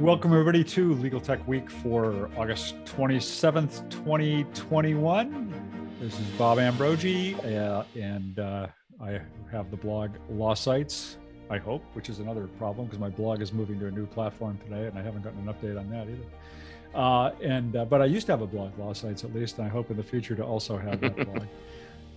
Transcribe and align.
Welcome, 0.00 0.32
everybody, 0.32 0.62
to 0.62 0.94
Legal 0.94 1.20
Tech 1.20 1.46
Week 1.48 1.68
for 1.68 2.30
August 2.36 2.76
27th, 2.84 3.90
2021. 3.90 5.92
This 6.00 6.18
is 6.18 6.26
Bob 6.38 6.58
Ambrogi, 6.58 7.34
uh, 7.34 7.82
and 7.96 8.38
uh, 8.38 8.68
I 9.00 9.20
have 9.50 9.72
the 9.72 9.76
blog 9.76 10.12
LawSites, 10.32 11.16
I 11.50 11.58
hope, 11.58 11.82
which 11.94 12.08
is 12.08 12.20
another 12.20 12.46
problem 12.46 12.86
because 12.86 13.00
my 13.00 13.08
blog 13.08 13.42
is 13.42 13.52
moving 13.52 13.80
to 13.80 13.88
a 13.88 13.90
new 13.90 14.06
platform 14.06 14.56
today, 14.58 14.86
and 14.86 14.96
I 14.96 15.02
haven't 15.02 15.24
gotten 15.24 15.40
an 15.40 15.52
update 15.52 15.76
on 15.76 15.90
that 15.90 16.06
either. 16.06 16.94
Uh, 16.94 17.32
and 17.42 17.74
uh, 17.74 17.84
but 17.84 18.00
I 18.00 18.04
used 18.04 18.26
to 18.26 18.32
have 18.32 18.42
a 18.42 18.46
blog, 18.46 18.78
LawSites, 18.78 19.24
at 19.24 19.34
least, 19.34 19.58
and 19.58 19.66
I 19.66 19.68
hope 19.68 19.90
in 19.90 19.96
the 19.96 20.04
future 20.04 20.36
to 20.36 20.44
also 20.44 20.78
have 20.78 21.00
that 21.00 21.16
blog. 21.26 21.42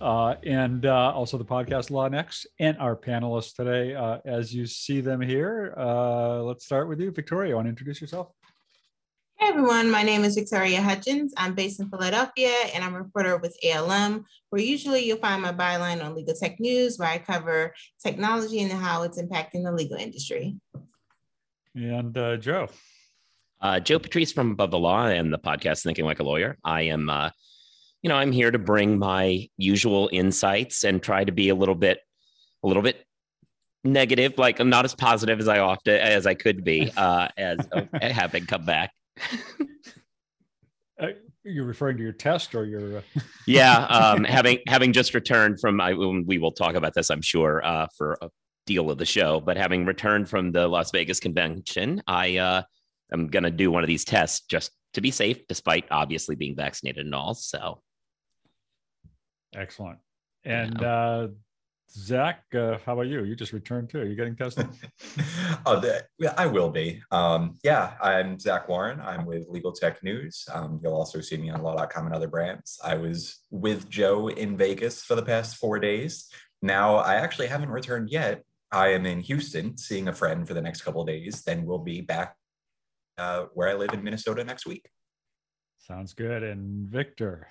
Uh, 0.00 0.34
and 0.44 0.86
uh, 0.86 1.12
also 1.12 1.38
the 1.38 1.44
podcast 1.44 1.90
LawNext, 1.90 2.46
and 2.58 2.76
our 2.78 2.96
panelists 2.96 3.54
today, 3.54 3.94
uh, 3.94 4.18
as 4.24 4.54
you 4.54 4.66
see 4.66 5.00
them 5.00 5.20
here. 5.20 5.74
Uh, 5.76 6.42
let's 6.42 6.64
start 6.64 6.88
with 6.88 7.00
you, 7.00 7.10
Victoria. 7.10 7.50
You 7.50 7.56
want 7.56 7.66
to 7.66 7.70
introduce 7.70 8.00
yourself? 8.00 8.28
Hey 9.42 9.48
everyone, 9.48 9.90
my 9.90 10.04
name 10.04 10.22
is 10.22 10.36
Victoria 10.36 10.80
Hudgins. 10.80 11.30
I'm 11.36 11.54
based 11.54 11.80
in 11.80 11.88
Philadelphia 11.88 12.52
and 12.72 12.84
I'm 12.84 12.94
a 12.94 13.02
reporter 13.02 13.38
with 13.38 13.56
ALM, 13.64 14.24
where 14.50 14.62
usually 14.62 15.04
you'll 15.04 15.18
find 15.18 15.42
my 15.42 15.52
byline 15.52 16.00
on 16.00 16.14
Legaltech 16.14 16.60
News, 16.60 16.96
where 16.96 17.08
I 17.08 17.18
cover 17.18 17.74
technology 18.00 18.60
and 18.60 18.70
how 18.70 19.02
it's 19.02 19.20
impacting 19.20 19.64
the 19.64 19.72
legal 19.72 19.96
industry. 19.96 20.60
And 21.74 22.16
uh, 22.16 22.36
Joe. 22.36 22.68
Uh, 23.60 23.80
Joe 23.80 23.98
Patrice 23.98 24.32
from 24.32 24.52
Above 24.52 24.70
the 24.70 24.78
Law 24.78 25.06
and 25.06 25.32
the 25.32 25.38
podcast 25.38 25.82
Thinking 25.82 26.04
Like 26.04 26.20
a 26.20 26.24
Lawyer. 26.24 26.56
I 26.62 26.82
am, 26.82 27.10
uh, 27.10 27.30
you 28.02 28.08
know, 28.08 28.16
I'm 28.16 28.32
here 28.32 28.50
to 28.50 28.58
bring 28.58 28.98
my 28.98 29.48
usual 29.56 30.10
insights 30.12 30.84
and 30.84 31.02
try 31.02 31.24
to 31.24 31.32
be 31.32 31.48
a 31.48 31.54
little 31.54 31.74
bit, 31.74 32.00
a 32.62 32.66
little 32.66 32.82
bit 32.82 33.04
negative, 33.84 34.38
like 34.38 34.60
I'm 34.60 34.70
not 34.70 34.84
as 34.84 34.94
positive 34.94 35.40
as 35.40 35.48
I 35.48 35.60
often 35.60 35.94
as 35.94 36.26
I 36.26 36.34
could 36.34 36.64
be, 36.64 36.92
uh, 36.96 37.28
as 37.36 37.58
having 38.00 38.46
come 38.46 38.64
back. 38.64 38.92
Uh, 41.00 41.08
you're 41.44 41.64
referring 41.64 41.96
to 41.96 42.02
your 42.02 42.12
test 42.12 42.54
or 42.54 42.64
your? 42.64 42.98
Uh... 42.98 43.20
yeah, 43.46 43.84
um, 43.86 44.24
having 44.24 44.58
having 44.66 44.92
just 44.92 45.14
returned 45.14 45.60
from, 45.60 45.80
I, 45.80 45.94
we 45.94 46.38
will 46.38 46.52
talk 46.52 46.74
about 46.74 46.94
this, 46.94 47.10
I'm 47.10 47.22
sure, 47.22 47.64
uh, 47.64 47.86
for 47.96 48.18
a 48.22 48.28
deal 48.66 48.90
of 48.90 48.98
the 48.98 49.04
show. 49.04 49.40
But 49.40 49.56
having 49.56 49.84
returned 49.84 50.28
from 50.28 50.52
the 50.52 50.68
Las 50.68 50.90
Vegas 50.90 51.20
convention, 51.20 52.02
I 52.06 52.36
uh, 52.36 52.62
am 53.12 53.28
going 53.28 53.42
to 53.44 53.50
do 53.50 53.70
one 53.70 53.82
of 53.82 53.88
these 53.88 54.04
tests 54.04 54.44
just 54.48 54.70
to 54.94 55.00
be 55.00 55.10
safe, 55.10 55.46
despite 55.48 55.84
obviously 55.90 56.36
being 56.36 56.54
vaccinated 56.54 57.04
and 57.04 57.14
all. 57.14 57.34
So, 57.34 57.80
excellent. 59.54 59.98
And 60.44 60.78
yeah. 60.80 60.94
uh, 60.94 61.28
Zach, 61.90 62.42
uh, 62.54 62.78
how 62.86 62.94
about 62.94 63.08
you? 63.08 63.24
You 63.24 63.36
just 63.36 63.52
returned 63.52 63.90
too. 63.90 64.00
Are 64.00 64.06
you 64.06 64.16
getting 64.16 64.34
tested? 64.34 64.66
oh, 65.66 65.78
the, 65.78 66.04
I 66.38 66.46
will 66.46 66.70
be. 66.70 67.02
Um, 67.10 67.58
yeah, 67.62 67.94
I'm 68.00 68.38
Zach 68.38 68.68
Warren. 68.68 69.00
I'm 69.00 69.26
with 69.26 69.50
Legaltech 69.50 70.02
News. 70.02 70.46
Um, 70.52 70.80
you'll 70.82 70.94
also 70.94 71.20
see 71.20 71.36
me 71.36 71.50
on 71.50 71.62
Law.com 71.62 72.06
and 72.06 72.14
other 72.14 72.28
brands. 72.28 72.80
I 72.82 72.96
was 72.96 73.40
with 73.50 73.90
Joe 73.90 74.28
in 74.28 74.56
Vegas 74.56 75.02
for 75.02 75.14
the 75.14 75.22
past 75.22 75.56
four 75.56 75.78
days. 75.78 76.28
Now, 76.62 76.96
I 76.96 77.16
actually 77.16 77.48
haven't 77.48 77.68
returned 77.68 78.08
yet. 78.08 78.42
I 78.70 78.88
am 78.88 79.04
in 79.04 79.20
Houston 79.20 79.76
seeing 79.76 80.08
a 80.08 80.14
friend 80.14 80.48
for 80.48 80.54
the 80.54 80.62
next 80.62 80.82
couple 80.82 81.04
days. 81.04 81.42
Then 81.42 81.66
we'll 81.66 81.78
be 81.78 82.00
back 82.00 82.36
uh, 83.18 83.46
where 83.52 83.68
I 83.68 83.74
live 83.74 83.92
in 83.92 84.02
Minnesota 84.02 84.44
next 84.44 84.64
week. 84.64 84.88
Sounds 85.78 86.14
good. 86.14 86.42
And 86.42 86.88
Victor, 86.88 87.48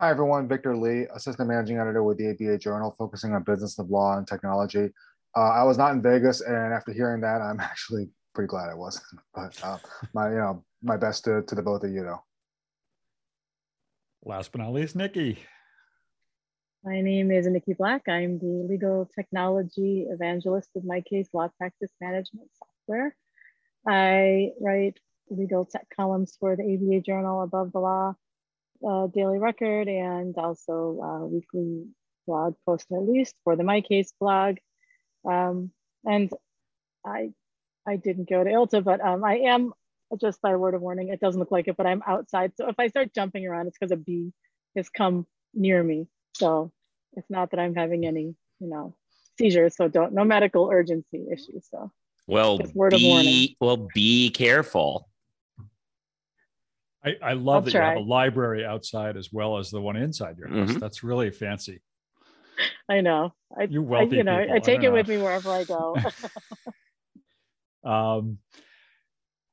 Hi, 0.00 0.10
everyone. 0.10 0.48
Victor 0.48 0.76
Li, 0.76 1.06
Assistant 1.14 1.48
Managing 1.48 1.78
Editor 1.78 2.02
with 2.02 2.18
the 2.18 2.30
ABA 2.30 2.58
Journal, 2.58 2.96
focusing 2.98 3.32
on 3.32 3.44
business 3.44 3.78
of 3.78 3.90
law 3.90 4.18
and 4.18 4.26
technology. 4.26 4.90
Uh, 5.36 5.50
I 5.50 5.62
was 5.62 5.78
not 5.78 5.92
in 5.92 6.02
Vegas, 6.02 6.40
and 6.40 6.74
after 6.74 6.92
hearing 6.92 7.20
that, 7.20 7.40
I'm 7.40 7.60
actually 7.60 8.08
pretty 8.34 8.48
glad 8.48 8.70
I 8.70 8.74
wasn't. 8.74 9.06
But 9.34 9.56
uh, 9.62 9.78
my, 10.12 10.30
you 10.30 10.38
know, 10.38 10.64
my 10.82 10.96
best 10.96 11.22
to, 11.24 11.42
to 11.42 11.54
the 11.54 11.62
both 11.62 11.84
of 11.84 11.92
you, 11.92 12.02
though. 12.02 12.24
Last 14.24 14.50
but 14.50 14.62
not 14.62 14.72
least, 14.72 14.96
Niki. 14.96 15.38
My 16.82 17.00
name 17.00 17.30
is 17.30 17.46
Niki 17.46 17.76
Black. 17.76 18.08
I'm 18.08 18.40
the 18.40 18.66
legal 18.68 19.08
technology 19.14 20.06
evangelist 20.10 20.70
with 20.74 20.84
MyCase 20.84 21.28
law 21.32 21.48
practice 21.56 21.92
management 22.00 22.48
software. 22.58 23.14
I 23.86 24.50
write 24.60 24.98
legal 25.30 25.64
tech 25.64 25.86
columns 25.94 26.36
for 26.40 26.56
the 26.56 26.64
ABA 26.64 27.02
Journal 27.02 27.42
Above 27.42 27.70
the 27.70 27.78
Law 27.78 28.16
uh, 28.86 29.06
daily 29.08 29.38
record 29.38 29.88
and 29.88 30.36
also 30.36 31.00
uh, 31.02 31.26
weekly 31.26 31.84
blog 32.26 32.54
post 32.66 32.86
at 32.92 33.02
least 33.02 33.34
for 33.44 33.56
the 33.56 33.62
MyCase 33.62 34.12
blog. 34.20 34.56
Um, 35.28 35.70
and 36.04 36.30
I 37.04 37.32
I 37.86 37.96
didn't 37.96 38.28
go 38.28 38.42
to 38.42 38.50
ILTA, 38.50 38.82
but 38.82 39.00
um, 39.00 39.24
I 39.24 39.36
am 39.38 39.72
just 40.20 40.40
by 40.40 40.54
word 40.56 40.74
of 40.74 40.82
warning. 40.82 41.08
It 41.08 41.20
doesn't 41.20 41.38
look 41.38 41.50
like 41.50 41.68
it, 41.68 41.76
but 41.76 41.86
I'm 41.86 42.02
outside. 42.06 42.52
So 42.56 42.68
if 42.68 42.76
I 42.78 42.88
start 42.88 43.14
jumping 43.14 43.46
around, 43.46 43.66
it's 43.66 43.78
because 43.78 43.92
a 43.92 43.96
bee 43.96 44.32
has 44.76 44.88
come 44.88 45.26
near 45.52 45.82
me. 45.82 46.06
So 46.36 46.72
it's 47.14 47.28
not 47.30 47.50
that 47.50 47.60
I'm 47.60 47.74
having 47.74 48.06
any, 48.06 48.34
you 48.60 48.68
know, 48.68 48.94
seizures. 49.38 49.76
So 49.76 49.88
don't 49.88 50.12
no 50.12 50.24
medical 50.24 50.70
urgency 50.72 51.26
issues. 51.32 51.66
So 51.70 51.90
well, 52.26 52.58
word 52.74 52.90
be, 52.90 52.96
of 52.96 53.02
warning. 53.02 53.48
Well, 53.60 53.88
be 53.94 54.30
careful. 54.30 55.08
I, 57.04 57.16
I 57.22 57.32
love 57.34 57.56
I'll 57.56 57.60
that 57.62 57.70
try. 57.72 57.80
you 57.92 57.98
have 57.98 58.06
a 58.06 58.08
library 58.08 58.64
outside 58.64 59.16
as 59.16 59.30
well 59.32 59.58
as 59.58 59.70
the 59.70 59.80
one 59.80 59.96
inside 59.96 60.38
your 60.38 60.48
house. 60.48 60.70
Mm-hmm. 60.70 60.78
That's 60.78 61.02
really 61.02 61.30
fancy. 61.30 61.82
I 62.88 63.00
know. 63.00 63.34
I, 63.58 63.64
you 63.64 63.82
wealthy 63.82 64.16
I, 64.16 64.18
you 64.18 64.24
know, 64.24 64.40
people. 64.40 64.56
I 64.56 64.58
take 64.58 64.80
I 64.80 64.84
it 64.84 64.86
know. 64.86 64.92
with 64.92 65.08
me 65.08 65.18
wherever 65.18 65.50
I 65.50 65.64
go. 65.64 65.96
um, 67.84 68.38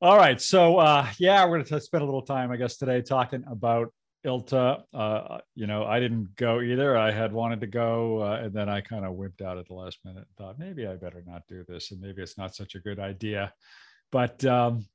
all 0.02 0.18
right. 0.18 0.40
So, 0.42 0.78
uh, 0.78 1.08
yeah, 1.18 1.44
we're 1.46 1.58
going 1.58 1.66
to 1.66 1.82
spend 1.82 2.04
a 2.04 2.06
little 2.06 2.22
time, 2.22 2.52
I 2.52 2.58
guess, 2.58 2.78
today 2.78 3.02
talking 3.02 3.44
about 3.48 3.94
ILTA. 4.26 4.84
Uh, 4.94 5.38
you 5.56 5.68
know, 5.68 5.86
I 5.86 6.00
didn't 6.00 6.36
go 6.36 6.62
either. 6.62 6.98
I 6.98 7.12
had 7.12 7.34
wanted 7.34 7.62
to 7.62 7.68
go, 7.68 8.22
uh, 8.22 8.42
and 8.44 8.54
then 8.54 8.70
I 8.70 8.82
kind 8.82 9.06
of 9.06 9.14
whipped 9.14 9.42
out 9.42 9.58
at 9.58 9.68
the 9.68 9.74
last 9.74 10.00
minute 10.06 10.26
and 10.28 10.38
thought 10.38 10.60
maybe 10.60 10.88
I 10.88 10.96
better 10.96 11.24
not 11.26 11.44
do 11.48 11.64
this, 11.68 11.92
and 11.92 12.00
maybe 12.00 12.22
it's 12.22 12.38
not 12.38 12.56
such 12.56 12.76
a 12.76 12.80
good 12.80 13.00
idea. 13.00 13.54
But 14.12 14.44
um, 14.46 14.86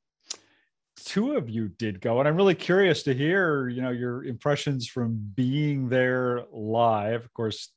two 1.05 1.37
of 1.37 1.49
you 1.49 1.69
did 1.69 2.01
go 2.01 2.19
and 2.19 2.29
i'm 2.29 2.37
really 2.37 2.55
curious 2.55 3.03
to 3.03 3.15
hear 3.15 3.69
you 3.69 3.83
know 3.83 3.91
your 3.91 4.25
impressions 4.25 4.89
from 4.89 5.19
being 5.35 5.89
there 5.89 6.45
live. 6.53 7.25
Of 7.25 7.35
course 7.35 7.71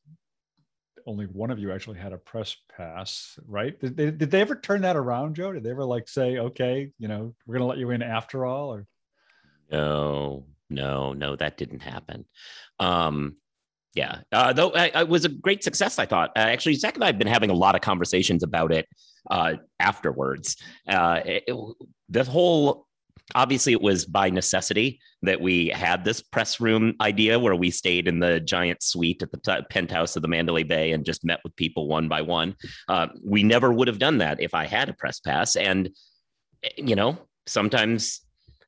only 1.06 1.26
one 1.26 1.50
of 1.50 1.58
you 1.60 1.72
actually 1.72 1.98
had 1.98 2.14
a 2.14 2.18
press 2.18 2.56
pass 2.76 3.40
right? 3.48 3.80
Did 3.80 3.98
they, 3.98 4.12
did 4.12 4.30
they 4.30 4.42
ever 4.42 4.56
turn 4.56 4.82
that 4.82 4.96
around 4.96 5.36
joe? 5.36 5.52
Did 5.52 5.64
they 5.64 5.72
ever 5.72 5.86
like 5.86 6.08
say 6.08 6.38
okay 6.38 6.92
you 6.98 7.08
know 7.08 7.34
we're 7.46 7.58
going 7.58 7.64
to 7.64 7.68
let 7.68 7.78
you 7.78 7.92
in 7.92 8.02
after 8.02 8.46
all 8.46 8.74
or? 8.74 8.86
No 9.72 10.46
no 10.70 11.14
no 11.14 11.36
that 11.36 11.58
didn't 11.58 11.82
happen. 11.82 12.26
Um 12.80 13.38
yeah 13.96 14.20
uh, 14.32 14.54
though 14.54 14.72
it 14.76 15.10
was 15.10 15.26
a 15.26 15.30
great 15.30 15.64
success 15.64 15.98
i 15.98 16.06
thought. 16.06 16.30
Uh, 16.36 16.40
actually 16.40 16.76
zach 16.76 16.94
and 16.94 17.04
i 17.04 17.08
have 17.08 17.18
been 17.18 17.28
having 17.28 17.50
a 17.50 17.56
lot 17.56 17.76
of 17.76 17.82
conversations 17.82 18.44
about 18.44 18.72
it 18.72 18.88
uh, 19.30 19.54
afterwards. 19.80 20.58
Uh, 20.88 21.22
it, 21.26 21.44
it, 21.48 21.76
the 22.10 22.24
whole 22.24 22.88
obviously 23.36 23.74
it 23.74 23.82
was 23.82 24.06
by 24.06 24.30
necessity 24.30 25.00
that 25.22 25.40
we 25.42 25.68
had 25.68 26.04
this 26.04 26.22
press 26.22 26.60
room 26.60 26.96
idea 27.02 27.40
where 27.40 27.56
we 27.56 27.70
stayed 27.70 28.08
in 28.08 28.20
the 28.20 28.40
giant 28.40 28.82
suite 28.82 29.22
at 29.22 29.32
the 29.32 29.38
t- 29.38 29.66
penthouse 29.70 30.16
of 30.16 30.22
the 30.22 30.28
mandalay 30.28 30.64
bay 30.64 30.92
and 30.92 31.06
just 31.06 31.26
met 31.26 31.40
with 31.44 31.56
people 31.56 31.88
one 31.88 32.08
by 32.08 32.22
one. 32.22 32.56
Uh, 32.88 33.08
we 33.24 33.44
never 33.44 33.72
would 33.72 33.88
have 33.88 34.00
done 34.00 34.20
that 34.20 34.42
if 34.42 34.54
i 34.54 34.66
had 34.66 34.90
a 34.90 34.94
press 34.94 35.20
pass. 35.20 35.56
And 35.56 35.90
you 36.78 36.96
know 36.96 37.18
sometimes 37.48 38.22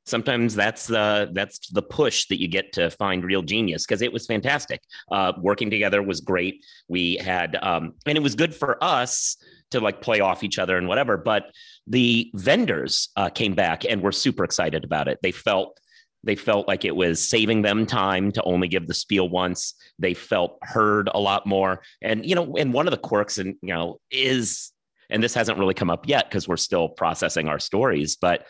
sometimes 0.06 0.56
that's 0.56 0.88
the 0.88 1.30
that's 1.34 1.70
the 1.70 1.82
push 1.82 2.28
that 2.28 2.42
you 2.42 2.48
get 2.48 2.74
to 2.74 2.90
find 2.92 3.24
real 3.24 3.42
genius 3.42 3.86
because 3.86 4.02
it 4.02 4.12
was 4.12 4.26
fantastic 4.26 4.82
uh, 5.12 5.32
working 5.38 5.70
together 5.70 6.02
was 6.02 6.22
great 6.22 6.64
we 6.88 7.16
had 7.18 7.56
um, 7.62 7.94
and 8.06 8.18
it 8.18 8.22
was 8.22 8.36
good 8.36 8.54
for 8.54 8.84
us 8.84 9.38
to 9.70 9.80
like 9.80 10.02
play 10.02 10.20
off 10.20 10.44
each 10.44 10.60
other 10.60 10.78
and 10.78 10.88
whatever 10.88 11.18
but 11.18 11.52
the 11.88 12.32
vendors 12.36 13.10
uh, 13.16 13.30
came 13.30 13.54
back 13.54 13.84
and 13.86 14.02
were 14.02 14.12
super 14.12 14.44
excited 14.44 14.84
about 14.84 15.08
it. 15.08 15.20
They 15.22 15.32
felt 15.32 15.78
they 16.24 16.36
felt 16.36 16.68
like 16.68 16.86
it 16.86 16.96
was 16.96 17.28
saving 17.28 17.64
them 17.64 17.88
time 17.88 18.32
to 18.32 18.44
only 18.44 18.68
give 18.68 18.88
the 18.88 18.94
spiel 18.94 19.28
once. 19.28 19.74
They 19.98 20.14
felt 20.14 20.60
heard 20.62 21.10
a 21.12 21.20
lot 21.20 21.48
more. 21.48 21.82
And 22.02 22.26
you 22.26 22.36
know, 22.36 22.56
and 22.58 22.74
one 22.74 22.88
of 22.88 22.92
the 22.92 22.98
quirks 22.98 23.38
and 23.40 23.56
you 23.62 23.74
know 23.74 24.00
is 24.12 24.72
and 25.10 25.22
this 25.22 25.34
hasn't 25.34 25.58
really 25.60 25.74
come 25.74 25.90
up 25.90 26.08
yet 26.08 26.30
because 26.30 26.48
we're 26.48 26.58
still 26.58 26.88
processing 26.88 27.50
our 27.50 27.60
stories, 27.60 28.16
but 28.16 28.46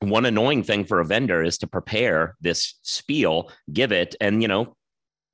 one 0.00 0.26
annoying 0.26 0.62
thing 0.62 0.84
for 0.84 1.00
a 1.00 1.04
vendor 1.04 1.42
is 1.42 1.58
to 1.58 1.66
prepare 1.66 2.36
this 2.40 2.74
spiel, 2.82 3.50
give 3.72 3.92
it, 3.92 4.14
and 4.20 4.42
you 4.42 4.48
know, 4.48 4.76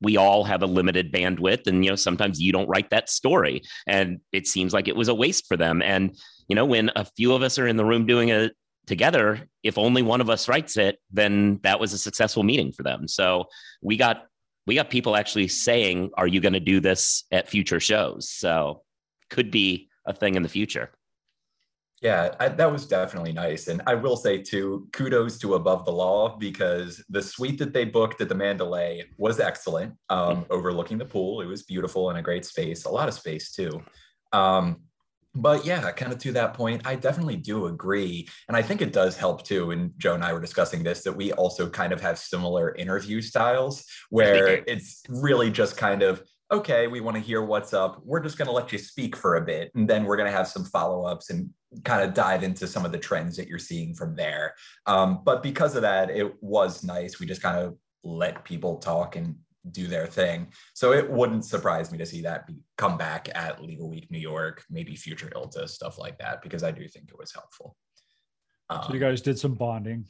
we 0.03 0.17
all 0.17 0.45
have 0.45 0.63
a 0.63 0.67
limited 0.67 1.13
bandwidth 1.13 1.67
and 1.67 1.85
you 1.85 1.91
know 1.91 1.97
sometimes 1.97 2.41
you 2.41 2.53
don't 2.53 2.69
write 2.69 2.89
that 2.89 3.11
story 3.11 3.61
and 3.87 4.19
it 4.33 4.47
seems 4.47 4.73
like 4.73 4.89
it 4.89 4.97
was 4.97 5.09
a 5.09 5.15
waste 5.15 5.47
for 5.47 5.59
them 5.59 5.83
and 5.83 6.17
you 6.51 6.57
know, 6.57 6.65
when 6.65 6.91
a 6.97 7.05
few 7.05 7.33
of 7.33 7.43
us 7.43 7.61
are 7.61 7.69
in 7.69 7.77
the 7.77 7.85
room 7.85 8.07
doing 8.07 8.31
it 8.31 8.57
together, 8.89 9.49
if 9.63 9.79
only 9.79 10.03
one 10.03 10.21
of 10.21 10.29
us 10.29 10.49
writes 10.49 10.77
it, 10.77 10.99
then 11.13 11.61
that 11.63 11.79
was 11.79 11.93
a 11.93 11.99
successful 11.99 12.43
meeting 12.43 12.73
for 12.73 12.83
them. 12.83 13.07
So 13.07 13.45
we 13.81 13.97
got 13.97 14.27
we 14.67 14.75
got 14.75 14.91
people 14.91 15.15
actually 15.15 15.47
saying, 15.47 16.11
"Are 16.17 16.27
you 16.27 16.41
going 16.41 16.55
to 16.55 16.61
do 16.61 16.81
this 16.81 17.23
at 17.31 17.49
future 17.49 17.79
shows?" 17.79 18.29
So 18.29 18.83
could 19.31 19.53
be 19.53 19.91
a 20.07 20.13
thing 20.13 20.35
in 20.35 20.43
the 20.43 20.49
future. 20.49 20.91
Yeah, 22.01 22.35
I, 22.41 22.49
that 22.49 22.73
was 22.73 22.87
definitely 22.87 23.33
nice. 23.33 23.69
And 23.69 23.83
I 23.87 23.95
will 23.95 24.17
say, 24.17 24.39
too, 24.39 24.89
kudos 24.93 25.39
to 25.41 25.55
Above 25.55 25.85
the 25.85 25.93
Law 25.93 26.37
because 26.39 27.05
the 27.11 27.21
suite 27.21 27.59
that 27.59 27.75
they 27.75 27.85
booked 27.85 28.23
at 28.23 28.31
the 28.31 28.35
Mandalay 28.35 29.05
was 29.19 29.39
excellent, 29.39 29.95
um, 30.09 30.37
mm-hmm. 30.37 30.53
overlooking 30.53 30.97
the 30.97 31.05
pool. 31.05 31.43
It 31.43 31.47
was 31.47 31.63
beautiful 31.63 32.09
and 32.09 32.19
a 32.19 32.23
great 32.23 32.47
space, 32.47 32.87
a 32.87 32.91
lot 32.91 33.09
of 33.09 33.15
space, 33.15 33.53
too. 33.53 33.83
Um, 34.33 34.81
but 35.35 35.65
yeah, 35.65 35.93
kind 35.93 36.13
of 36.13 36.19
to 36.21 36.33
that 36.33 36.55
point, 36.55 36.83
I 36.85 36.97
definitely 36.97 37.37
do 37.37 37.67
agree. 37.67 38.29
And 38.49 38.57
I 38.57 38.63
think 38.63 38.83
it 38.83 38.93
does 38.93 39.17
help 39.17 39.45
too. 39.45 39.71
And 39.71 39.93
Joe 39.97 40.15
and 40.15 40.25
I 40.25 40.33
were 40.33 40.41
discussing 40.41 40.83
this 40.83 41.03
that 41.05 41.13
we 41.13 41.33
also 41.33 41.69
kind 41.69 41.93
of 41.93 42.01
have 42.01 42.19
similar 42.19 42.75
interview 42.75 43.21
styles 43.21 43.85
where 44.11 44.65
it's 44.67 45.03
really 45.09 45.51
just 45.51 45.77
kind 45.77 46.03
of 46.03 46.23
okay, 46.51 46.89
we 46.89 47.01
want 47.01 47.17
to 47.17 47.23
hear 47.23 47.43
what's 47.43 47.73
up. 47.73 48.01
We're 48.05 48.21
just 48.21 48.37
going 48.37 48.47
to 48.47 48.53
let 48.53 48.73
you 48.73 48.79
speak 48.79 49.15
for 49.15 49.37
a 49.37 49.41
bit. 49.41 49.71
And 49.75 49.89
then 49.89 50.05
we're 50.05 50.17
going 50.17 50.31
to 50.31 50.37
have 50.37 50.49
some 50.49 50.65
follow 50.65 51.05
ups 51.05 51.31
and 51.31 51.51
kind 51.85 52.03
of 52.03 52.13
dive 52.13 52.43
into 52.43 52.67
some 52.67 52.85
of 52.85 52.93
the 52.93 52.99
trends 52.99 53.37
that 53.37 53.47
you're 53.47 53.59
seeing 53.59 53.95
from 53.95 54.17
there. 54.17 54.55
Um, 54.87 55.23
but 55.25 55.43
because 55.43 55.77
of 55.77 55.83
that, 55.83 56.11
it 56.11 56.33
was 56.43 56.83
nice. 56.83 57.21
We 57.21 57.27
just 57.27 57.43
kind 57.43 57.59
of 57.59 57.77
let 58.03 58.45
people 58.45 58.79
talk 58.79 59.15
and 59.15 59.37
do 59.71 59.87
their 59.87 60.07
thing. 60.07 60.49
So 60.75 60.93
it 60.93 61.09
wouldn't 61.09 61.45
surprise 61.45 61.93
me 61.93 61.99
to 61.99 62.07
see 62.07 62.23
that 62.23 62.47
be, 62.47 62.57
come 62.79 62.97
back 62.97 63.29
at 63.35 63.63
Legal 63.63 63.89
Week 63.89 64.11
New 64.11 64.19
York, 64.19 64.65
maybe 64.71 64.97
future 64.97 65.31
ILTA, 65.35 65.69
stuff 65.69 65.99
like 65.99 66.19
that, 66.19 66.43
because 66.43 66.65
I 66.65 66.73
do 66.73 66.89
think 66.89 67.11
it 67.11 67.19
was 67.19 67.33
helpful. 67.33 67.77
Um, 68.71 68.83
so 68.87 68.95
you 68.95 69.01
guys 69.01 69.21
did 69.21 69.39
some 69.39 69.55
bonding 69.55 70.07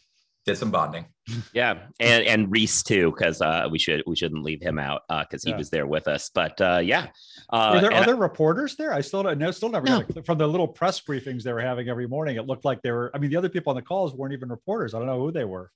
did 0.46 0.56
some 0.56 0.70
bonding. 0.70 1.06
Yeah, 1.52 1.86
and 2.00 2.24
and 2.24 2.50
Rhys 2.50 2.82
too, 2.82 3.12
because 3.12 3.40
uh, 3.40 3.68
we 3.70 3.78
should 3.78 4.02
we 4.06 4.16
shouldn't 4.16 4.42
leave 4.42 4.60
him 4.60 4.78
out 4.78 5.02
because 5.08 5.44
uh, 5.44 5.48
he 5.48 5.50
yeah. 5.50 5.56
was 5.56 5.70
there 5.70 5.86
with 5.86 6.08
us. 6.08 6.30
But 6.34 6.60
uh, 6.60 6.80
yeah, 6.82 7.08
uh, 7.50 7.72
were 7.74 7.80
there 7.80 7.92
other 7.92 8.16
I, 8.16 8.18
reporters 8.18 8.76
there? 8.76 8.92
I 8.92 9.00
still 9.00 9.22
don't 9.22 9.52
still 9.52 9.68
never 9.68 9.86
no. 9.86 10.04
from 10.24 10.38
the 10.38 10.46
little 10.46 10.68
press 10.68 11.00
briefings 11.00 11.42
they 11.42 11.52
were 11.52 11.60
having 11.60 11.88
every 11.88 12.08
morning. 12.08 12.36
It 12.36 12.46
looked 12.46 12.64
like 12.64 12.82
they 12.82 12.90
were. 12.90 13.10
I 13.14 13.18
mean, 13.18 13.30
the 13.30 13.36
other 13.36 13.48
people 13.48 13.70
on 13.70 13.76
the 13.76 13.82
calls 13.82 14.14
weren't 14.14 14.32
even 14.32 14.48
reporters. 14.48 14.94
I 14.94 14.98
don't 14.98 15.06
know 15.06 15.20
who 15.20 15.30
they 15.30 15.44
were. 15.44 15.70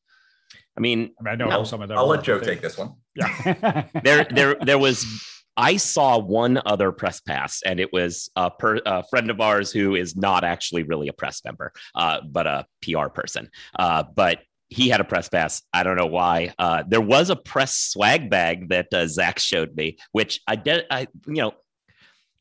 I 0.76 0.81
mean, 0.81 1.14
I, 1.20 1.22
mean, 1.22 1.32
I 1.32 1.37
know 1.37 1.49
no, 1.49 1.64
some 1.64 1.82
of 1.82 1.88
them. 1.88 1.99
I'll 1.99 2.08
let 2.08 2.25
Joe 2.25 2.40
take 2.40 2.61
this 2.61 2.76
one. 2.76 2.94
Yeah, 3.14 3.87
there 4.02 4.25
there 4.25 4.56
there 4.61 4.78
was 4.78 5.05
I 5.56 5.76
saw 5.76 6.19
one 6.19 6.61
other 6.66 6.90
press 6.90 7.20
pass, 7.20 7.62
and 7.64 7.78
it 7.78 7.93
was 7.93 8.28
a, 8.34 8.50
per, 8.50 8.81
a, 8.84 9.05
friend 9.05 9.31
of 9.31 9.40
ours 9.40 9.70
who 9.70 9.94
is 9.94 10.16
not 10.16 10.43
actually 10.43 10.82
really 10.82 11.08
a 11.08 11.12
press 11.12 11.43
member, 11.44 11.72
uh, 11.94 12.20
but 12.28 12.46
a 12.46 12.66
PR 12.82 13.06
person. 13.06 13.50
Uh, 13.78 14.02
but 14.14 14.40
he 14.75 14.88
had 14.88 15.00
a 15.00 15.05
press 15.05 15.29
pass. 15.29 15.62
I 15.73 15.85
don't 15.85 15.97
know 15.97 16.06
why. 16.06 16.53
Uh, 16.59 16.82
there 16.87 17.00
was 17.00 17.31
a 17.31 17.37
press 17.37 17.76
swag 17.76 18.29
bag 18.29 18.71
that 18.71 18.93
uh, 18.93 19.06
Zach 19.06 19.38
showed 19.38 19.76
me, 19.76 19.99
which 20.11 20.41
I 20.49 20.56
did. 20.56 20.85
I 20.91 21.06
you 21.26 21.35
know 21.35 21.53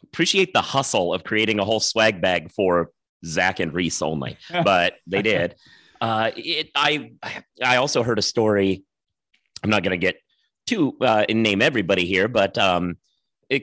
appreciate 0.05 0.51
the 0.51 0.61
hustle 0.61 1.13
of 1.13 1.23
creating 1.23 1.59
a 1.59 1.65
whole 1.65 1.79
swag 1.79 2.21
bag 2.21 2.51
for 2.51 2.89
Zach 3.23 3.59
and 3.59 3.71
Rhys 3.71 4.01
only, 4.01 4.37
but 4.63 4.95
they 5.05 5.21
did. 5.21 5.55
Uh, 6.01 6.31
it, 6.35 6.69
I 6.75 7.11
I 7.63 7.75
also 7.75 8.01
heard 8.01 8.17
a 8.17 8.23
story. 8.23 8.83
I'm 9.63 9.69
not 9.69 9.83
going 9.83 9.91
to 9.91 10.03
get 10.03 10.17
too 10.65 10.97
uh, 11.01 11.25
name 11.29 11.61
everybody 11.61 12.05
here, 12.05 12.27
but 12.27 12.57
um, 12.57 12.97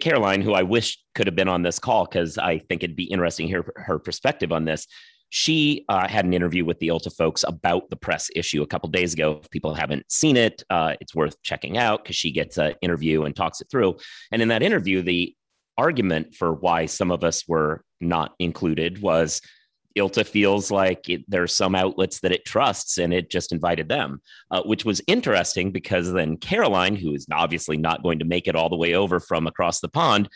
Caroline, 0.01 0.43
who 0.43 0.55
I 0.55 0.63
wish 0.63 0.99
could 1.17 1.27
have 1.27 1.37
been 1.37 1.49
on 1.49 1.63
this 1.63 1.81
call 1.81 2.05
because 2.07 2.39
I 2.39 2.59
think 2.59 2.85
it'd 2.85 2.97
be 2.97 3.05
interesting 3.05 3.47
to 3.47 3.51
hear 3.51 3.73
her 3.77 3.99
perspective 3.99 4.53
on 4.53 4.65
this 4.65 4.87
she 5.31 5.85
uh, 5.89 6.09
had 6.09 6.25
an 6.25 6.35
interview 6.35 6.65
with 6.65 6.79
the 6.81 6.89
ILTA 6.89 7.11
folks 7.17 7.45
about 7.47 7.89
the 7.89 7.97
press 7.97 8.29
issue 8.35 8.63
a 8.63 8.67
couple 8.67 8.89
days 8.89 9.15
ago. 9.15 9.41
If 9.43 9.51
people 9.51 9.75
haven't 9.75 10.11
seen 10.11 10.37
it, 10.37 10.63
uh, 10.71 10.95
it's 11.01 11.15
worth 11.15 11.41
checking 11.43 11.79
out 11.79 12.03
because 12.03 12.17
she 12.17 12.33
gets 12.33 12.59
an 12.59 12.75
interview 12.83 13.23
and 13.23 13.35
talks 13.35 13.61
it 13.61 13.69
through. 13.71 13.97
And 14.33 14.43
in 14.43 14.49
that 14.49 14.63
interview, 14.63 15.03
the 15.03 15.35
argument 15.79 16.35
for 16.35 16.53
why 16.53 16.87
some 16.87 17.13
of 17.13 17.23
us 17.23 17.47
were 17.47 17.85
not 18.01 18.35
included 18.41 19.01
was 19.01 19.41
ILTA 19.97 20.27
feels 20.27 20.71
like 20.73 21.09
it, 21.09 21.23
are 21.33 21.47
some 21.47 21.77
outlets 21.77 22.21
that 22.21 22.33
it 22.33 22.45
trusts 22.45 22.99
and 22.99 23.15
it 23.15 23.31
just 23.31 23.53
invited 23.53 23.89
them, 23.89 24.21
uh, 24.51 24.63
which 24.63 24.85
was 24.85 25.01
interesting 25.07 25.71
because 25.71 26.13
then 26.13 26.37
Caroline, 26.37 26.97
who 26.97 27.15
is 27.15 27.27
obviously 27.33 27.77
not 27.77 28.03
going 28.03 28.19
to 28.19 28.25
make 28.25 28.49
it 28.49 28.57
all 28.57 28.69
the 28.69 28.77
way 28.77 28.95
over 28.95 29.21
from 29.21 29.47
across 29.47 29.81
the 29.81 29.89
pond, 29.89 30.29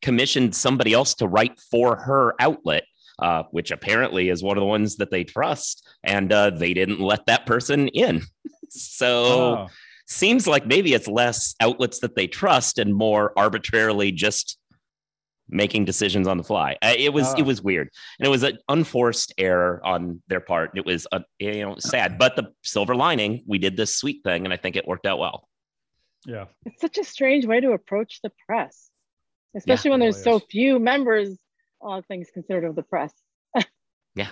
commissioned 0.00 0.54
somebody 0.54 0.94
else 0.94 1.14
to 1.14 1.28
write 1.28 1.58
for 1.70 1.96
her 1.96 2.34
outlet 2.40 2.84
uh, 3.18 3.44
which 3.50 3.70
apparently 3.70 4.28
is 4.28 4.42
one 4.42 4.56
of 4.56 4.60
the 4.60 4.66
ones 4.66 4.96
that 4.96 5.10
they 5.10 5.24
trust, 5.24 5.86
and 6.04 6.32
uh, 6.32 6.50
they 6.50 6.74
didn't 6.74 7.00
let 7.00 7.26
that 7.26 7.46
person 7.46 7.88
in. 7.88 8.22
so 8.68 9.06
oh. 9.06 9.66
seems 10.06 10.46
like 10.46 10.66
maybe 10.66 10.92
it's 10.92 11.08
less 11.08 11.54
outlets 11.60 12.00
that 12.00 12.14
they 12.14 12.26
trust 12.26 12.78
and 12.78 12.94
more 12.94 13.32
arbitrarily 13.36 14.12
just 14.12 14.58
making 15.48 15.84
decisions 15.84 16.26
on 16.26 16.38
the 16.38 16.44
fly. 16.44 16.76
Uh, 16.82 16.94
it 16.96 17.12
was 17.12 17.28
oh. 17.28 17.38
it 17.38 17.42
was 17.42 17.62
weird, 17.62 17.88
and 18.18 18.26
it 18.26 18.30
was 18.30 18.42
an 18.42 18.58
unforced 18.68 19.32
error 19.38 19.80
on 19.84 20.22
their 20.28 20.40
part. 20.40 20.72
It 20.74 20.84
was 20.84 21.06
a, 21.12 21.22
you 21.38 21.62
know 21.62 21.76
sad, 21.78 22.18
but 22.18 22.36
the 22.36 22.52
silver 22.62 22.94
lining, 22.94 23.44
we 23.46 23.58
did 23.58 23.76
this 23.76 23.96
sweet 23.96 24.22
thing, 24.24 24.44
and 24.44 24.52
I 24.52 24.56
think 24.56 24.76
it 24.76 24.86
worked 24.86 25.06
out 25.06 25.18
well. 25.18 25.48
Yeah, 26.26 26.46
it's 26.64 26.80
such 26.80 26.98
a 26.98 27.04
strange 27.04 27.46
way 27.46 27.60
to 27.60 27.72
approach 27.72 28.20
the 28.22 28.32
press, 28.46 28.90
especially 29.56 29.88
yeah, 29.88 29.92
when 29.92 30.00
there's 30.00 30.26
really 30.26 30.40
so 30.40 30.46
few 30.50 30.78
members 30.78 31.38
all 31.80 32.02
things 32.02 32.28
considered 32.32 32.64
of 32.64 32.74
the 32.74 32.82
press. 32.82 33.12
yeah. 34.14 34.28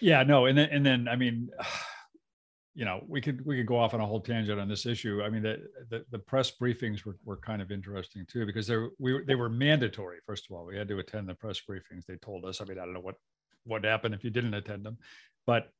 Yeah, 0.00 0.22
no, 0.22 0.46
and 0.46 0.56
then 0.56 0.68
and 0.70 0.86
then 0.86 1.08
I 1.08 1.16
mean, 1.16 1.50
you 2.74 2.84
know, 2.84 3.04
we 3.08 3.20
could 3.20 3.44
we 3.44 3.56
could 3.56 3.66
go 3.66 3.78
off 3.78 3.94
on 3.94 4.00
a 4.00 4.06
whole 4.06 4.20
tangent 4.20 4.60
on 4.60 4.68
this 4.68 4.86
issue. 4.86 5.22
I 5.24 5.30
mean, 5.30 5.42
the 5.42 5.58
the, 5.90 6.04
the 6.10 6.18
press 6.18 6.52
briefings 6.60 7.04
were, 7.04 7.16
were 7.24 7.36
kind 7.36 7.60
of 7.60 7.72
interesting 7.72 8.24
too 8.30 8.46
because 8.46 8.66
they 8.66 8.76
were, 8.76 8.90
we 8.98 9.24
they 9.24 9.34
were 9.34 9.48
mandatory. 9.48 10.18
First 10.26 10.46
of 10.48 10.56
all, 10.56 10.64
we 10.64 10.76
had 10.76 10.88
to 10.88 10.98
attend 10.98 11.28
the 11.28 11.34
press 11.34 11.60
briefings. 11.68 12.06
They 12.06 12.16
told 12.16 12.44
us. 12.44 12.60
I 12.60 12.64
mean, 12.64 12.78
I 12.78 12.84
don't 12.84 12.94
know 12.94 13.00
what 13.00 13.16
what 13.64 13.84
happened 13.84 14.14
if 14.14 14.22
you 14.22 14.30
didn't 14.30 14.54
attend 14.54 14.84
them, 14.84 14.98
but 15.46 15.70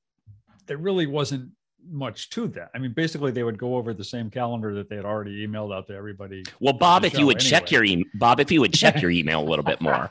there 0.66 0.76
really 0.76 1.06
wasn't 1.06 1.50
much 1.86 2.30
to 2.30 2.48
that. 2.48 2.70
I 2.74 2.78
mean, 2.78 2.92
basically, 2.92 3.30
they 3.30 3.42
would 3.42 3.58
go 3.58 3.76
over 3.76 3.94
the 3.94 4.04
same 4.04 4.30
calendar 4.30 4.74
that 4.74 4.88
they 4.88 4.96
had 4.96 5.04
already 5.04 5.46
emailed 5.46 5.74
out 5.74 5.86
to 5.88 5.94
everybody. 5.94 6.44
Well, 6.60 6.74
Bob, 6.74 7.04
if 7.04 7.18
you 7.18 7.26
would 7.26 7.38
anyway. 7.38 7.50
check 7.50 7.70
your 7.70 7.84
email, 7.84 8.06
Bob, 8.14 8.40
if 8.40 8.50
you 8.50 8.60
would 8.60 8.74
check 8.74 9.00
your 9.00 9.10
email 9.10 9.40
a 9.40 9.48
little 9.48 9.64
bit 9.64 9.80
more. 9.80 10.10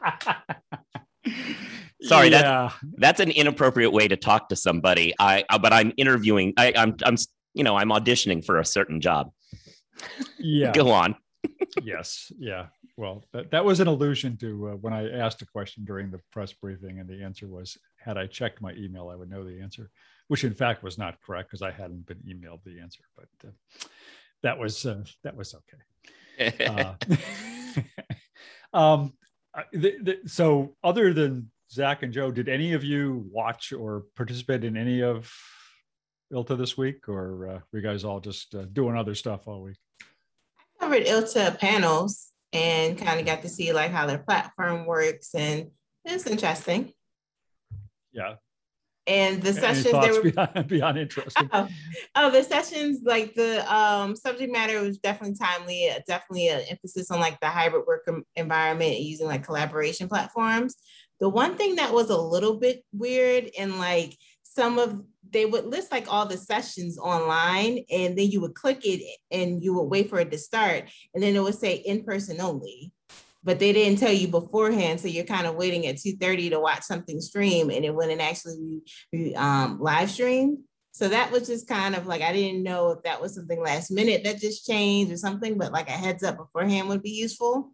Sorry, 2.01 2.29
yeah. 2.29 2.41
that's 2.41 2.75
that's 2.97 3.19
an 3.19 3.31
inappropriate 3.31 3.91
way 3.91 4.07
to 4.07 4.15
talk 4.15 4.49
to 4.49 4.55
somebody. 4.55 5.13
I, 5.19 5.43
I 5.49 5.57
but 5.57 5.73
I'm 5.73 5.93
interviewing. 5.97 6.53
I, 6.57 6.73
I'm 6.75 6.95
I'm 7.03 7.17
you 7.53 7.63
know 7.63 7.75
I'm 7.75 7.89
auditioning 7.89 8.45
for 8.45 8.59
a 8.59 8.65
certain 8.65 9.01
job. 9.01 9.31
Yeah, 10.39 10.71
go 10.71 10.91
on. 10.91 11.15
yes, 11.83 12.31
yeah. 12.37 12.67
Well, 12.97 13.25
that, 13.31 13.51
that 13.51 13.63
was 13.63 13.79
an 13.79 13.87
allusion 13.87 14.37
to 14.37 14.69
uh, 14.69 14.71
when 14.75 14.93
I 14.93 15.09
asked 15.11 15.41
a 15.41 15.45
question 15.45 15.85
during 15.85 16.11
the 16.11 16.19
press 16.31 16.53
briefing, 16.53 16.99
and 16.99 17.09
the 17.09 17.23
answer 17.23 17.47
was, 17.47 17.77
had 17.97 18.17
I 18.17 18.25
checked 18.27 18.61
my 18.61 18.73
email, 18.73 19.09
I 19.09 19.15
would 19.15 19.29
know 19.29 19.43
the 19.43 19.59
answer 19.61 19.91
which 20.27 20.43
in 20.43 20.53
fact 20.53 20.83
was 20.83 20.97
not 20.97 21.21
correct 21.21 21.49
because 21.49 21.61
I 21.61 21.71
hadn't 21.71 22.05
been 22.05 22.19
emailed 22.19 22.63
the 22.63 22.79
answer, 22.79 23.03
but 23.15 23.27
uh, 23.47 23.51
that 24.43 24.57
was 24.57 24.85
uh, 24.85 25.03
that 25.23 25.35
was 25.35 25.55
okay. 25.55 26.65
uh, 26.67 26.93
um, 28.77 29.13
the, 29.71 29.97
the, 30.01 30.19
so, 30.25 30.75
other 30.83 31.13
than 31.13 31.51
Zach 31.71 32.03
and 32.03 32.13
Joe, 32.13 32.31
did 32.31 32.49
any 32.49 32.73
of 32.73 32.83
you 32.83 33.25
watch 33.31 33.73
or 33.73 34.05
participate 34.15 34.63
in 34.63 34.77
any 34.77 35.01
of 35.01 35.31
ILTA 36.31 36.55
this 36.57 36.77
week, 36.77 37.09
or 37.09 37.47
uh, 37.47 37.59
were 37.71 37.79
you 37.79 37.81
guys 37.81 38.03
all 38.03 38.19
just 38.19 38.53
uh, 38.55 38.65
doing 38.71 38.97
other 38.97 39.15
stuff 39.15 39.47
all 39.47 39.63
week? 39.63 39.77
I 40.79 40.85
covered 40.85 41.05
ILTA 41.05 41.57
panels 41.59 42.31
and 42.53 42.97
kind 42.97 43.19
of 43.19 43.25
got 43.25 43.41
to 43.41 43.49
see 43.49 43.73
like 43.73 43.91
how 43.91 44.05
their 44.05 44.19
platform 44.19 44.85
works, 44.85 45.33
and 45.33 45.71
it's 46.05 46.27
interesting. 46.27 46.93
Yeah, 48.11 48.35
and 49.07 49.41
the 49.41 49.53
sessions 49.53 49.91
they 49.91 50.11
were 50.11 50.21
beyond, 50.21 50.67
beyond 50.67 50.97
interesting. 50.97 51.49
Oh, 51.53 51.67
oh, 52.15 52.29
the 52.29 52.43
sessions 52.43 52.99
like 53.03 53.33
the 53.35 53.73
um, 53.73 54.15
subject 54.15 54.51
matter 54.51 54.81
was 54.81 54.97
definitely 54.97 55.37
timely. 55.37 55.89
Definitely 56.07 56.49
an 56.49 56.61
emphasis 56.69 57.09
on 57.09 57.19
like 57.19 57.39
the 57.39 57.47
hybrid 57.47 57.85
work 57.87 58.07
environment 58.35 58.99
using 58.99 59.27
like 59.27 59.43
collaboration 59.43 60.09
platforms. 60.09 60.75
The 61.19 61.29
one 61.29 61.55
thing 61.55 61.75
that 61.75 61.93
was 61.93 62.09
a 62.09 62.17
little 62.17 62.59
bit 62.59 62.83
weird 62.91 63.49
and 63.57 63.79
like 63.79 64.15
some 64.43 64.77
of 64.77 65.03
they 65.29 65.45
would 65.45 65.65
list 65.65 65.91
like 65.91 66.11
all 66.11 66.25
the 66.25 66.37
sessions 66.37 66.97
online 66.97 67.83
and 67.91 68.17
then 68.17 68.29
you 68.29 68.41
would 68.41 68.55
click 68.55 68.81
it 68.83 69.01
and 69.31 69.63
you 69.63 69.73
would 69.73 69.83
wait 69.83 70.09
for 70.09 70.19
it 70.19 70.31
to 70.31 70.37
start 70.37 70.85
and 71.13 71.21
then 71.21 71.35
it 71.35 71.43
would 71.43 71.55
say 71.55 71.75
in 71.75 72.03
person 72.03 72.39
only 72.39 72.91
but 73.47 73.59
they 73.59 73.71
didn't 73.71 73.97
tell 73.97 74.11
you 74.11 74.27
beforehand. 74.27 74.99
So 74.99 75.07
you're 75.07 75.23
kind 75.23 75.47
of 75.47 75.55
waiting 75.55 75.87
at 75.87 75.95
2.30 75.95 76.49
to 76.49 76.59
watch 76.59 76.83
something 76.83 77.21
stream 77.21 77.69
and 77.69 77.85
it 77.85 77.95
wouldn't 77.95 78.19
actually 78.19 78.81
be 79.09 79.33
um, 79.37 79.79
live 79.79 80.11
streamed. 80.11 80.57
So 80.91 81.07
that 81.07 81.31
was 81.31 81.47
just 81.47 81.65
kind 81.65 81.95
of 81.95 82.07
like, 82.07 82.21
I 82.21 82.33
didn't 82.33 82.61
know 82.61 82.91
if 82.91 83.03
that 83.03 83.21
was 83.21 83.35
something 83.35 83.61
last 83.61 83.89
minute 83.89 84.25
that 84.25 84.41
just 84.41 84.67
changed 84.67 85.13
or 85.13 85.15
something, 85.15 85.57
but 85.57 85.71
like 85.71 85.87
a 85.87 85.93
heads 85.93 86.23
up 86.23 86.35
beforehand 86.35 86.89
would 86.89 87.01
be 87.01 87.11
useful. 87.11 87.71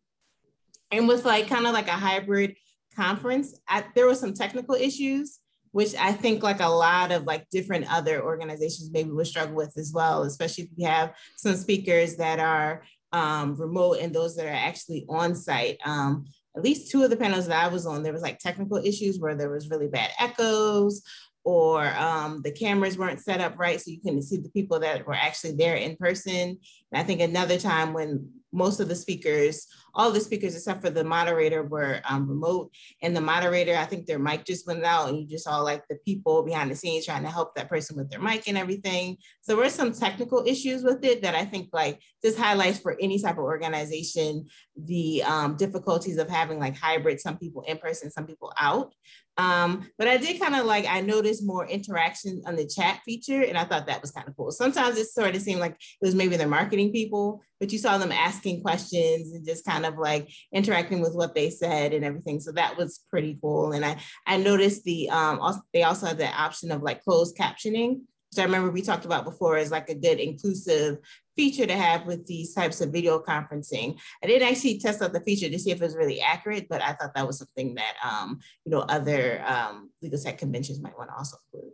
And 0.92 1.08
with 1.08 1.26
like 1.26 1.48
kind 1.48 1.66
of 1.66 1.74
like 1.74 1.88
a 1.88 1.94
hybrid 1.94 2.56
conference, 2.96 3.60
I, 3.68 3.84
there 3.96 4.06
were 4.06 4.14
some 4.14 4.36
technical 4.36 4.76
issues, 4.76 5.40
which 5.72 5.96
I 5.96 6.12
think 6.12 6.44
like 6.44 6.60
a 6.60 6.68
lot 6.68 7.12
of 7.12 7.24
like 7.24 7.50
different 7.50 7.92
other 7.92 8.24
organizations 8.24 8.92
maybe 8.92 9.10
would 9.10 9.26
struggle 9.26 9.56
with 9.56 9.76
as 9.76 9.92
well, 9.92 10.22
especially 10.22 10.66
if 10.66 10.70
you 10.76 10.86
have 10.86 11.16
some 11.36 11.56
speakers 11.56 12.18
that 12.18 12.40
are 12.40 12.84
um, 13.14 13.56
remote 13.56 14.00
and 14.02 14.14
those 14.14 14.36
that 14.36 14.46
are 14.46 14.50
actually 14.50 15.06
on 15.08 15.36
site. 15.36 15.78
Um, 15.86 16.26
at 16.56 16.64
least 16.64 16.92
two 16.92 17.04
of 17.04 17.10
the 17.10 17.18
panels 17.18 17.48
that 17.48 17.64
I 17.64 17.68
was 17.68 17.86
on, 17.86 18.04
there 18.04 18.14
was 18.14 18.22
like 18.22 18.40
technical 18.40 18.78
issues 18.78 19.20
where 19.20 19.36
there 19.36 19.50
was 19.50 19.70
really 19.70 19.88
bad 19.88 20.12
echoes 20.20 21.02
or 21.44 21.86
um, 21.96 22.42
the 22.44 22.52
cameras 22.52 22.98
weren't 22.98 23.20
set 23.20 23.42
up 23.42 23.58
right 23.58 23.80
so 23.80 23.92
you 23.92 24.00
couldn't 24.00 24.22
see 24.22 24.38
the 24.38 24.50
people 24.50 24.80
that 24.80 25.06
were 25.06 25.14
actually 25.14 25.54
there 25.54 25.76
in 25.76 25.96
person. 25.96 26.58
And 26.92 27.02
I 27.02 27.04
think 27.04 27.22
another 27.22 27.58
time 27.58 27.94
when 27.94 28.30
most 28.54 28.80
of 28.80 28.88
the 28.88 28.96
speakers, 28.96 29.68
all 29.96 30.12
the 30.12 30.20
speakers 30.20 30.56
except 30.56 30.82
for 30.82 30.90
the 30.90 31.04
moderator 31.04 31.64
were 31.64 32.02
um, 32.08 32.28
remote. 32.28 32.72
And 33.02 33.16
the 33.16 33.22
moderator, 33.22 33.76
I 33.76 33.86
think 33.86 34.06
their 34.06 34.20
mic 34.20 34.46
just 34.46 34.68
went 34.68 34.84
out 34.84 35.10
and 35.10 35.20
you 35.20 35.28
just 35.28 35.44
saw 35.44 35.60
like 35.60 35.84
the 35.90 35.98
people 36.06 36.44
behind 36.44 36.72
the 36.72 36.76
scenes 36.76 37.06
trying 37.06 37.24
to 37.24 37.30
help 37.30 37.56
that 37.56 37.70
person 37.70 37.98
with 37.98 38.10
their 38.10 38.22
mic 38.22 38.48
and 38.48 38.58
everything. 38.58 39.18
So 39.42 39.54
there 39.54 39.64
were 39.64 39.70
some 39.70 39.92
technical 39.92 40.44
issues 40.46 40.84
with 40.84 41.04
it 41.04 41.22
that 41.24 41.36
I 41.36 41.46
think 41.46 41.70
like 41.74 42.00
this 42.22 42.38
highlights 42.38 42.80
for 42.80 42.96
any 43.02 43.20
type 43.20 43.38
of 43.38 43.44
organization, 43.44 44.48
the 44.78 45.24
um, 45.24 45.58
difficulties 45.58 46.18
of 46.18 46.30
having 46.30 46.60
like 46.60 46.78
hybrid, 46.78 47.20
some 47.20 47.38
people 47.38 47.64
in 47.68 47.78
person, 47.78 48.12
some 48.12 48.28
people 48.28 48.54
out. 48.60 48.94
Um, 49.38 49.90
but 49.98 50.08
I 50.08 50.18
did 50.18 50.40
kind 50.40 50.56
of 50.56 50.66
like, 50.66 50.86
I 50.88 51.02
noticed 51.02 51.46
more 51.46 51.66
interaction 51.66 52.44
on 52.46 52.56
the 52.56 52.68
chat 52.68 53.00
feature 53.04 53.42
and 53.42 53.58
I 53.58 53.66
thought 53.66 53.88
that 53.88 54.02
was 54.02 54.12
kind 54.12 54.28
of 54.28 54.36
cool. 54.38 54.52
Sometimes 54.52 54.98
it 54.98 55.08
sort 55.08 55.36
of 55.36 55.42
seemed 55.42 55.60
like 55.60 55.72
it 55.72 56.06
was 56.06 56.14
maybe 56.14 56.38
the 56.38 56.46
marketing 56.46 56.92
people, 56.92 57.42
but 57.60 57.72
you 57.72 57.80
saw 57.80 57.98
them 57.98 58.12
asking 58.12 58.62
questions 58.62 59.34
and 59.34 59.46
just 59.46 59.66
kind 59.66 59.86
of 59.86 59.98
like 59.98 60.30
interacting 60.54 61.02
with 61.02 61.16
what 61.16 61.34
they 61.34 61.50
said 61.50 61.94
and 61.94 62.06
everything. 62.06 62.40
So 62.40 62.52
that 62.52 62.78
was 62.78 63.00
pretty 63.10 63.38
cool. 63.42 63.72
And 63.72 63.84
I, 63.84 63.98
I 64.28 64.38
noticed 64.38 64.84
the, 64.84 65.10
um, 65.10 65.40
also, 65.40 65.62
they 65.74 65.84
also 65.84 66.08
had 66.08 66.20
the 66.20 66.28
option 66.28 66.72
of 66.72 66.84
like 66.84 67.04
closed 67.04 67.36
captioning, 67.36 68.02
which 68.34 68.42
I 68.42 68.46
remember 68.46 68.72
we 68.72 68.82
talked 68.82 69.06
about 69.06 69.26
before 69.26 69.58
is 69.58 69.72
like 69.72 69.90
a 69.90 69.96
good 69.96 70.20
inclusive 70.20 70.98
feature 71.36 71.66
to 71.66 71.76
have 71.76 72.06
with 72.06 72.26
these 72.26 72.54
types 72.54 72.82
of 72.82 72.92
video 72.92 73.20
conferencing. 73.20 74.00
I 74.24 74.28
didn't 74.28 74.48
actually 74.48 74.80
test 74.80 75.02
out 75.02 75.14
the 75.14 75.22
feature 75.22 75.50
to 75.50 75.60
see 75.60 75.72
if 75.72 75.82
it 75.82 75.84
was 75.84 75.96
really 75.96 76.22
accurate, 76.22 76.68
but 76.70 76.82
I 76.82 76.94
thought 76.94 77.14
that 77.16 77.28
was 77.28 77.40
something 77.40 77.76
that 77.76 77.94
um, 78.04 78.40
you 78.66 78.72
know 78.72 78.80
other 78.82 79.44
um, 79.46 79.92
legal 80.02 80.20
tech 80.20 80.38
conventions 80.38 80.82
might 80.82 80.98
want 80.98 81.10
to 81.10 81.16
also 81.16 81.38
include. 81.54 81.74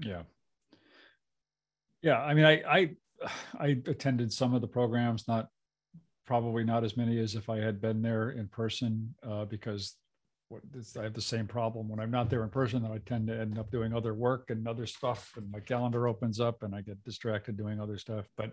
Yeah. 0.00 0.22
Yeah, 2.00 2.20
I 2.20 2.34
mean, 2.34 2.44
I, 2.44 2.62
I 2.68 2.90
I 3.58 3.66
attended 3.86 4.32
some 4.32 4.54
of 4.54 4.60
the 4.60 4.68
programs, 4.68 5.28
not 5.28 5.48
probably 6.26 6.64
not 6.64 6.84
as 6.84 6.96
many 6.96 7.18
as 7.18 7.34
if 7.34 7.48
I 7.48 7.58
had 7.58 7.80
been 7.80 8.02
there 8.02 8.30
in 8.30 8.48
person, 8.48 9.14
uh, 9.26 9.46
because 9.46 9.96
what, 10.48 10.62
I 10.98 11.02
have 11.02 11.14
the 11.14 11.20
same 11.20 11.46
problem 11.46 11.88
when 11.88 12.00
I'm 12.00 12.10
not 12.10 12.30
there 12.30 12.42
in 12.42 12.48
person. 12.48 12.82
That 12.82 12.92
I 12.92 12.98
tend 12.98 13.28
to 13.28 13.38
end 13.38 13.58
up 13.58 13.70
doing 13.70 13.92
other 13.92 14.14
work 14.14 14.50
and 14.50 14.66
other 14.66 14.86
stuff, 14.86 15.32
and 15.36 15.50
my 15.50 15.60
calendar 15.60 16.08
opens 16.08 16.40
up, 16.40 16.62
and 16.62 16.74
I 16.74 16.80
get 16.80 17.02
distracted 17.04 17.56
doing 17.56 17.80
other 17.80 17.98
stuff. 17.98 18.26
But 18.36 18.52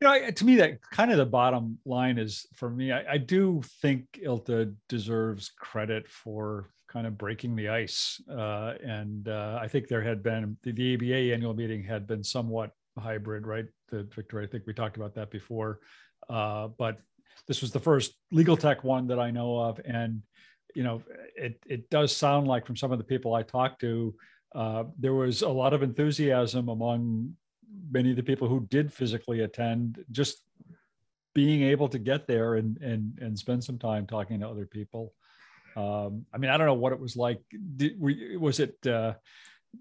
you 0.00 0.08
know, 0.08 0.30
to 0.30 0.44
me, 0.44 0.56
that 0.56 0.80
kind 0.90 1.10
of 1.10 1.18
the 1.18 1.26
bottom 1.26 1.78
line 1.84 2.18
is 2.18 2.46
for 2.54 2.70
me. 2.70 2.92
I, 2.92 3.12
I 3.12 3.18
do 3.18 3.62
think 3.82 4.18
ILTA 4.22 4.74
deserves 4.88 5.50
credit 5.58 6.08
for 6.08 6.70
kind 6.88 7.06
of 7.06 7.18
breaking 7.18 7.56
the 7.56 7.68
ice, 7.68 8.20
uh, 8.30 8.74
and 8.82 9.28
uh, 9.28 9.58
I 9.60 9.68
think 9.68 9.88
there 9.88 10.02
had 10.02 10.22
been 10.22 10.56
the, 10.62 10.72
the 10.72 10.94
ABA 10.94 11.34
annual 11.34 11.54
meeting 11.54 11.82
had 11.82 12.06
been 12.06 12.24
somewhat 12.24 12.70
hybrid, 12.98 13.46
right? 13.46 13.66
The 13.90 14.04
Victor, 14.14 14.40
I 14.40 14.46
think 14.46 14.64
we 14.66 14.72
talked 14.72 14.96
about 14.96 15.14
that 15.16 15.30
before, 15.30 15.80
uh, 16.30 16.68
but 16.68 16.98
this 17.46 17.60
was 17.60 17.72
the 17.72 17.80
first 17.80 18.14
legal 18.30 18.56
tech 18.56 18.84
one 18.84 19.08
that 19.08 19.18
I 19.18 19.30
know 19.30 19.58
of, 19.58 19.80
and 19.84 20.22
you 20.74 20.82
know, 20.82 21.02
it 21.36 21.58
it 21.66 21.88
does 21.90 22.16
sound 22.16 22.46
like 22.46 22.66
from 22.66 22.76
some 22.76 22.92
of 22.92 22.98
the 22.98 23.04
people 23.04 23.34
I 23.34 23.42
talked 23.42 23.80
to, 23.80 24.14
uh, 24.54 24.84
there 24.98 25.14
was 25.14 25.42
a 25.42 25.48
lot 25.48 25.72
of 25.72 25.82
enthusiasm 25.82 26.68
among 26.68 27.36
many 27.90 28.10
of 28.10 28.16
the 28.16 28.22
people 28.22 28.48
who 28.48 28.66
did 28.70 28.92
physically 28.92 29.40
attend, 29.40 30.04
just 30.10 30.42
being 31.34 31.62
able 31.62 31.88
to 31.88 31.98
get 31.98 32.26
there 32.26 32.54
and 32.54 32.78
and 32.78 33.18
and 33.20 33.38
spend 33.38 33.62
some 33.64 33.78
time 33.78 34.06
talking 34.06 34.40
to 34.40 34.48
other 34.48 34.66
people. 34.66 35.12
Um, 35.76 36.26
I 36.32 36.38
mean, 36.38 36.50
I 36.50 36.56
don't 36.56 36.66
know 36.66 36.74
what 36.74 36.92
it 36.92 37.00
was 37.00 37.16
like. 37.16 37.40
Did, 37.76 38.00
was 38.38 38.60
it, 38.60 38.76
uh, 38.86 39.14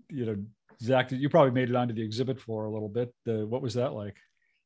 you 0.10 0.26
know, 0.26 0.38
Zach? 0.82 1.12
You 1.12 1.30
probably 1.30 1.52
made 1.52 1.70
it 1.70 1.76
onto 1.76 1.94
the 1.94 2.02
exhibit 2.02 2.40
floor 2.40 2.66
a 2.66 2.72
little 2.72 2.90
bit. 2.90 3.14
What 3.26 3.62
was 3.62 3.76
that 3.76 3.94
like? 3.94 4.18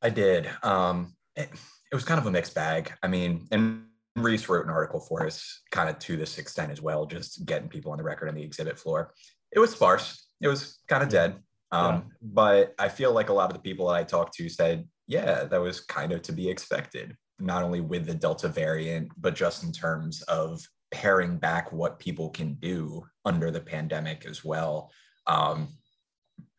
I 0.01 0.09
did. 0.09 0.49
Um, 0.63 1.15
it, 1.35 1.49
it 1.91 1.95
was 1.95 2.05
kind 2.05 2.19
of 2.19 2.25
a 2.25 2.31
mixed 2.31 2.55
bag. 2.55 2.93
I 3.03 3.07
mean, 3.07 3.47
and 3.51 3.85
Rhys 4.17 4.49
wrote 4.49 4.65
an 4.65 4.71
article 4.71 4.99
for 4.99 5.25
us, 5.25 5.61
kind 5.71 5.89
of 5.89 5.99
to 5.99 6.17
this 6.17 6.37
extent 6.37 6.71
as 6.71 6.81
well, 6.81 7.05
just 7.05 7.45
getting 7.45 7.69
people 7.69 7.91
on 7.91 7.97
the 7.97 8.03
record 8.03 8.29
on 8.29 8.35
the 8.35 8.43
exhibit 8.43 8.77
floor. 8.77 9.13
It 9.51 9.59
was 9.59 9.71
sparse. 9.71 10.27
It 10.41 10.47
was 10.47 10.79
kind 10.87 11.03
of 11.03 11.09
dead. 11.09 11.35
Um, 11.71 11.93
yeah. 11.93 12.01
But 12.21 12.75
I 12.79 12.89
feel 12.89 13.11
like 13.11 13.29
a 13.29 13.33
lot 13.33 13.49
of 13.49 13.53
the 13.53 13.61
people 13.61 13.87
that 13.87 13.95
I 13.95 14.03
talked 14.03 14.35
to 14.35 14.49
said, 14.49 14.87
yeah, 15.07 15.45
that 15.45 15.61
was 15.61 15.81
kind 15.81 16.11
of 16.11 16.21
to 16.23 16.33
be 16.33 16.49
expected, 16.49 17.15
not 17.39 17.63
only 17.63 17.81
with 17.81 18.05
the 18.05 18.13
Delta 18.13 18.47
variant, 18.47 19.09
but 19.17 19.35
just 19.35 19.63
in 19.63 19.71
terms 19.71 20.21
of 20.23 20.61
paring 20.91 21.37
back 21.37 21.71
what 21.71 21.99
people 21.99 22.29
can 22.29 22.53
do 22.55 23.03
under 23.25 23.51
the 23.51 23.59
pandemic 23.59 24.25
as 24.25 24.43
well. 24.43 24.91
Um, 25.27 25.76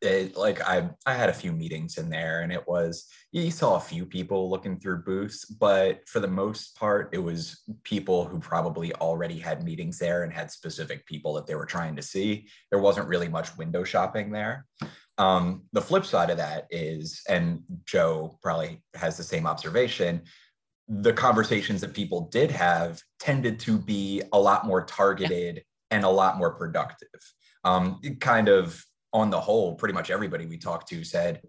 it, 0.01 0.37
like 0.37 0.61
I, 0.67 0.89
I 1.07 1.15
had 1.15 1.29
a 1.29 1.35
few 1.35 1.51
meetings 1.51 1.99
in 1.99 2.09
there 2.09 2.43
and 2.43 2.53
it 2.53 2.67
was 2.69 3.07
you 3.33 3.51
saw 3.51 3.77
a 3.77 3.81
few 3.81 4.07
people 4.07 4.49
looking 4.49 4.79
through 4.79 5.03
booths 5.03 5.45
but 5.45 6.09
for 6.09 6.21
the 6.21 6.29
most 6.29 6.77
part 6.77 7.11
it 7.13 7.19
was 7.19 7.63
people 7.83 8.25
who 8.25 8.39
probably 8.39 8.93
already 8.95 9.39
had 9.41 9.65
meetings 9.65 9.99
there 9.99 10.23
and 10.23 10.33
had 10.33 10.53
specific 10.53 11.05
people 11.07 11.35
that 11.35 11.47
they 11.47 11.57
were 11.57 11.67
trying 11.67 11.97
to 11.97 12.03
see. 12.03 12.47
There 12.71 12.81
wasn't 12.81 13.09
really 13.09 13.29
much 13.29 13.57
window 13.57 13.83
shopping 13.83 14.31
there. 14.31 14.67
Um, 15.19 15.65
the 15.73 15.83
flip 15.83 16.07
side 16.07 16.31
of 16.31 16.37
that 16.37 16.67
is 16.71 17.21
and 17.29 17.63
joe 17.85 18.39
probably 18.41 18.83
has 18.95 19.17
the 19.17 19.25
same 19.25 19.47
observation 19.47 20.23
the 20.89 21.13
conversations 21.13 21.81
that 21.83 21.93
people 21.93 22.29
did 22.33 22.51
have 22.51 23.03
tended 23.21 23.61
to 23.61 23.79
be 23.79 24.23
a 24.33 24.39
lot 24.39 24.67
more 24.67 24.85
targeted 24.85 25.63
and 25.91 26.05
a 26.05 26.09
lot 26.09 26.39
more 26.39 26.53
productive. 26.53 27.09
Um, 27.65 28.01
kind 28.21 28.49
of 28.49 28.83
on 29.13 29.31
the 29.31 29.41
whole, 29.41 29.75
pretty 29.75 29.95
much 29.95 30.11
everybody 30.11 30.47
we 30.47 30.59
talked 30.59 30.89
to 30.89 31.05
said, 31.05 31.41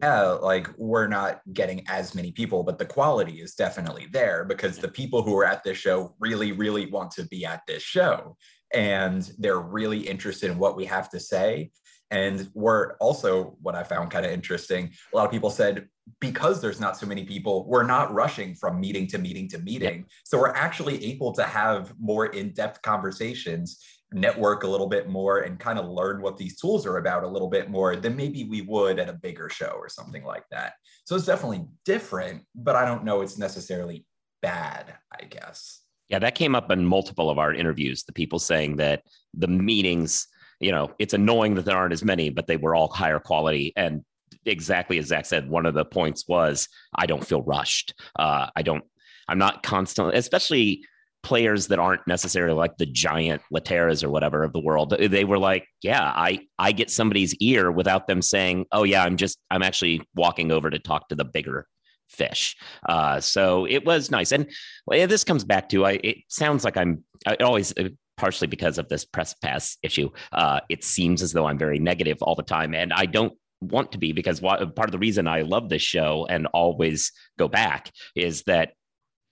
yeah, 0.00 0.22
like 0.22 0.68
we're 0.76 1.06
not 1.06 1.40
getting 1.52 1.84
as 1.88 2.14
many 2.14 2.32
people, 2.32 2.62
but 2.62 2.78
the 2.78 2.84
quality 2.84 3.40
is 3.40 3.54
definitely 3.54 4.06
there 4.12 4.44
because 4.44 4.78
the 4.78 4.88
people 4.88 5.22
who 5.22 5.36
are 5.36 5.46
at 5.46 5.62
this 5.64 5.78
show 5.78 6.14
really, 6.18 6.52
really 6.52 6.86
want 6.86 7.10
to 7.12 7.24
be 7.26 7.46
at 7.46 7.62
this 7.66 7.82
show. 7.82 8.36
And 8.72 9.30
they're 9.38 9.60
really 9.60 10.00
interested 10.00 10.50
in 10.50 10.58
what 10.58 10.76
we 10.76 10.84
have 10.86 11.08
to 11.10 11.20
say. 11.20 11.70
And 12.10 12.50
we're 12.54 12.94
also, 12.96 13.56
what 13.62 13.74
I 13.74 13.82
found 13.82 14.10
kind 14.10 14.26
of 14.26 14.32
interesting, 14.32 14.92
a 15.12 15.16
lot 15.16 15.24
of 15.24 15.30
people 15.30 15.50
said, 15.50 15.88
because 16.20 16.60
there's 16.60 16.80
not 16.80 16.96
so 16.96 17.06
many 17.06 17.24
people, 17.24 17.66
we're 17.66 17.86
not 17.86 18.12
rushing 18.12 18.54
from 18.54 18.80
meeting 18.80 19.06
to 19.08 19.18
meeting 19.18 19.48
to 19.48 19.58
meeting. 19.58 20.04
So 20.24 20.38
we're 20.38 20.52
actually 20.52 21.02
able 21.06 21.32
to 21.32 21.44
have 21.44 21.94
more 21.98 22.26
in 22.26 22.52
depth 22.52 22.82
conversations 22.82 23.78
network 24.14 24.62
a 24.62 24.68
little 24.68 24.86
bit 24.86 25.08
more 25.08 25.40
and 25.40 25.58
kind 25.58 25.78
of 25.78 25.86
learn 25.86 26.22
what 26.22 26.36
these 26.36 26.56
tools 26.56 26.86
are 26.86 26.98
about 26.98 27.24
a 27.24 27.28
little 27.28 27.48
bit 27.50 27.68
more 27.68 27.96
than 27.96 28.16
maybe 28.16 28.44
we 28.44 28.62
would 28.62 28.98
at 28.98 29.08
a 29.08 29.12
bigger 29.14 29.50
show 29.50 29.72
or 29.76 29.88
something 29.88 30.24
like 30.24 30.44
that. 30.50 30.74
So 31.04 31.16
it's 31.16 31.26
definitely 31.26 31.66
different, 31.84 32.42
but 32.54 32.76
I 32.76 32.84
don't 32.84 33.04
know 33.04 33.20
it's 33.20 33.38
necessarily 33.38 34.06
bad, 34.40 34.94
I 35.12 35.24
guess. 35.24 35.80
Yeah, 36.08 36.20
that 36.20 36.34
came 36.34 36.54
up 36.54 36.70
in 36.70 36.86
multiple 36.86 37.28
of 37.28 37.38
our 37.38 37.52
interviews. 37.52 38.04
The 38.04 38.12
people 38.12 38.38
saying 38.38 38.76
that 38.76 39.02
the 39.34 39.48
meetings, 39.48 40.28
you 40.60 40.70
know, 40.70 40.92
it's 40.98 41.14
annoying 41.14 41.54
that 41.56 41.64
there 41.64 41.76
aren't 41.76 41.92
as 41.92 42.04
many, 42.04 42.30
but 42.30 42.46
they 42.46 42.56
were 42.56 42.74
all 42.74 42.88
higher 42.88 43.18
quality. 43.18 43.72
And 43.76 44.04
exactly 44.46 44.98
as 44.98 45.06
Zach 45.06 45.26
said, 45.26 45.48
one 45.48 45.66
of 45.66 45.74
the 45.74 45.84
points 45.84 46.28
was 46.28 46.68
I 46.94 47.06
don't 47.06 47.26
feel 47.26 47.42
rushed. 47.42 47.94
Uh, 48.16 48.48
I 48.54 48.62
don't, 48.62 48.84
I'm 49.26 49.38
not 49.38 49.62
constantly, 49.62 50.16
especially 50.16 50.84
players 51.24 51.68
that 51.68 51.80
aren't 51.80 52.06
necessarily 52.06 52.54
like 52.54 52.76
the 52.76 52.86
giant 52.86 53.42
Literas 53.52 54.04
or 54.04 54.10
whatever 54.10 54.44
of 54.44 54.52
the 54.52 54.60
world. 54.60 54.94
They 54.96 55.24
were 55.24 55.38
like, 55.38 55.66
yeah, 55.82 56.02
I 56.02 56.46
I 56.58 56.70
get 56.70 56.90
somebody's 56.90 57.34
ear 57.36 57.72
without 57.72 58.06
them 58.06 58.22
saying, 58.22 58.66
oh 58.70 58.84
yeah, 58.84 59.02
I'm 59.02 59.16
just 59.16 59.38
I'm 59.50 59.62
actually 59.62 60.06
walking 60.14 60.52
over 60.52 60.70
to 60.70 60.78
talk 60.78 61.08
to 61.08 61.16
the 61.16 61.24
bigger 61.24 61.66
fish. 62.08 62.56
Uh, 62.88 63.20
so 63.20 63.64
it 63.64 63.84
was 63.84 64.10
nice, 64.10 64.30
and 64.30 64.46
this 64.88 65.24
comes 65.24 65.44
back 65.44 65.68
to 65.70 65.84
I. 65.84 65.98
It 66.04 66.18
sounds 66.28 66.64
like 66.64 66.76
I'm 66.76 67.02
I 67.26 67.34
always. 67.36 67.72
Uh, 67.76 67.88
partially 68.16 68.46
because 68.46 68.78
of 68.78 68.88
this 68.88 69.04
press 69.04 69.34
pass 69.34 69.76
issue, 69.82 70.08
uh, 70.30 70.60
it 70.68 70.84
seems 70.84 71.20
as 71.20 71.32
though 71.32 71.46
I'm 71.46 71.58
very 71.58 71.80
negative 71.80 72.18
all 72.22 72.36
the 72.36 72.44
time, 72.44 72.72
and 72.72 72.92
I 72.92 73.06
don't 73.06 73.36
want 73.60 73.90
to 73.90 73.98
be 73.98 74.12
because 74.12 74.38
part 74.40 74.60
of 74.62 74.92
the 74.92 74.98
reason 74.98 75.26
I 75.26 75.42
love 75.42 75.68
this 75.68 75.82
show 75.82 76.26
and 76.30 76.46
always 76.48 77.10
go 77.38 77.48
back 77.48 77.90
is 78.14 78.44
that 78.44 78.74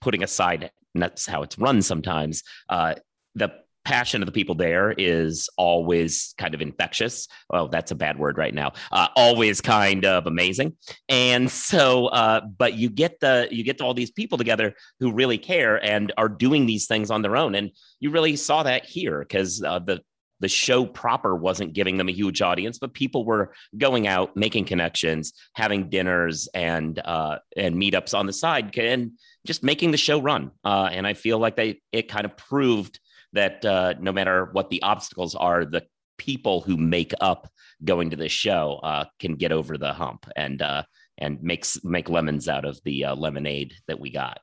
putting 0.03 0.23
aside 0.23 0.71
that's 0.95 1.27
how 1.27 1.43
it's 1.43 1.59
run 1.59 1.83
sometimes. 1.83 2.43
Uh, 2.69 2.95
the 3.35 3.51
passion 3.85 4.23
of 4.23 4.27
the 4.27 4.33
people 4.33 4.55
there 4.55 4.95
is 4.97 5.49
always 5.57 6.35
kind 6.39 6.55
of 6.55 6.63
infectious. 6.63 7.27
Well, 7.51 7.69
that's 7.69 7.91
a 7.91 7.97
bad 7.97 8.19
word 8.19 8.39
right 8.39 8.55
now. 8.55 8.73
Uh, 8.93 9.09
always 9.17 9.61
kind 9.61 10.05
of 10.05 10.27
amazing. 10.27 10.77
And 11.09 11.51
so, 11.51 12.07
uh, 12.07 12.43
but 12.43 12.75
you 12.75 12.91
get 12.91 13.19
the 13.21 13.49
you 13.51 13.65
get 13.65 13.81
all 13.81 13.95
these 13.95 14.11
people 14.11 14.39
together 14.39 14.75
who 15.01 15.13
really 15.13 15.39
care 15.39 15.83
and 15.85 16.13
are 16.17 16.29
doing 16.29 16.67
these 16.67 16.87
things 16.87 17.11
on 17.11 17.23
their 17.23 17.37
own, 17.37 17.55
and 17.55 17.71
you 18.01 18.11
really 18.11 18.37
saw 18.37 18.63
that 18.63 18.85
here 18.85 19.21
because 19.21 19.63
uh, 19.63 19.79
the 19.79 20.03
the 20.41 20.49
show 20.49 20.85
proper 20.85 21.37
wasn't 21.37 21.73
giving 21.73 21.97
them 21.97 22.09
a 22.09 22.13
huge 22.13 22.43
audience, 22.43 22.79
but 22.79 22.93
people 22.93 23.25
were 23.25 23.55
going 23.79 24.09
out, 24.09 24.37
making 24.37 24.65
connections, 24.65 25.33
having 25.55 25.89
dinners 25.89 26.49
and 26.53 27.01
uh, 27.05 27.39
and 27.57 27.77
meetups 27.77 28.13
on 28.13 28.27
the 28.27 28.33
side, 28.33 28.77
and 28.77 29.13
just 29.47 29.63
making 29.63 29.91
the 29.91 29.97
show 29.97 30.21
run. 30.21 30.51
Uh, 30.65 30.89
and 30.93 31.07
I 31.07 31.15
feel 31.15 31.39
like 31.39 31.57
they 31.57 31.81
it 31.93 32.09
kind 32.09 32.25
of 32.25 32.37
proved 32.37 33.01
that 33.33 33.65
uh, 33.65 33.95
no 33.99 34.13
matter 34.13 34.49
what 34.53 34.71
the 34.71 34.83
obstacles 34.83 35.35
are, 35.35 35.65
the 35.65 35.85
people 36.19 36.61
who 36.61 36.77
make 36.77 37.13
up 37.21 37.49
going 37.85 38.11
to 38.11 38.17
this 38.17 38.33
show 38.33 38.79
uh, 38.83 39.05
can 39.19 39.35
get 39.35 39.53
over 39.53 39.79
the 39.79 39.93
hump 39.93 40.27
and 40.37 40.63
uh, 40.63 40.83
and 41.19 41.43
makes 41.43 41.83
make 41.85 42.09
lemons 42.09 42.49
out 42.49 42.65
of 42.65 42.81
the 42.85 43.07
uh, 43.07 43.15
lemonade 43.15 43.75
that 43.89 43.99
we 43.99 44.11
got. 44.11 44.39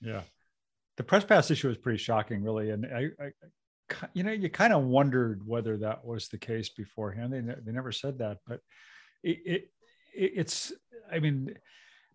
Yeah, 0.00 0.22
the 0.96 1.04
press 1.04 1.24
pass 1.24 1.50
issue 1.50 1.68
was 1.68 1.78
pretty 1.78 1.98
shocking, 1.98 2.42
really, 2.42 2.70
and 2.70 2.86
I, 2.86 3.08
I 3.22 3.30
you 4.12 4.22
know, 4.22 4.32
you 4.32 4.48
kind 4.48 4.72
of 4.72 4.84
wondered 4.84 5.46
whether 5.46 5.76
that 5.78 6.04
was 6.04 6.28
the 6.28 6.38
case 6.38 6.70
beforehand. 6.70 7.32
They, 7.32 7.40
they 7.40 7.72
never 7.72 7.92
said 7.92 8.18
that, 8.18 8.38
but 8.46 8.60
it, 9.22 9.38
it 9.44 9.70
it's, 10.14 10.72
I 11.10 11.18
mean, 11.18 11.54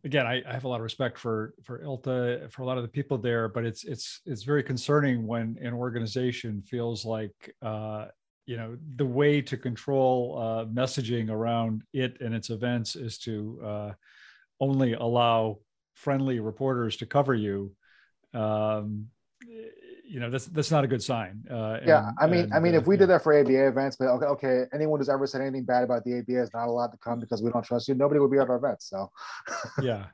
again, 0.04 0.26
I, 0.26 0.42
I, 0.48 0.54
have 0.54 0.64
a 0.64 0.68
lot 0.68 0.78
of 0.78 0.84
respect 0.84 1.18
for 1.18 1.54
for 1.64 1.80
ILTA 1.84 2.52
for 2.52 2.62
a 2.62 2.66
lot 2.66 2.78
of 2.78 2.84
the 2.84 2.90
people 2.90 3.18
there, 3.18 3.48
but 3.50 3.66
it's 3.66 3.84
it's 3.84 4.22
it's 4.26 4.44
very 4.44 4.64
concerning 4.64 5.26
when 5.26 5.58
an 5.62 5.74
organization 5.74 6.62
feels 6.62 7.06
like 7.06 7.56
uh, 7.62 8.08
you 8.46 8.58
know 8.58 8.78
the 8.96 9.06
way 9.06 9.42
to 9.42 9.58
control 9.58 10.38
uh, 10.40 10.66
messaging 10.66 11.30
around 11.30 11.84
it 11.94 12.20
and 12.22 12.34
its 12.34 12.50
events 12.50 12.96
is 12.96 13.18
to 13.20 13.60
uh, 13.64 13.92
only 14.60 14.94
allow 14.94 15.60
friendly 15.96 16.40
reporters 16.40 16.98
to 16.98 17.06
cover 17.06 17.36
you. 17.36 17.74
Um, 18.34 19.08
you 20.10 20.20
know 20.20 20.30
that's 20.30 20.48
that's 20.48 20.72
not 20.72 20.84
a 20.84 20.88
good 20.88 21.04
sign. 21.04 21.46
Uh, 21.50 21.78
yeah, 21.86 22.08
and, 22.08 22.18
I 22.20 22.28
mean, 22.28 22.44
and, 22.46 22.54
I 22.54 22.60
mean, 22.60 22.76
uh, 22.76 22.80
if 22.80 22.88
we 22.88 22.96
yeah. 22.96 23.00
did 23.00 23.10
that 23.10 23.24
for 23.24 23.40
ABA 23.40 23.68
events, 23.68 23.96
but 23.96 24.08
okay, 24.08 24.26
okay, 24.26 24.64
anyone 24.74 25.00
who's 25.00 25.10
ever 25.10 25.28
said 25.28 25.42
anything 25.42 25.66
bad 25.66 25.84
about 25.84 26.04
the 26.04 26.18
ABA 26.18 26.42
is 26.42 26.50
not 26.54 26.68
allowed 26.68 26.88
to 26.88 26.98
come 26.98 27.20
because 27.20 27.44
we 27.44 27.52
don't 27.52 27.64
trust 27.64 27.88
you. 27.88 27.96
Nobody 27.96 28.20
would 28.20 28.32
be 28.32 28.40
at 28.40 28.50
our 28.50 28.56
events. 28.56 28.90
So, 28.90 29.12
yeah, 29.82 30.06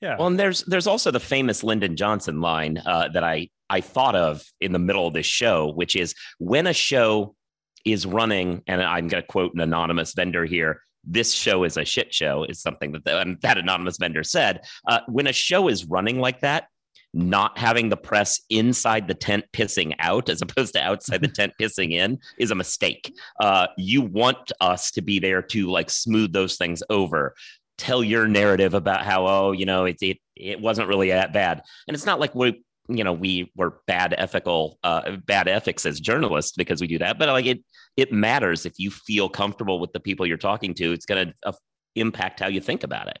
yeah. 0.00 0.16
Well, 0.16 0.28
and 0.28 0.38
there's 0.38 0.62
there's 0.62 0.86
also 0.86 1.10
the 1.10 1.20
famous 1.20 1.62
Lyndon 1.62 1.94
Johnson 1.94 2.40
line 2.40 2.82
uh, 2.86 3.08
that 3.08 3.22
I 3.22 3.50
I 3.68 3.82
thought 3.82 4.16
of 4.16 4.42
in 4.60 4.72
the 4.72 4.78
middle 4.78 5.06
of 5.06 5.12
this 5.14 5.26
show, 5.26 5.70
which 5.72 5.94
is 5.94 6.14
when 6.38 6.66
a 6.66 6.72
show 6.72 7.36
is 7.84 8.06
running, 8.06 8.62
and 8.66 8.82
I'm 8.82 9.08
going 9.08 9.22
to 9.22 9.26
quote 9.26 9.54
an 9.54 9.60
anonymous 9.60 10.14
vendor 10.14 10.46
here. 10.46 10.80
This 11.06 11.34
show 11.34 11.64
is 11.64 11.76
a 11.76 11.84
shit 11.84 12.14
show, 12.14 12.44
is 12.44 12.62
something 12.62 12.92
that 12.92 13.04
the, 13.04 13.36
that 13.42 13.58
anonymous 13.58 13.98
vendor 13.98 14.24
said. 14.24 14.62
Uh, 14.88 15.00
when 15.06 15.26
a 15.26 15.34
show 15.34 15.68
is 15.68 15.84
running 15.84 16.18
like 16.18 16.40
that, 16.40 16.68
not 17.14 17.56
having 17.56 17.88
the 17.88 17.96
press 17.96 18.40
inside 18.50 19.08
the 19.08 19.14
tent 19.14 19.44
pissing 19.52 19.94
out 19.98 20.28
as 20.28 20.42
opposed 20.42 20.74
to 20.74 20.82
outside 20.82 21.22
the 21.22 21.28
tent 21.34 21.52
pissing 21.60 21.92
in 21.92 22.18
is 22.38 22.50
a 22.50 22.54
mistake. 22.54 23.12
Uh, 23.40 23.68
you 23.78 24.02
want 24.02 24.52
us 24.60 24.90
to 24.90 25.02
be 25.02 25.18
there 25.18 25.42
to 25.42 25.70
like 25.70 25.90
smooth 25.90 26.32
those 26.32 26.56
things 26.56 26.82
over. 26.90 27.34
Tell 27.78 28.04
your 28.04 28.28
narrative 28.28 28.74
about 28.74 29.04
how 29.04 29.26
oh 29.26 29.52
you 29.52 29.66
know 29.66 29.84
it 29.84 29.96
it 30.00 30.18
it 30.36 30.60
wasn't 30.60 30.88
really 30.88 31.08
that 31.08 31.32
bad, 31.32 31.62
and 31.88 31.94
it's 31.94 32.06
not 32.06 32.20
like 32.20 32.34
we 32.34 32.62
you 32.88 33.02
know 33.02 33.12
we 33.12 33.50
were 33.56 33.80
bad 33.86 34.14
ethical 34.16 34.78
uh, 34.84 35.16
bad 35.26 35.48
ethics 35.48 35.86
as 35.86 36.00
journalists 36.00 36.52
because 36.52 36.80
we 36.80 36.86
do 36.86 36.98
that, 36.98 37.18
but 37.18 37.28
like 37.28 37.46
it 37.46 37.64
it 37.96 38.12
matters 38.12 38.66
if 38.66 38.74
you 38.78 38.90
feel 38.90 39.28
comfortable 39.28 39.80
with 39.80 39.92
the 39.92 40.00
people 40.00 40.26
you're 40.26 40.36
talking 40.36 40.74
to. 40.74 40.92
It's 40.92 41.06
going 41.06 41.28
to 41.28 41.34
uh, 41.44 41.52
impact 41.94 42.40
how 42.40 42.48
you 42.48 42.60
think 42.60 42.82
about 42.82 43.08
it. 43.08 43.18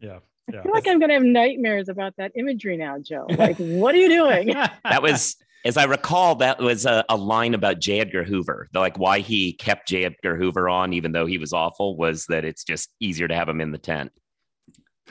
Yeah, 0.00 0.18
I 0.48 0.62
feel 0.62 0.72
like 0.72 0.86
I'm 0.86 0.98
going 0.98 1.08
to 1.08 1.14
have 1.14 1.24
nightmares 1.24 1.88
about 1.88 2.14
that 2.18 2.32
imagery 2.36 2.76
now, 2.76 2.98
Joe. 2.98 3.26
Like, 3.28 3.56
what 3.58 3.94
are 3.94 3.98
you 3.98 4.08
doing? 4.08 4.48
that 4.84 5.02
was, 5.02 5.36
as 5.64 5.76
I 5.76 5.84
recall, 5.84 6.36
that 6.36 6.60
was 6.60 6.86
a, 6.86 7.04
a, 7.08 7.16
line 7.16 7.54
about 7.54 7.80
J. 7.80 8.00
Edgar 8.00 8.22
Hoover. 8.22 8.68
The, 8.72 8.80
like 8.80 8.98
why 8.98 9.20
he 9.20 9.52
kept 9.52 9.88
J. 9.88 10.04
Edgar 10.04 10.36
Hoover 10.36 10.68
on, 10.68 10.92
even 10.92 11.12
though 11.12 11.26
he 11.26 11.38
was 11.38 11.52
awful, 11.52 11.96
was 11.96 12.26
that 12.26 12.44
it's 12.44 12.64
just 12.64 12.90
easier 13.00 13.26
to 13.26 13.34
have 13.34 13.48
him 13.48 13.60
in 13.60 13.72
the 13.72 13.78
tent. 13.78 14.12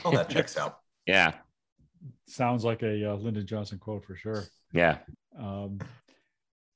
Oh, 0.04 0.12
that 0.12 0.30
checks 0.30 0.58
out. 0.58 0.80
yeah. 1.06 1.34
Sounds 2.28 2.64
like 2.64 2.82
a 2.84 3.12
uh, 3.12 3.16
Lyndon 3.16 3.46
Johnson 3.46 3.78
quote 3.78 4.06
for 4.06 4.16
sure. 4.16 4.44
Yeah. 4.74 5.00
Um, 5.38 5.80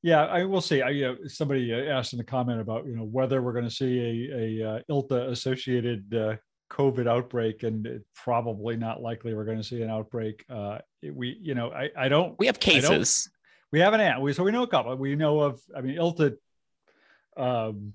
yeah, 0.01 0.25
I 0.25 0.45
will 0.45 0.61
see. 0.61 0.81
I, 0.81 0.89
you 0.89 1.01
know, 1.07 1.17
somebody 1.27 1.73
asked 1.73 2.13
in 2.13 2.17
the 2.17 2.23
comment 2.23 2.61
about 2.61 2.85
you 2.85 2.95
know 2.95 3.03
whether 3.03 3.41
we're 3.41 3.51
going 3.51 3.67
to 3.67 3.71
see 3.71 4.29
a, 4.31 4.63
a 4.63 4.69
uh, 4.69 4.79
ILTA 4.89 5.29
associated 5.29 6.13
uh, 6.13 6.35
COVID 6.69 7.07
outbreak, 7.07 7.63
and 7.63 8.01
probably 8.15 8.75
not 8.77 9.01
likely 9.01 9.33
we're 9.33 9.45
going 9.45 9.57
to 9.57 9.63
see 9.63 9.81
an 9.81 9.89
outbreak. 9.89 10.45
Uh, 10.49 10.79
we, 11.01 11.37
you 11.41 11.55
know, 11.55 11.71
I, 11.71 11.89
I 11.97 12.09
don't. 12.09 12.37
We 12.39 12.45
have 12.45 12.59
cases. 12.59 13.29
We 13.71 13.79
have 13.79 13.93
an 13.93 14.21
we 14.21 14.33
so 14.33 14.43
we 14.43 14.51
know 14.51 14.63
a 14.63 14.67
couple. 14.67 14.95
We 14.95 15.15
know 15.15 15.39
of. 15.39 15.61
I 15.75 15.81
mean, 15.81 15.95
ILTA. 15.97 16.37
Um, 17.37 17.93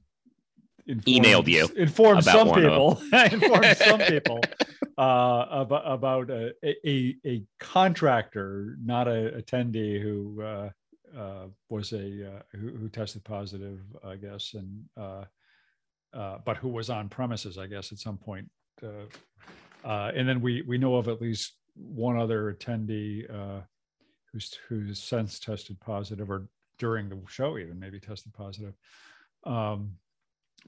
informed, 0.87 1.24
emailed 1.24 1.46
you 1.48 1.68
informed 1.76 2.24
some 2.24 2.52
people 2.52 3.00
informed 3.12 3.76
some 3.76 3.98
people 4.08 4.40
uh, 4.98 5.46
about 5.50 5.82
about 5.87 6.30
a, 6.30 6.52
a, 6.64 7.16
a 7.26 7.42
contractor, 7.58 8.76
not 8.84 9.08
a 9.08 9.42
attendee 9.42 10.00
who 10.00 10.42
uh, 10.42 10.70
uh, 11.16 11.46
was 11.68 11.92
a 11.92 12.37
uh, 12.37 12.42
who, 12.52 12.68
who, 12.70 12.88
tested 12.88 13.24
positive, 13.24 13.80
I 14.04 14.16
guess, 14.16 14.54
and 14.54 14.84
uh, 14.96 15.24
uh, 16.12 16.38
but 16.44 16.56
who 16.56 16.68
was 16.68 16.90
on 16.90 17.08
premises, 17.08 17.58
I 17.58 17.66
guess, 17.66 17.92
at 17.92 17.98
some 17.98 18.18
point 18.18 18.48
uh, 18.82 19.87
uh, 19.87 20.12
and 20.14 20.28
then 20.28 20.40
we 20.40 20.62
we 20.62 20.78
know 20.78 20.96
of 20.96 21.08
at 21.08 21.20
least 21.20 21.52
one 21.74 22.18
other 22.18 22.52
attendee 22.52 23.28
uh, 23.30 23.60
who's 24.32 24.58
who's 24.68 25.02
since 25.02 25.38
tested 25.38 25.78
positive 25.80 26.30
or 26.30 26.48
during 26.78 27.08
the 27.08 27.18
show 27.28 27.58
even 27.58 27.78
maybe 27.78 28.00
tested 28.00 28.32
positive. 28.32 28.74
Um, 29.44 29.92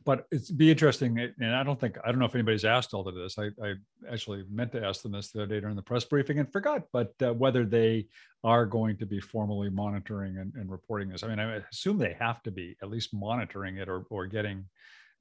but 0.05 0.27
it's 0.31 0.51
be 0.51 0.71
interesting, 0.71 1.19
and 1.19 1.55
I 1.55 1.63
don't 1.63 1.81
think 1.81 1.97
I 2.05 2.11
don't 2.11 2.19
know 2.19 2.27
if 2.27 2.35
anybody's 2.35 2.65
asked 2.67 2.93
all 2.93 3.09
of 3.09 3.15
this. 3.15 3.39
I, 3.39 3.47
I 3.65 3.75
actually 4.11 4.45
meant 4.51 4.73
to 4.73 4.85
ask 4.85 5.03
them 5.03 5.13
this 5.13 5.31
the 5.31 5.43
other 5.43 5.55
day 5.55 5.61
during 5.61 5.77
the 5.77 5.83
press 5.83 6.05
briefing 6.05 6.39
and 6.39 6.53
forgot, 6.53 6.83
but 6.93 7.15
uh, 7.23 7.33
whether 7.33 7.65
they 7.65 8.07
are 8.45 8.67
going 8.67 8.99
to 8.99 9.07
be 9.07 9.21
formally 9.21 9.71
monitoring 9.71 10.37
and, 10.37 10.53
and, 10.55 10.71
reporting 10.71 11.09
this. 11.09 11.25
I 11.25 11.29
mean, 11.29 11.41
I 11.41 11.63
assume 11.73 11.99
they 11.99 12.15
have 12.21 12.43
to 12.43 12.51
be 12.51 12.77
at 12.83 12.91
least 12.91 13.15
monitoring 13.15 13.79
it 13.79 13.89
or 13.89 14.05
or 14.11 14.27
getting 14.27 14.67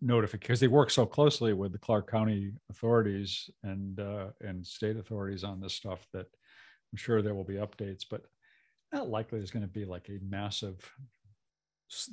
notification 0.05 0.47
because 0.47 0.59
they 0.59 0.67
work 0.67 0.89
so 0.89 1.05
closely 1.05 1.53
with 1.53 1.71
the 1.71 1.79
Clark 1.79 2.09
County 2.09 2.51
authorities 2.69 3.49
and 3.63 3.99
uh, 3.99 4.27
and 4.41 4.65
state 4.65 4.97
authorities 4.97 5.43
on 5.43 5.59
this 5.59 5.73
stuff 5.73 6.05
that 6.13 6.27
I'm 6.93 6.97
sure 6.97 7.21
there 7.21 7.35
will 7.35 7.43
be 7.43 7.55
updates, 7.55 8.05
but 8.09 8.21
not 8.93 9.09
likely 9.09 9.39
there's 9.39 9.51
going 9.51 9.63
to 9.63 9.67
be 9.67 9.85
like 9.85 10.09
a 10.09 10.19
massive, 10.25 10.77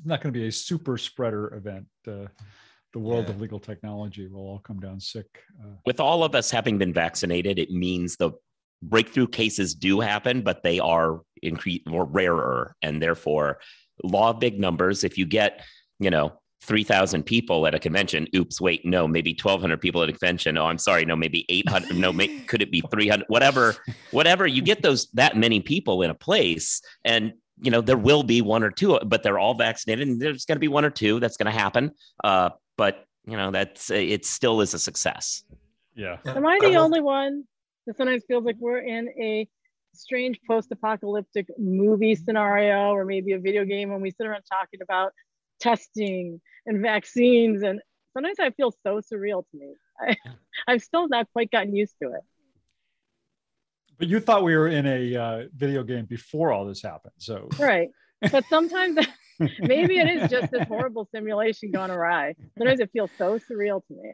not 0.04 0.20
going 0.22 0.32
to 0.32 0.38
be 0.38 0.48
a 0.48 0.52
super 0.52 0.98
spreader 0.98 1.54
event. 1.54 1.86
Uh, 2.06 2.26
the 2.92 2.98
world 2.98 3.26
yeah. 3.26 3.34
of 3.34 3.40
legal 3.40 3.60
technology 3.60 4.26
will 4.26 4.40
all 4.40 4.58
come 4.58 4.80
down 4.80 5.00
sick. 5.00 5.26
Uh, 5.62 5.76
With 5.86 6.00
all 6.00 6.24
of 6.24 6.34
us 6.34 6.50
having 6.50 6.78
been 6.78 6.92
vaccinated, 6.92 7.58
it 7.58 7.70
means 7.70 8.16
the 8.16 8.32
breakthrough 8.82 9.28
cases 9.28 9.74
do 9.74 10.00
happen, 10.00 10.42
but 10.42 10.62
they 10.62 10.78
are 10.80 11.20
increase 11.42 11.82
more 11.86 12.04
rarer, 12.04 12.74
and 12.82 13.00
therefore, 13.00 13.58
law 14.02 14.30
of 14.30 14.40
big 14.40 14.58
numbers. 14.58 15.04
If 15.04 15.16
you 15.18 15.26
get, 15.26 15.64
you 15.98 16.10
know, 16.10 16.32
3,000 16.62 17.24
people 17.24 17.66
at 17.66 17.74
a 17.74 17.78
convention. 17.78 18.26
Oops, 18.34 18.60
wait, 18.60 18.84
no, 18.86 19.08
maybe 19.08 19.36
1,200 19.40 19.80
people 19.80 20.02
at 20.02 20.08
a 20.08 20.12
convention. 20.12 20.56
Oh, 20.56 20.66
I'm 20.66 20.78
sorry, 20.78 21.04
no, 21.04 21.16
maybe 21.16 21.44
800. 21.48 21.96
no, 21.96 22.12
may, 22.12 22.28
could 22.40 22.62
it 22.62 22.70
be 22.70 22.80
300? 22.90 23.26
Whatever, 23.28 23.74
whatever. 24.12 24.46
You 24.46 24.62
get 24.62 24.80
those 24.82 25.08
that 25.12 25.36
many 25.36 25.60
people 25.60 26.02
in 26.02 26.10
a 26.10 26.14
place, 26.14 26.80
and 27.04 27.32
you 27.60 27.70
know 27.70 27.80
there 27.80 27.96
will 27.96 28.22
be 28.22 28.42
one 28.42 28.62
or 28.62 28.70
two, 28.70 28.98
but 29.04 29.22
they're 29.22 29.38
all 29.38 29.54
vaccinated, 29.54 30.06
and 30.06 30.20
there's 30.20 30.44
going 30.44 30.56
to 30.56 30.60
be 30.60 30.68
one 30.68 30.84
or 30.84 30.90
two 30.90 31.18
that's 31.18 31.36
going 31.36 31.52
to 31.52 31.58
happen. 31.58 31.90
Uh, 32.22 32.50
but 32.76 33.04
you 33.26 33.36
know 33.36 33.50
that's 33.50 33.90
it. 33.90 34.24
Still 34.24 34.60
is 34.60 34.72
a 34.72 34.78
success. 34.78 35.42
Yeah. 35.94 36.18
Am 36.26 36.46
I 36.46 36.58
the 36.60 36.76
only 36.76 37.00
one 37.00 37.44
that 37.86 37.96
sometimes 37.96 38.22
feels 38.26 38.44
like 38.44 38.56
we're 38.58 38.78
in 38.78 39.08
a 39.20 39.48
strange 39.94 40.40
post-apocalyptic 40.48 41.46
movie 41.58 42.14
scenario, 42.14 42.92
or 42.92 43.04
maybe 43.04 43.32
a 43.32 43.38
video 43.38 43.64
game 43.64 43.90
when 43.90 44.00
we 44.00 44.10
sit 44.10 44.26
around 44.26 44.42
talking 44.50 44.80
about 44.80 45.12
testing 45.62 46.40
and 46.66 46.82
vaccines. 46.82 47.62
And 47.62 47.80
sometimes 48.12 48.38
I 48.40 48.50
feel 48.50 48.72
so 48.82 49.00
surreal 49.00 49.44
to 49.50 49.56
me. 49.56 49.74
I, 50.00 50.16
I've 50.68 50.82
still 50.82 51.08
not 51.08 51.28
quite 51.32 51.50
gotten 51.50 51.74
used 51.74 51.94
to 52.02 52.08
it. 52.08 52.20
But 53.98 54.08
you 54.08 54.20
thought 54.20 54.42
we 54.42 54.56
were 54.56 54.68
in 54.68 54.86
a 54.86 55.16
uh, 55.16 55.42
video 55.54 55.84
game 55.84 56.06
before 56.06 56.52
all 56.52 56.66
this 56.66 56.82
happened. 56.82 57.14
So, 57.18 57.48
right. 57.58 57.88
But 58.20 58.44
sometimes 58.48 58.98
maybe 59.60 59.98
it 59.98 60.08
is 60.08 60.30
just 60.30 60.50
this 60.50 60.66
horrible 60.66 61.08
simulation 61.14 61.70
gone 61.70 61.90
awry. 61.90 62.34
Sometimes 62.58 62.80
it 62.80 62.90
feels 62.92 63.10
so 63.18 63.38
surreal 63.38 63.84
to 63.86 63.94
me 63.94 64.12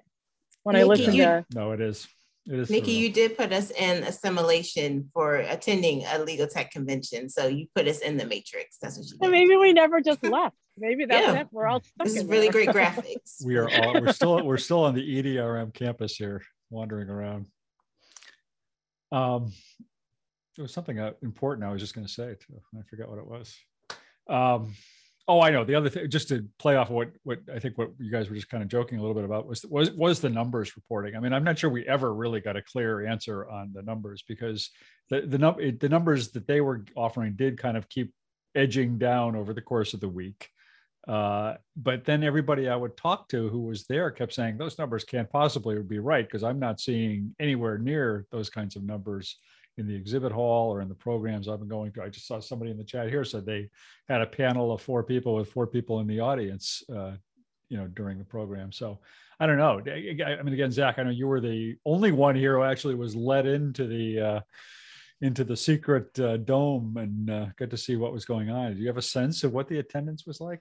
when 0.63 0.77
Niki, 0.77 0.81
I 0.81 0.85
listen 0.85 1.15
you, 1.15 1.23
to. 1.23 1.47
No, 1.55 1.73
it 1.73 1.81
is. 1.81 2.07
It 2.51 2.61
is 2.61 2.71
Niki, 2.71 2.85
surreal. 2.85 2.99
you 2.99 3.13
did 3.13 3.37
put 3.37 3.53
us 3.53 3.71
in 3.71 4.03
assimilation 4.05 5.11
for 5.13 5.37
attending 5.37 6.05
a 6.07 6.19
legal 6.19 6.47
tech 6.47 6.71
convention. 6.71 7.29
So 7.29 7.47
you 7.47 7.67
put 7.75 7.87
us 7.87 7.99
in 7.99 8.17
the 8.17 8.25
matrix. 8.25 8.79
That's 8.81 8.97
what 8.97 9.07
you 9.07 9.19
did. 9.21 9.31
maybe 9.31 9.57
we 9.57 9.75
never 9.75 10.01
just 10.01 10.23
left. 10.25 10.57
Maybe 10.79 11.05
that's 11.05 11.27
yeah. 11.27 11.41
it. 11.41 11.49
We're 11.51 11.67
all 11.67 11.83
stuck. 11.83 12.07
This 12.07 12.17
is 12.17 12.25
really 12.25 12.49
great 12.49 12.69
graphics. 12.71 13.45
we 13.45 13.57
are 13.57 13.69
all 13.69 14.01
we're 14.01 14.13
still 14.13 14.43
we're 14.43 14.57
still 14.57 14.85
on 14.85 14.95
the 14.95 15.03
EDRM 15.03 15.75
campus 15.75 16.17
here, 16.17 16.43
wandering 16.71 17.11
around. 17.11 17.47
Um, 19.13 19.53
there 20.57 20.63
was 20.63 20.73
something 20.73 20.99
uh, 20.99 21.13
important 21.23 21.69
I 21.69 21.73
was 21.73 21.83
just 21.83 21.95
going 21.95 22.07
to 22.07 22.13
say 22.13 22.35
too. 22.35 22.61
I 22.79 22.83
forgot 22.89 23.11
what 23.11 23.19
it 23.19 23.27
was. 23.27 23.55
Um, 24.29 24.75
Oh, 25.31 25.43
I 25.43 25.51
know. 25.51 25.63
The 25.63 25.75
other 25.75 25.91
thing, 25.91 26.09
just 26.09 26.29
to 26.29 26.47
play 26.59 26.77
off 26.77 26.89
what 26.89 27.11
what 27.23 27.41
I 27.55 27.59
think 27.59 27.77
what 27.77 27.91
you 27.99 28.11
guys 28.11 28.31
were 28.31 28.35
just 28.35 28.49
kind 28.49 28.63
of 28.63 28.69
joking 28.71 28.99
a 28.99 29.03
little 29.03 29.15
bit 29.15 29.25
about 29.25 29.47
was 29.47 29.63
was 29.67 29.91
was 29.91 30.21
the 30.21 30.31
numbers 30.31 30.75
reporting. 30.75 31.15
I 31.15 31.21
mean, 31.21 31.35
I'm 31.35 31.45
not 31.45 31.59
sure 31.59 31.69
we 31.69 31.87
ever 31.87 32.15
really 32.15 32.41
got 32.41 32.57
a 32.57 32.63
clear 32.63 33.07
answer 33.07 33.47
on 33.47 33.71
the 33.75 33.83
numbers 33.83 34.25
because 34.27 34.71
the 35.11 35.21
the 35.21 35.37
number 35.37 35.71
the 35.71 35.89
numbers 35.89 36.31
that 36.31 36.47
they 36.47 36.63
were 36.63 36.87
offering 36.97 37.35
did 37.37 37.59
kind 37.59 37.77
of 37.77 37.91
keep 37.91 38.15
edging 38.55 38.97
down 38.97 39.37
over 39.37 39.53
the 39.53 39.61
course 39.61 39.93
of 39.93 40.01
the 40.01 40.09
week. 40.09 40.49
Uh, 41.07 41.57
but 41.77 42.07
then 42.07 42.25
everybody 42.25 42.69
I 42.69 42.77
would 42.77 42.97
talk 42.97 43.29
to 43.29 43.51
who 43.51 43.61
was 43.61 43.85
there 43.85 44.11
kept 44.11 44.33
saying 44.33 44.57
those 44.57 44.79
numbers 44.79 45.05
can't 45.05 45.31
possibly 45.31 45.79
be 45.83 45.99
right 45.99 46.27
because 46.27 46.43
I'm 46.43 46.59
not 46.59 46.81
seeing 46.81 47.35
anywhere 47.39 47.77
near 47.77 48.27
those 48.31 48.49
kinds 48.49 48.77
of 48.77 48.83
numbers 48.83 49.37
in 49.79 49.87
the 49.87 49.95
exhibit 49.95 50.33
hall 50.33 50.73
or 50.73 50.81
in 50.81 50.89
the 50.89 50.95
programs 50.95 51.49
I've 51.49 51.61
been 51.61 51.69
going 51.69 51.93
to. 51.93 52.03
I 52.03 52.09
just 52.09 52.27
saw 52.27 52.41
somebody 52.41 52.71
in 52.71 52.77
the 52.77 52.85
chat 52.85 53.09
here 53.09 53.25
said 53.25 53.47
they 53.47 53.71
had 54.09 54.21
a 54.21 54.27
panel 54.27 54.73
of 54.73 54.83
four 54.83 55.03
people 55.05 55.35
with 55.37 55.51
four 55.51 55.67
people 55.67 56.01
in 56.01 56.07
the 56.07 56.21
audience, 56.21 56.83
uh, 56.95 57.13
you 57.69 57.79
know, 57.79 57.87
during 57.87 58.19
the 58.19 58.25
program. 58.25 58.73
So 58.73 58.99
I 59.41 59.47
don't 59.47 59.57
know. 59.57 59.81
I 59.81 60.43
mean, 60.43 60.55
again, 60.55 60.73
Zach, 60.73 60.99
I 60.99 61.05
know 61.05 61.11
you 61.11 61.29
were 61.29 61.41
the 61.41 61.77
only 61.87 62.11
one 62.11 62.35
here 62.35 62.57
who 62.57 62.65
actually 62.65 62.97
was 62.97 63.15
let 63.15 63.47
into 63.47 63.87
the 63.87 64.21
uh, 64.21 64.41
into 65.21 65.45
the 65.45 65.57
secret 65.57 66.19
uh, 66.19 66.39
dome 66.39 66.97
and 66.97 67.31
uh, 67.31 67.47
got 67.57 67.71
to 67.71 67.77
see 67.77 67.97
what 67.97 68.13
was 68.13 68.25
going 68.25 68.51
on. 68.51 68.75
Do 68.75 68.81
you 68.81 68.89
have 68.89 68.97
a 68.97 69.03
sense 69.03 69.45
of 69.45 69.53
what 69.53 69.69
the 69.69 69.79
attendance 69.79 70.27
was 70.27 70.41
like? 70.41 70.61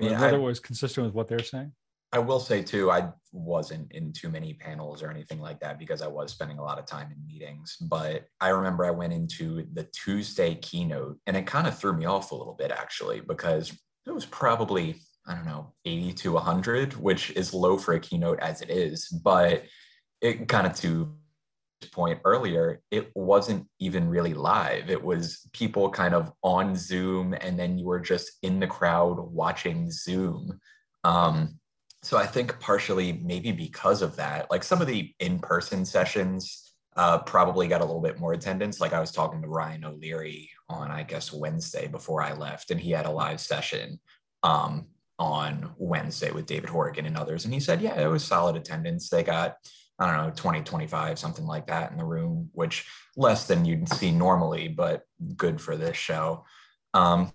Yeah, 0.00 0.20
whether 0.20 0.36
I, 0.36 0.38
it 0.38 0.42
was 0.42 0.60
consistent 0.60 1.06
with 1.06 1.14
what 1.14 1.28
they're 1.28 1.42
saying? 1.42 1.72
I 2.12 2.18
will 2.18 2.40
say 2.40 2.62
too, 2.62 2.90
I 2.90 3.10
wasn't 3.32 3.92
in 3.92 4.12
too 4.12 4.28
many 4.28 4.54
panels 4.54 5.02
or 5.02 5.10
anything 5.10 5.40
like 5.40 5.60
that 5.60 5.78
because 5.78 6.02
I 6.02 6.08
was 6.08 6.32
spending 6.32 6.58
a 6.58 6.62
lot 6.62 6.78
of 6.78 6.86
time 6.86 7.12
in 7.12 7.24
meetings. 7.26 7.76
But 7.80 8.24
I 8.40 8.48
remember 8.48 8.84
I 8.84 8.90
went 8.90 9.12
into 9.12 9.66
the 9.74 9.84
Tuesday 9.84 10.56
keynote 10.56 11.18
and 11.26 11.36
it 11.36 11.46
kind 11.46 11.68
of 11.68 11.78
threw 11.78 11.92
me 11.92 12.06
off 12.06 12.32
a 12.32 12.34
little 12.34 12.54
bit 12.54 12.72
actually 12.72 13.20
because 13.20 13.72
it 14.06 14.10
was 14.10 14.26
probably, 14.26 14.96
I 15.26 15.36
don't 15.36 15.46
know, 15.46 15.72
80 15.84 16.14
to 16.14 16.32
100, 16.32 16.94
which 16.94 17.30
is 17.30 17.54
low 17.54 17.78
for 17.78 17.94
a 17.94 18.00
keynote 18.00 18.40
as 18.40 18.60
it 18.60 18.70
is. 18.70 19.08
But 19.08 19.64
it 20.20 20.48
kind 20.48 20.66
of 20.66 20.74
to 20.80 21.14
point 21.92 22.20
earlier, 22.24 22.80
it 22.90 23.10
wasn't 23.14 23.66
even 23.78 24.08
really 24.08 24.34
live. 24.34 24.90
It 24.90 25.02
was 25.02 25.48
people 25.52 25.88
kind 25.90 26.14
of 26.14 26.32
on 26.42 26.74
Zoom 26.74 27.34
and 27.40 27.58
then 27.58 27.78
you 27.78 27.86
were 27.86 28.00
just 28.00 28.32
in 28.42 28.58
the 28.58 28.66
crowd 28.66 29.18
watching 29.18 29.90
Zoom. 29.90 30.58
Um, 31.04 31.60
so 32.02 32.16
I 32.16 32.26
think 32.26 32.58
partially 32.60 33.12
maybe 33.12 33.52
because 33.52 34.02
of 34.02 34.16
that, 34.16 34.50
like 34.50 34.64
some 34.64 34.80
of 34.80 34.86
the 34.86 35.12
in-person 35.20 35.84
sessions 35.84 36.72
uh, 36.96 37.18
probably 37.18 37.68
got 37.68 37.82
a 37.82 37.84
little 37.84 38.00
bit 38.00 38.18
more 38.18 38.32
attendance. 38.32 38.80
Like 38.80 38.92
I 38.92 39.00
was 39.00 39.12
talking 39.12 39.42
to 39.42 39.48
Ryan 39.48 39.84
O'Leary 39.84 40.50
on, 40.68 40.90
I 40.90 41.02
guess, 41.02 41.32
Wednesday 41.32 41.88
before 41.88 42.22
I 42.22 42.32
left, 42.32 42.70
and 42.70 42.80
he 42.80 42.90
had 42.90 43.06
a 43.06 43.10
live 43.10 43.40
session 43.40 44.00
um, 44.42 44.86
on 45.18 45.72
Wednesday 45.76 46.30
with 46.30 46.46
David 46.46 46.70
Horrigan 46.70 47.06
and 47.06 47.16
others. 47.16 47.44
And 47.44 47.52
he 47.52 47.60
said, 47.60 47.82
yeah, 47.82 48.00
it 48.00 48.08
was 48.08 48.24
solid 48.24 48.56
attendance. 48.56 49.08
They 49.08 49.22
got, 49.22 49.56
I 49.98 50.06
don't 50.06 50.26
know, 50.26 50.32
20, 50.34 50.62
25, 50.62 51.18
something 51.18 51.46
like 51.46 51.66
that 51.66 51.92
in 51.92 51.98
the 51.98 52.04
room, 52.04 52.48
which 52.52 52.86
less 53.16 53.46
than 53.46 53.64
you'd 53.66 53.88
see 53.92 54.10
normally, 54.10 54.68
but 54.68 55.02
good 55.36 55.60
for 55.60 55.76
this 55.76 55.96
show. 55.96 56.44
Um, 56.94 57.32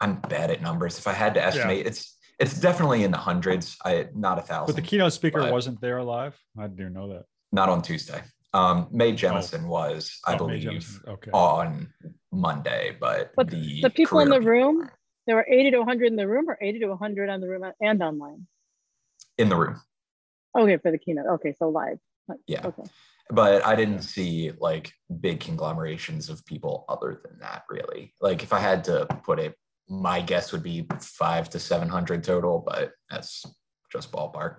I'm 0.00 0.16
bad 0.16 0.50
at 0.50 0.60
numbers. 0.60 0.98
If 0.98 1.06
I 1.06 1.12
had 1.12 1.34
to 1.34 1.42
estimate, 1.42 1.78
yeah. 1.78 1.88
it's 1.88 2.16
it's 2.38 2.58
definitely 2.60 3.04
in 3.04 3.10
the 3.10 3.18
hundreds. 3.18 3.76
I 3.84 4.08
not 4.14 4.38
a 4.38 4.42
thousand. 4.42 4.74
But 4.74 4.82
the 4.82 4.88
keynote 4.88 5.12
speaker 5.12 5.50
wasn't 5.50 5.80
there 5.80 6.02
live. 6.02 6.38
I 6.58 6.66
didn't 6.66 6.94
know 6.94 7.08
that. 7.08 7.24
Not 7.52 7.68
on 7.68 7.82
Tuesday. 7.82 8.22
Um, 8.54 8.88
Mae 8.90 9.12
Jemison 9.12 9.64
oh. 9.64 9.68
was, 9.68 10.18
I 10.26 10.34
oh, 10.34 10.38
believe, 10.38 11.00
okay. 11.08 11.30
on 11.32 11.88
Monday, 12.32 12.94
but, 13.00 13.32
but 13.34 13.48
the, 13.48 13.80
the 13.80 13.88
people 13.88 14.20
in 14.20 14.28
the 14.28 14.42
room, 14.42 14.90
there 15.26 15.36
were 15.36 15.46
80 15.48 15.70
to 15.70 15.78
100 15.78 16.06
in 16.06 16.16
the 16.16 16.28
room, 16.28 16.50
or 16.50 16.58
80 16.60 16.80
to 16.80 16.88
100 16.88 17.30
on 17.30 17.40
the 17.40 17.48
room 17.48 17.64
and 17.80 18.02
online. 18.02 18.46
In 19.38 19.48
the 19.48 19.56
room. 19.56 19.80
Okay, 20.58 20.76
for 20.76 20.90
the 20.90 20.98
keynote. 20.98 21.26
Okay, 21.26 21.54
so 21.58 21.70
live. 21.70 21.98
Yeah. 22.46 22.66
Okay. 22.66 22.82
But 23.30 23.64
I 23.64 23.74
didn't 23.74 24.02
see 24.02 24.52
like 24.58 24.92
big 25.20 25.40
conglomerations 25.40 26.28
of 26.28 26.44
people 26.44 26.84
other 26.88 27.22
than 27.24 27.38
that, 27.38 27.62
really. 27.70 28.14
Like 28.20 28.42
if 28.42 28.52
I 28.52 28.58
had 28.58 28.84
to 28.84 29.06
put 29.24 29.38
it 29.38 29.54
my 29.88 30.20
guess 30.20 30.52
would 30.52 30.62
be 30.62 30.86
five 31.00 31.50
to 31.50 31.58
700 31.58 32.24
total, 32.24 32.62
but 32.66 32.92
that's 33.10 33.44
just 33.90 34.12
ballpark. 34.12 34.58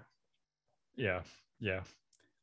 Yeah. 0.95 1.21
Yeah. 1.59 1.81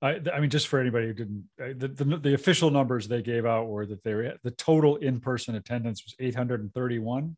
I, 0.03 0.21
I 0.33 0.41
mean, 0.41 0.51
just 0.51 0.69
for 0.69 0.81
anybody 0.81 1.09
who 1.09 1.13
didn't, 1.13 1.45
the, 1.59 1.89
the, 1.89 2.17
the 2.17 2.35
official 2.35 2.71
numbers 2.71 3.07
they 3.07 3.23
gave 3.23 3.45
out 3.45 3.69
were 3.69 3.85
that 3.87 4.03
they 4.03 4.15
were, 4.15 4.35
the 4.43 4.51
total 4.53 4.97
in-person 4.97 5.55
attendance 5.55 6.03
was 6.05 6.15
831. 6.19 7.37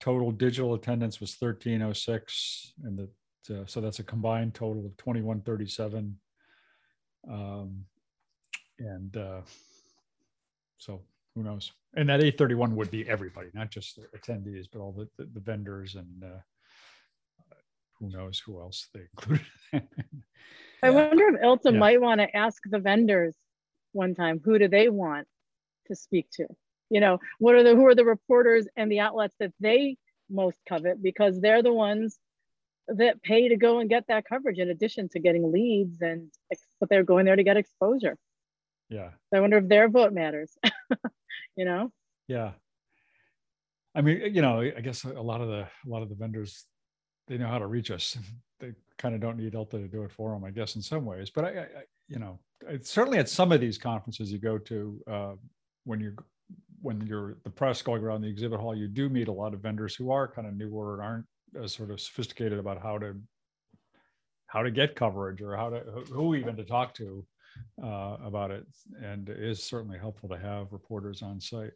Total 0.00 0.30
digital 0.32 0.72
attendance 0.74 1.20
was 1.20 1.36
1306. 1.38 2.72
And 2.84 2.98
the, 2.98 3.60
uh, 3.60 3.64
so 3.66 3.80
that's 3.80 3.98
a 3.98 4.04
combined 4.04 4.54
total 4.54 4.86
of 4.86 4.96
2137. 4.96 6.16
Um, 7.30 7.84
and 8.78 9.16
uh, 9.16 9.40
so 10.78 11.02
who 11.34 11.42
knows? 11.42 11.72
And 11.96 12.08
that 12.08 12.20
831 12.20 12.76
would 12.76 12.90
be 12.90 13.08
everybody, 13.08 13.48
not 13.54 13.70
just 13.70 13.96
the 13.96 14.18
attendees, 14.18 14.66
but 14.72 14.80
all 14.80 14.92
the, 14.92 15.08
the, 15.18 15.30
the 15.34 15.40
vendors 15.40 15.96
and 15.96 16.22
uh, 16.22 16.38
who 17.98 18.08
knows 18.08 18.40
who 18.44 18.60
else 18.60 18.88
they 18.94 19.00
included. 19.00 19.46
I 20.82 20.90
wonder 20.90 21.28
if 21.28 21.40
ILTA 21.40 21.72
yeah. 21.72 21.78
might 21.78 22.00
want 22.00 22.20
to 22.20 22.36
ask 22.36 22.62
the 22.64 22.78
vendors 22.78 23.36
one 23.92 24.14
time, 24.14 24.40
who 24.42 24.58
do 24.58 24.68
they 24.68 24.88
want 24.88 25.26
to 25.88 25.94
speak 25.94 26.26
to? 26.34 26.46
You 26.88 27.00
know, 27.00 27.18
what 27.38 27.54
are 27.54 27.62
the 27.62 27.74
who 27.74 27.86
are 27.86 27.94
the 27.94 28.04
reporters 28.04 28.66
and 28.76 28.90
the 28.90 29.00
outlets 29.00 29.34
that 29.38 29.52
they 29.60 29.96
most 30.28 30.58
covet 30.68 31.02
because 31.02 31.40
they're 31.40 31.62
the 31.62 31.72
ones 31.72 32.18
that 32.88 33.22
pay 33.22 33.48
to 33.48 33.56
go 33.56 33.78
and 33.78 33.90
get 33.90 34.04
that 34.08 34.24
coverage 34.24 34.58
in 34.58 34.70
addition 34.70 35.08
to 35.10 35.20
getting 35.20 35.52
leads 35.52 36.00
and 36.00 36.30
but 36.80 36.88
they're 36.88 37.04
going 37.04 37.26
there 37.26 37.36
to 37.36 37.44
get 37.44 37.56
exposure. 37.56 38.16
Yeah. 38.90 39.10
I 39.32 39.40
wonder 39.40 39.58
if 39.58 39.68
their 39.68 39.88
vote 39.88 40.12
matters. 40.12 40.52
you 41.56 41.64
know? 41.64 41.92
Yeah. 42.28 42.52
I 43.94 44.02
mean, 44.02 44.34
you 44.34 44.42
know, 44.42 44.60
I 44.60 44.80
guess 44.80 45.04
a 45.04 45.20
lot 45.20 45.40
of 45.40 45.48
the 45.48 45.60
a 45.62 45.88
lot 45.88 46.02
of 46.02 46.08
the 46.08 46.14
vendors 46.14 46.66
they 47.26 47.38
know 47.38 47.48
how 47.48 47.58
to 47.58 47.66
reach 47.66 47.90
us. 47.90 48.18
They 48.60 48.74
kind 48.98 49.14
of 49.14 49.22
don't 49.22 49.38
need 49.38 49.54
ILTA 49.54 49.78
to 49.78 49.88
do 49.88 50.02
it 50.02 50.12
for 50.12 50.34
them, 50.34 50.44
I 50.44 50.50
guess, 50.50 50.76
in 50.76 50.82
some 50.82 51.06
ways. 51.06 51.30
But 51.30 51.46
I, 51.46 51.48
I 51.60 51.66
you 52.08 52.18
know, 52.18 52.38
certainly 52.82 53.16
at 53.16 53.26
some 53.26 53.52
of 53.52 53.60
these 53.62 53.78
conferences 53.78 54.30
you 54.30 54.38
go 54.38 54.58
to, 54.58 55.00
uh, 55.10 55.32
when 55.84 55.98
you're 55.98 56.16
when 56.82 57.00
you're 57.06 57.38
the 57.42 57.48
press 57.48 57.80
going 57.80 58.02
around 58.02 58.20
the 58.20 58.28
exhibit 58.28 58.60
hall, 58.60 58.76
you 58.76 58.86
do 58.86 59.08
meet 59.08 59.28
a 59.28 59.32
lot 59.32 59.54
of 59.54 59.60
vendors 59.60 59.94
who 59.94 60.10
are 60.10 60.28
kind 60.28 60.46
of 60.46 60.54
newer 60.54 60.92
and 60.92 61.02
aren't 61.02 61.26
as 61.64 61.72
sort 61.72 61.90
of 61.90 62.02
sophisticated 62.02 62.58
about 62.58 62.82
how 62.82 62.98
to 62.98 63.16
how 64.46 64.62
to 64.62 64.70
get 64.70 64.94
coverage 64.94 65.40
or 65.40 65.56
how 65.56 65.70
to 65.70 65.80
who 66.12 66.34
even 66.34 66.54
to 66.56 66.64
talk 66.64 66.92
to 66.92 67.24
uh, 67.82 68.16
about 68.24 68.50
it, 68.50 68.66
and 69.02 69.28
it 69.28 69.42
is 69.42 69.62
certainly 69.62 69.98
helpful 69.98 70.28
to 70.28 70.38
have 70.38 70.72
reporters 70.72 71.22
on 71.22 71.40
site. 71.40 71.72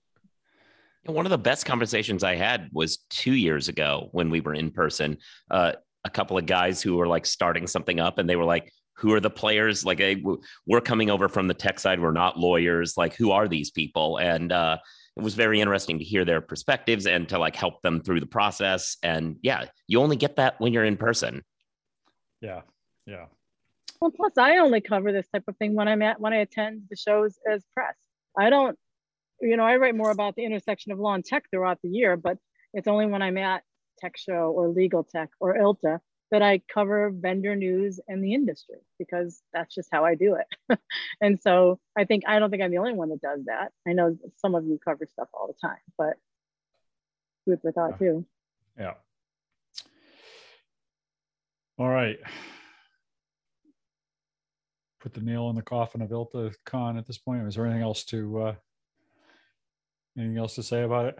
One 1.06 1.26
of 1.26 1.30
the 1.30 1.38
best 1.38 1.66
conversations 1.66 2.24
I 2.24 2.34
had 2.34 2.70
was 2.72 2.98
two 3.10 3.34
years 3.34 3.68
ago 3.68 4.08
when 4.12 4.30
we 4.30 4.40
were 4.40 4.54
in 4.54 4.70
person. 4.70 5.18
Uh, 5.50 5.72
a 6.04 6.10
couple 6.10 6.38
of 6.38 6.46
guys 6.46 6.82
who 6.82 6.96
were 6.96 7.06
like 7.06 7.26
starting 7.26 7.66
something 7.66 8.00
up, 8.00 8.18
and 8.18 8.28
they 8.28 8.36
were 8.36 8.44
like, 8.44 8.72
"Who 8.98 9.12
are 9.12 9.20
the 9.20 9.30
players? 9.30 9.84
Like, 9.84 9.98
hey, 9.98 10.22
we're 10.66 10.80
coming 10.80 11.10
over 11.10 11.28
from 11.28 11.48
the 11.48 11.54
tech 11.54 11.78
side. 11.78 12.00
We're 12.00 12.12
not 12.12 12.38
lawyers. 12.38 12.96
Like, 12.96 13.14
who 13.14 13.30
are 13.32 13.48
these 13.48 13.70
people?" 13.70 14.18
And 14.18 14.52
uh, 14.52 14.78
it 15.16 15.22
was 15.22 15.34
very 15.34 15.60
interesting 15.60 15.98
to 15.98 16.04
hear 16.04 16.24
their 16.24 16.40
perspectives 16.40 17.06
and 17.06 17.28
to 17.28 17.38
like 17.38 17.54
help 17.54 17.82
them 17.82 18.00
through 18.02 18.20
the 18.20 18.26
process. 18.26 18.96
And 19.02 19.36
yeah, 19.42 19.66
you 19.86 20.00
only 20.00 20.16
get 20.16 20.36
that 20.36 20.60
when 20.60 20.72
you're 20.72 20.84
in 20.84 20.96
person. 20.96 21.42
Yeah, 22.40 22.62
yeah. 23.06 23.26
Well, 24.04 24.12
plus 24.14 24.36
I 24.36 24.58
only 24.58 24.82
cover 24.82 25.12
this 25.12 25.26
type 25.32 25.44
of 25.48 25.56
thing 25.56 25.74
when 25.74 25.88
I'm 25.88 26.02
at 26.02 26.20
when 26.20 26.34
I 26.34 26.40
attend 26.40 26.82
the 26.90 26.96
shows 26.96 27.38
as 27.50 27.64
press. 27.72 27.94
I 28.38 28.50
don't, 28.50 28.78
you 29.40 29.56
know, 29.56 29.64
I 29.64 29.76
write 29.76 29.96
more 29.96 30.10
about 30.10 30.36
the 30.36 30.44
intersection 30.44 30.92
of 30.92 30.98
law 30.98 31.14
and 31.14 31.24
tech 31.24 31.44
throughout 31.50 31.78
the 31.82 31.88
year, 31.88 32.14
but 32.14 32.36
it's 32.74 32.86
only 32.86 33.06
when 33.06 33.22
I'm 33.22 33.38
at 33.38 33.62
Tech 33.98 34.18
Show 34.18 34.52
or 34.54 34.68
Legal 34.68 35.04
Tech 35.04 35.30
or 35.40 35.56
ILTA 35.56 36.00
that 36.30 36.42
I 36.42 36.60
cover 36.68 37.12
vendor 37.14 37.56
news 37.56 37.98
and 38.06 38.22
the 38.22 38.34
industry 38.34 38.76
because 38.98 39.40
that's 39.54 39.74
just 39.74 39.88
how 39.90 40.04
I 40.04 40.16
do 40.16 40.36
it. 40.36 40.78
and 41.22 41.40
so 41.40 41.80
I 41.96 42.04
think 42.04 42.24
I 42.28 42.38
don't 42.38 42.50
think 42.50 42.62
I'm 42.62 42.72
the 42.72 42.76
only 42.76 42.92
one 42.92 43.08
that 43.08 43.22
does 43.22 43.46
that. 43.46 43.72
I 43.88 43.94
know 43.94 44.18
some 44.36 44.54
of 44.54 44.66
you 44.66 44.78
cover 44.84 45.06
stuff 45.10 45.28
all 45.32 45.46
the 45.46 45.66
time, 45.66 45.80
but 45.96 46.18
food 47.46 47.60
for 47.62 47.72
thought 47.72 47.92
yeah. 47.92 47.96
too. 47.96 48.26
Yeah. 48.78 48.94
All 51.78 51.88
right 51.88 52.18
put 55.04 55.12
the 55.12 55.20
nail 55.20 55.50
in 55.50 55.54
the 55.54 55.62
coffin 55.62 56.00
of 56.00 56.10
ILTA 56.10 56.54
Con 56.64 56.96
at 56.96 57.06
this 57.06 57.18
point? 57.18 57.46
Is 57.46 57.56
there 57.56 57.66
anything 57.66 57.82
else 57.82 58.04
to 58.04 58.40
uh, 58.40 58.54
anything 60.18 60.38
else 60.38 60.54
to 60.54 60.62
say 60.62 60.82
about 60.82 61.04
it? 61.04 61.18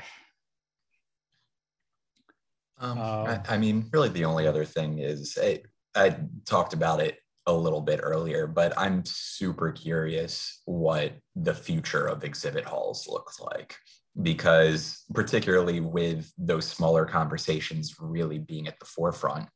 Um, 2.79 2.99
uh, 2.99 3.03
I, 3.03 3.41
I, 3.51 3.59
mean, 3.59 3.91
really, 3.93 4.09
the 4.09 4.25
only 4.25 4.47
other 4.47 4.65
thing 4.65 5.01
is 5.01 5.39
I, 5.41 5.61
I 5.95 6.17
talked 6.47 6.73
about 6.73 7.01
it 7.01 7.19
a 7.47 7.53
little 7.53 7.83
bit 7.83 8.01
earlier, 8.03 8.47
but 8.47 8.73
I'm 8.79 9.05
super 9.05 9.71
curious 9.71 10.63
what 10.65 11.13
the 11.37 11.55
future 11.55 12.07
of 12.07 12.25
exhibit 12.25 12.65
halls 12.65 13.07
looks 13.07 13.39
like. 13.39 13.77
because 14.23 15.05
particularly 15.13 15.81
with 15.81 16.33
those 16.39 16.67
smaller 16.67 17.05
conversations 17.05 17.97
really 18.01 18.39
being 18.39 18.67
at 18.67 18.79
the 18.79 18.87
forefront, 18.87 19.47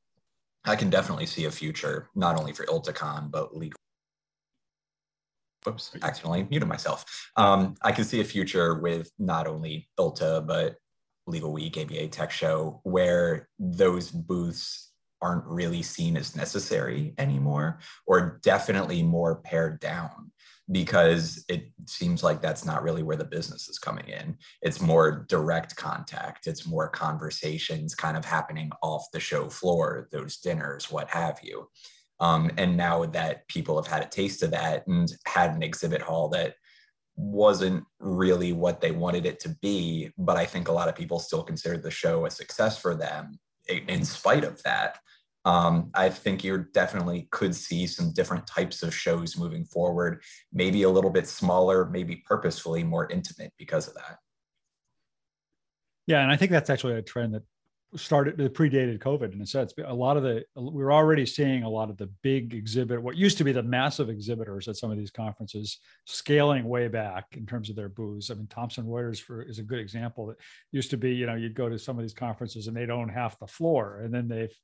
I 0.67 0.77
can 0.77 0.91
definitely 0.91 1.27
see 1.27 1.47
a 1.47 1.51
future 1.51 2.11
not 2.15 2.39
only 2.39 2.53
for 2.53 2.67
ILTACon 2.67 3.31
but 3.31 3.57
legal. 3.57 3.79
Oops, 5.69 5.97
accidentally 6.03 6.47
muted 6.51 6.69
myself. 6.69 7.05
Um, 7.37 7.75
I 7.83 7.93
can 7.93 8.05
see 8.05 8.21
a 8.21 8.25
future 8.25 8.77
with 8.81 9.11
not 9.19 9.47
only 9.47 9.89
ILTA 9.99 10.47
but 10.47 10.77
Legal 11.27 11.53
Week, 11.53 11.77
ABA 11.77 12.09
Tech 12.09 12.31
Show, 12.31 12.81
where 12.85 13.49
those 13.59 14.11
booths 14.11 14.93
aren't 15.21 15.45
really 15.47 15.83
seen 15.83 16.17
as 16.17 16.37
necessary 16.37 17.13
anymore, 17.19 17.81
or 18.07 18.41
definitely 18.43 19.03
more 19.03 19.37
pared 19.37 19.81
down 19.81 20.31
because 20.71 21.45
it 21.49 21.71
seems 21.87 22.23
like 22.23 22.43
that's 22.43 22.65
not 22.65 22.83
really 22.83 23.03
where 23.03 23.17
the 23.17 23.25
business 23.25 23.69
is 23.69 23.79
coming 23.79 24.07
in. 24.07 24.37
It's 24.61 24.81
more 24.81 25.25
direct 25.29 25.77
contact, 25.77 26.47
it's 26.47 26.67
more 26.67 26.89
conversations 26.89 27.95
kind 27.95 28.17
of 28.17 28.25
happening 28.25 28.71
off 28.83 29.07
the 29.13 29.21
show 29.21 29.49
floor, 29.49 30.09
those 30.13 30.37
dinners, 30.37 30.91
what 30.91 31.09
have 31.09 31.41
you. 31.43 31.69
Um, 32.21 32.51
and 32.57 32.77
now 32.77 33.05
that 33.07 33.47
people 33.49 33.81
have 33.81 33.93
had 33.93 34.03
a 34.03 34.09
taste 34.09 34.43
of 34.43 34.51
that 34.51 34.87
and 34.87 35.13
had 35.27 35.55
an 35.55 35.63
exhibit 35.63 36.03
hall 36.03 36.29
that 36.31 36.55
wasn't 37.17 37.85
really 38.01 38.53
what 38.53 38.81
they 38.81 38.91
wanted 38.91 39.27
it 39.27 39.41
to 39.41 39.57
be, 39.61 40.11
but 40.19 40.37
I 40.37 40.45
think 40.45 40.69
a 40.69 40.73
lot 40.73 40.89
of 40.89 40.97
people 40.97 41.19
still 41.19 41.43
considered 41.43 41.83
the 41.83 41.91
show 41.91 42.27
a 42.27 42.31
success 42.31 42.79
for 42.79 42.95
them 42.95 43.39
in 43.69 44.05
spite 44.05 44.45
of 44.45 44.63
that 44.63 44.99
um, 45.49 45.91
I 45.95 46.11
think 46.11 46.45
you 46.45 46.67
definitely 46.75 47.27
could 47.31 47.55
see 47.55 47.87
some 47.87 48.13
different 48.13 48.47
types 48.47 48.83
of 48.83 48.95
shows 48.95 49.39
moving 49.39 49.65
forward, 49.65 50.23
maybe 50.53 50.83
a 50.83 50.91
little 50.91 51.11
bit 51.11 51.27
smaller, 51.27 51.89
maybe 51.89 52.23
purposefully 52.27 52.85
more 52.85 53.11
intimate 53.11 53.53
because 53.59 53.89
of 53.89 53.95
that. 53.95 54.19
Yeah, 56.07 56.23
and 56.23 56.31
I 56.31 56.37
think 56.37 56.51
that's 56.51 56.69
actually 56.69 56.95
a 56.95 57.03
trend 57.03 57.33
that 57.33 57.45
started 57.97 58.37
predated 58.55 58.99
COVID 58.99 59.33
in 59.33 59.41
a 59.41 59.47
sense. 59.47 59.73
A 59.85 59.95
lot 59.95 60.17
of 60.17 60.23
the 60.23 60.45
we 60.57 60.83
are 60.83 60.93
already 60.93 61.25
seeing 61.25 61.63
a 61.63 61.69
lot 61.69 61.89
of 61.89 61.97
the 61.97 62.11
big 62.23 62.55
exhibit, 62.55 63.03
what 63.03 63.17
used 63.17 63.39
to 63.39 63.45
be 63.45 63.53
the 63.53 63.63
massive 63.63 64.11
exhibitors 64.11 64.69
at 64.69 64.77
some 64.77 64.91
of 64.91 64.99
these 64.99 65.11
conferences, 65.11 65.79
scaling 66.05 66.65
way 66.65 66.89
back 66.89 67.25
in 67.33 67.47
terms 67.47 67.71
of 67.71 67.77
their 67.77 67.89
booths. 67.89 68.31
I 68.31 68.35
mean, 68.35 68.47
Thomson 68.47 68.85
Reuters 68.85 69.21
for 69.21 69.43
is 69.43 69.59
a 69.59 69.63
good 69.63 69.79
example. 69.79 70.27
That 70.27 70.37
used 70.71 70.91
to 70.91 70.97
be, 70.97 71.15
you 71.15 71.27
know, 71.27 71.35
you'd 71.35 71.55
go 71.55 71.69
to 71.69 71.79
some 71.79 71.99
of 71.99 72.03
these 72.03 72.15
conferences 72.15 72.67
and 72.67 72.77
they'd 72.77 72.91
own 72.91 73.09
half 73.09 73.39
the 73.39 73.47
floor, 73.47 74.01
and 74.03 74.13
then 74.13 74.29
they've 74.29 74.55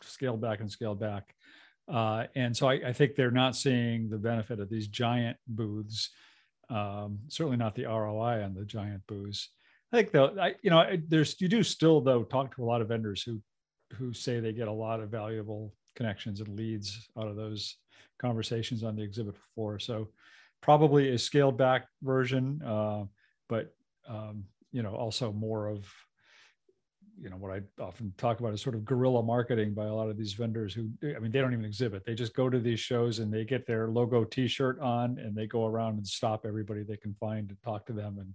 scaled 0.00 0.40
back 0.40 0.60
and 0.60 0.70
scaled 0.70 1.00
back. 1.00 1.34
Uh, 1.88 2.24
and 2.34 2.56
so 2.56 2.68
I, 2.68 2.74
I, 2.74 2.92
think 2.92 3.16
they're 3.16 3.32
not 3.32 3.56
seeing 3.56 4.08
the 4.08 4.16
benefit 4.16 4.60
of 4.60 4.70
these 4.70 4.86
giant 4.86 5.36
booths. 5.48 6.10
Um, 6.70 7.18
certainly 7.28 7.56
not 7.56 7.74
the 7.74 7.86
ROI 7.86 8.44
on 8.44 8.54
the 8.54 8.64
giant 8.64 9.04
booths. 9.06 9.50
I 9.92 9.96
think 9.96 10.10
though, 10.10 10.34
I, 10.40 10.54
you 10.62 10.70
know, 10.70 10.96
there's 11.08 11.38
you 11.40 11.48
do 11.48 11.62
still 11.62 12.00
though 12.00 12.22
talk 12.22 12.54
to 12.56 12.62
a 12.62 12.66
lot 12.66 12.80
of 12.80 12.88
vendors 12.88 13.22
who 13.22 13.40
who 13.94 14.14
say 14.14 14.40
they 14.40 14.52
get 14.52 14.68
a 14.68 14.72
lot 14.72 15.00
of 15.00 15.10
valuable 15.10 15.74
connections 15.96 16.40
and 16.40 16.56
leads 16.56 17.08
out 17.18 17.28
of 17.28 17.36
those 17.36 17.76
conversations 18.18 18.82
on 18.84 18.96
the 18.96 19.02
exhibit 19.02 19.34
floor. 19.54 19.78
So 19.78 20.08
probably 20.62 21.10
a 21.10 21.18
scaled 21.18 21.58
back 21.58 21.88
version, 22.02 22.62
uh, 22.62 23.04
but 23.50 23.74
um, 24.08 24.44
you 24.72 24.82
know 24.82 24.94
also 24.94 25.30
more 25.30 25.68
of 25.68 25.84
you 27.20 27.28
know 27.28 27.36
what 27.36 27.52
I 27.52 27.82
often 27.82 28.14
talk 28.16 28.40
about 28.40 28.54
is 28.54 28.62
sort 28.62 28.74
of 28.74 28.86
guerrilla 28.86 29.22
marketing 29.22 29.74
by 29.74 29.84
a 29.84 29.94
lot 29.94 30.08
of 30.08 30.16
these 30.16 30.32
vendors 30.32 30.72
who 30.72 30.88
I 31.02 31.18
mean 31.18 31.30
they 31.30 31.40
don't 31.40 31.52
even 31.52 31.66
exhibit 31.66 32.06
they 32.06 32.14
just 32.14 32.34
go 32.34 32.48
to 32.48 32.58
these 32.58 32.80
shows 32.80 33.18
and 33.18 33.30
they 33.30 33.44
get 33.44 33.66
their 33.66 33.88
logo 33.88 34.24
t-shirt 34.24 34.80
on 34.80 35.18
and 35.18 35.36
they 35.36 35.46
go 35.46 35.66
around 35.66 35.98
and 35.98 36.06
stop 36.06 36.46
everybody 36.46 36.82
they 36.82 36.96
can 36.96 37.14
find 37.20 37.50
to 37.50 37.56
talk 37.62 37.84
to 37.86 37.92
them 37.92 38.16
and 38.18 38.32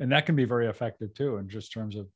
and 0.00 0.10
that 0.10 0.26
can 0.26 0.34
be 0.34 0.44
very 0.44 0.66
effective 0.66 1.14
too 1.14 1.36
in 1.36 1.48
just 1.48 1.72
terms 1.72 1.96
of 1.96 2.08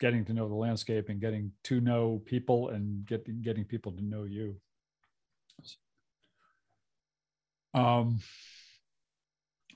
getting 0.00 0.24
to 0.24 0.34
know 0.34 0.48
the 0.48 0.54
landscape 0.54 1.08
and 1.08 1.20
getting 1.20 1.52
to 1.64 1.80
know 1.80 2.20
people 2.26 2.70
and 2.70 3.06
getting 3.06 3.40
getting 3.40 3.64
people 3.64 3.92
to 3.92 4.02
know 4.02 4.24
you 4.24 4.56
um 7.74 8.18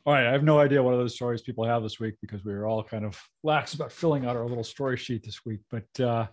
all 0.06 0.12
right, 0.12 0.24
I 0.24 0.30
have 0.30 0.44
no 0.44 0.60
idea 0.60 0.80
what 0.80 0.94
other 0.94 1.08
stories 1.08 1.42
people 1.42 1.64
have 1.64 1.82
this 1.82 1.98
week 1.98 2.14
because 2.20 2.44
we 2.44 2.54
were 2.54 2.64
all 2.64 2.84
kind 2.84 3.04
of 3.04 3.20
lax 3.42 3.74
about 3.74 3.90
filling 3.90 4.24
out 4.24 4.36
our 4.36 4.46
little 4.46 4.64
story 4.64 4.96
sheet 4.96 5.24
this 5.24 5.44
week. 5.44 5.60
But 5.68 5.88
uh, 5.98 6.28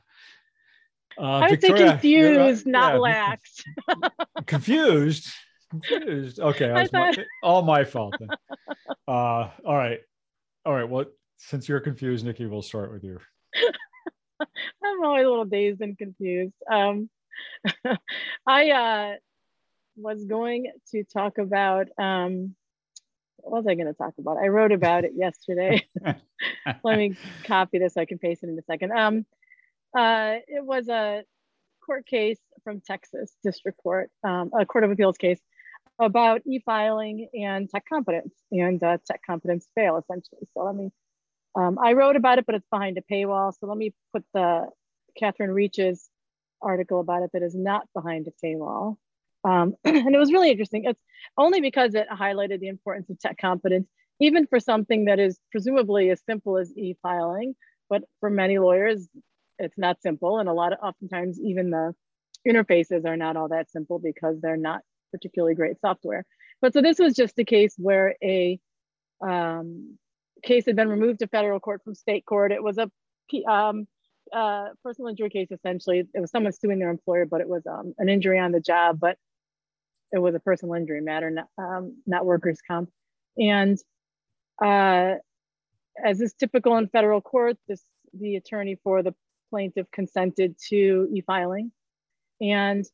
uh, 1.18 1.22
I 1.22 1.50
would 1.50 1.62
Victoria, 1.62 1.86
say 1.86 1.90
confused, 1.90 2.68
not 2.68 2.94
yeah, 2.94 3.00
lax. 3.00 3.64
confused, 4.46 5.28
confused. 5.72 6.40
Okay, 6.40 6.72
was 6.72 6.90
thought... 6.92 7.18
my, 7.18 7.26
all 7.42 7.64
my 7.64 7.84
fault. 7.84 8.16
Then. 8.20 8.30
Uh, 9.08 9.50
all 9.66 9.76
right, 9.76 10.00
all 10.66 10.74
right. 10.74 10.88
Well, 10.90 11.06
since 11.38 11.68
you're 11.68 11.80
confused, 11.80 12.26
Niki, 12.26 12.50
we'll 12.50 12.62
start 12.62 12.92
with 12.92 13.04
you. 13.04 13.20
I'm 14.40 15.04
always 15.04 15.26
a 15.26 15.30
little 15.30 15.46
dazed 15.46 15.82
and 15.82 15.98
confused. 15.98 16.54
Um, 16.72 17.10
I 18.48 18.70
uh, 18.72 19.16
was 19.96 20.24
going 20.26 20.72
to 20.92 21.04
talk 21.04 21.38
about. 21.38 21.88
Um, 21.98 22.56
what 23.38 23.64
was 23.64 23.68
I 23.68 23.76
going 23.76 23.88
to 23.88 23.94
talk 23.94 24.14
about? 24.18 24.38
I 24.38 24.48
wrote 24.48 24.72
about 24.72 25.04
it 25.04 25.14
yesterday. 25.16 25.86
Let 26.84 26.98
me 26.98 27.18
copy 27.44 27.78
this 27.78 27.96
so 27.96 28.02
I 28.02 28.06
can 28.06 28.18
paste 28.18 28.44
it 28.44 28.50
in 28.50 28.58
a 28.58 28.62
second. 28.64 28.94
Um, 28.94 29.26
uh, 29.98 30.38
it 30.48 30.64
was 30.64 30.88
a 30.88 31.24
court 31.86 32.06
case 32.06 32.40
from 32.64 32.80
Texas 32.80 33.36
District 33.44 33.78
Court, 33.78 34.10
um, 34.24 34.52
a 34.58 34.66
Court 34.66 34.86
of 34.86 34.92
Appeals 34.92 35.18
case 35.18 35.40
about 36.00 36.42
e-filing 36.46 37.30
and 37.34 37.70
tech 37.70 37.84
competence 37.88 38.34
and 38.52 38.82
uh, 38.84 38.98
tech 39.06 39.22
competence 39.26 39.68
fail 39.76 39.98
essentially. 39.98 40.48
So 40.54 40.64
let 40.64 40.76
me, 40.76 40.92
um, 41.56 41.78
I 41.84 41.94
wrote 41.94 42.16
about 42.16 42.40
it, 42.40 42.46
but 42.46 42.56
it's 42.56 42.68
behind 42.72 42.98
a 42.98 43.14
paywall. 43.14 43.54
So 43.58 43.68
let 43.68 43.78
me 43.78 43.94
put 44.12 44.24
the 44.34 44.68
Catherine 45.18 45.52
Reach's 45.52 46.10
article 46.62 47.00
about 47.00 47.24
it 47.24 47.32
that 47.34 47.44
is 47.44 47.56
not 47.56 47.88
behind 47.94 48.28
a 48.28 48.46
paywall. 48.46 48.98
Um, 49.44 49.76
and 49.84 50.16
it 50.16 50.18
was 50.18 50.32
really 50.32 50.50
interesting. 50.50 50.86
It's 50.86 51.02
only 51.38 51.62
because 51.62 51.94
it 51.96 52.08
highlighted 52.10 52.60
the 52.60 52.70
importance 52.70 53.10
of 53.10 53.20
tech 53.20 53.38
competence, 53.38 53.88
even 54.20 54.48
for 54.48 54.60
something 54.60 55.06
that 55.06 55.20
is 55.20 55.40
presumably 55.52 56.10
as 56.10 56.22
simple 56.26 56.58
as 56.58 56.74
e-filing, 56.76 57.56
but 57.90 58.04
for 58.20 58.30
many 58.30 58.58
lawyers, 58.58 59.08
it's 59.60 59.78
not 59.78 60.02
simple. 60.02 60.40
And 60.40 60.50
a 60.50 60.54
lot 60.54 60.74
of 60.74 60.80
oftentimes 60.82 61.40
even 61.40 61.70
the 61.70 61.94
interfaces 62.48 63.06
are 63.06 63.18
not 63.18 63.38
all 63.38 63.50
that 63.50 63.70
simple 63.70 64.00
because 64.00 64.40
they're 64.42 64.58
not 64.58 64.82
particularly 65.14 65.56
great 65.56 65.80
software. 65.80 66.26
But 66.62 66.74
so 66.74 66.82
this 66.82 67.00
was 67.00 67.14
just 67.14 67.38
a 67.40 67.46
case 67.46 67.76
where 67.78 68.16
a 68.24 68.60
um, 69.22 69.98
case 70.44 70.66
had 70.66 70.76
been 70.76 70.90
removed 70.90 71.20
to 71.20 71.28
federal 71.28 71.60
court 71.60 71.82
from 71.84 71.96
state 71.96 72.26
court. 72.26 72.52
It 72.52 72.64
was 72.64 72.78
a 72.78 72.90
um, 73.50 73.88
uh, 74.34 74.70
personal 74.84 75.10
injury 75.10 75.30
case 75.30 75.52
essentially. 75.52 76.00
It 76.14 76.20
was 76.20 76.32
someone 76.32 76.54
suing 76.54 76.80
their 76.80 76.90
employer, 76.90 77.26
but 77.26 77.42
it 77.42 77.48
was 77.48 77.64
um, 77.68 77.94
an 77.98 78.10
injury 78.10 78.40
on 78.40 78.52
the 78.52 78.60
job. 78.60 79.00
But 79.00 79.18
it 80.12 80.20
was 80.20 80.36
a 80.36 80.40
personal 80.40 80.76
injury 80.76 81.02
matter, 81.02 81.30
not, 81.30 81.48
um, 81.58 81.98
not 82.06 82.26
workers' 82.26 82.62
comp. 82.68 82.90
And 83.38 83.78
uh, 84.64 85.16
as 86.04 86.22
is 86.22 86.34
typical 86.34 86.78
in 86.78 86.88
federal 86.88 87.22
court, 87.22 87.58
this 87.68 87.82
the 88.14 88.36
attorney 88.36 88.78
for 88.84 89.02
the 89.02 89.14
plaintiff 89.50 89.88
consented 89.92 90.56
to 90.70 91.08
e-filing, 91.12 91.72
and 92.40 92.86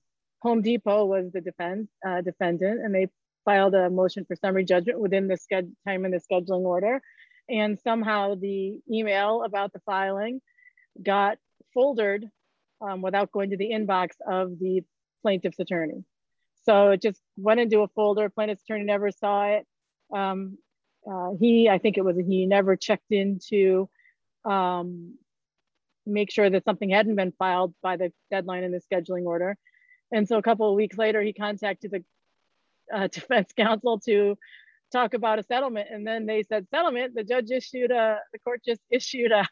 Home 0.41 0.61
Depot 0.61 1.05
was 1.05 1.31
the 1.31 1.87
uh, 2.07 2.21
defendant, 2.21 2.79
and 2.81 2.93
they 2.95 3.07
filed 3.45 3.73
a 3.73 3.89
motion 3.89 4.25
for 4.25 4.35
summary 4.35 4.63
judgment 4.63 4.99
within 4.99 5.27
the 5.27 5.37
time 5.85 6.05
in 6.05 6.11
the 6.11 6.19
scheduling 6.19 6.61
order. 6.61 7.01
And 7.49 7.79
somehow 7.79 8.35
the 8.35 8.79
email 8.91 9.43
about 9.43 9.73
the 9.73 9.79
filing 9.79 10.39
got 11.01 11.37
foldered 11.73 12.29
um, 12.81 13.01
without 13.01 13.31
going 13.31 13.49
to 13.49 13.57
the 13.57 13.71
inbox 13.71 14.09
of 14.29 14.59
the 14.59 14.83
plaintiff's 15.21 15.59
attorney. 15.59 16.03
So 16.63 16.91
it 16.91 17.01
just 17.01 17.21
went 17.37 17.59
into 17.59 17.79
a 17.79 17.87
folder. 17.87 18.29
Plaintiff's 18.29 18.63
attorney 18.63 18.85
never 18.85 19.11
saw 19.11 19.45
it. 19.45 19.65
Um, 20.15 20.57
uh, 21.09 21.31
he, 21.39 21.69
I 21.69 21.79
think 21.79 21.97
it 21.97 22.05
was 22.05 22.17
he, 22.17 22.45
never 22.45 22.75
checked 22.75 23.11
into 23.11 23.89
um, 24.45 25.17
make 26.05 26.31
sure 26.31 26.49
that 26.49 26.65
something 26.65 26.89
hadn't 26.89 27.15
been 27.15 27.33
filed 27.37 27.73
by 27.81 27.97
the 27.97 28.11
deadline 28.31 28.63
in 28.63 28.71
the 28.71 28.81
scheduling 28.81 29.25
order. 29.25 29.57
And 30.11 30.27
so 30.27 30.37
a 30.37 30.41
couple 30.41 30.69
of 30.69 30.75
weeks 30.75 30.97
later, 30.97 31.21
he 31.21 31.33
contacted 31.33 31.91
the 31.91 32.03
uh, 32.93 33.07
defense 33.11 33.51
counsel 33.55 33.99
to 34.01 34.37
talk 34.91 35.13
about 35.13 35.39
a 35.39 35.43
settlement. 35.43 35.89
And 35.91 36.05
then 36.05 36.25
they 36.25 36.43
said 36.43 36.67
settlement. 36.69 37.13
The 37.15 37.23
judge 37.23 37.51
issued 37.51 37.91
a, 37.91 38.19
the 38.33 38.39
court 38.39 38.61
just 38.65 38.81
issued 38.91 39.31
a 39.31 39.47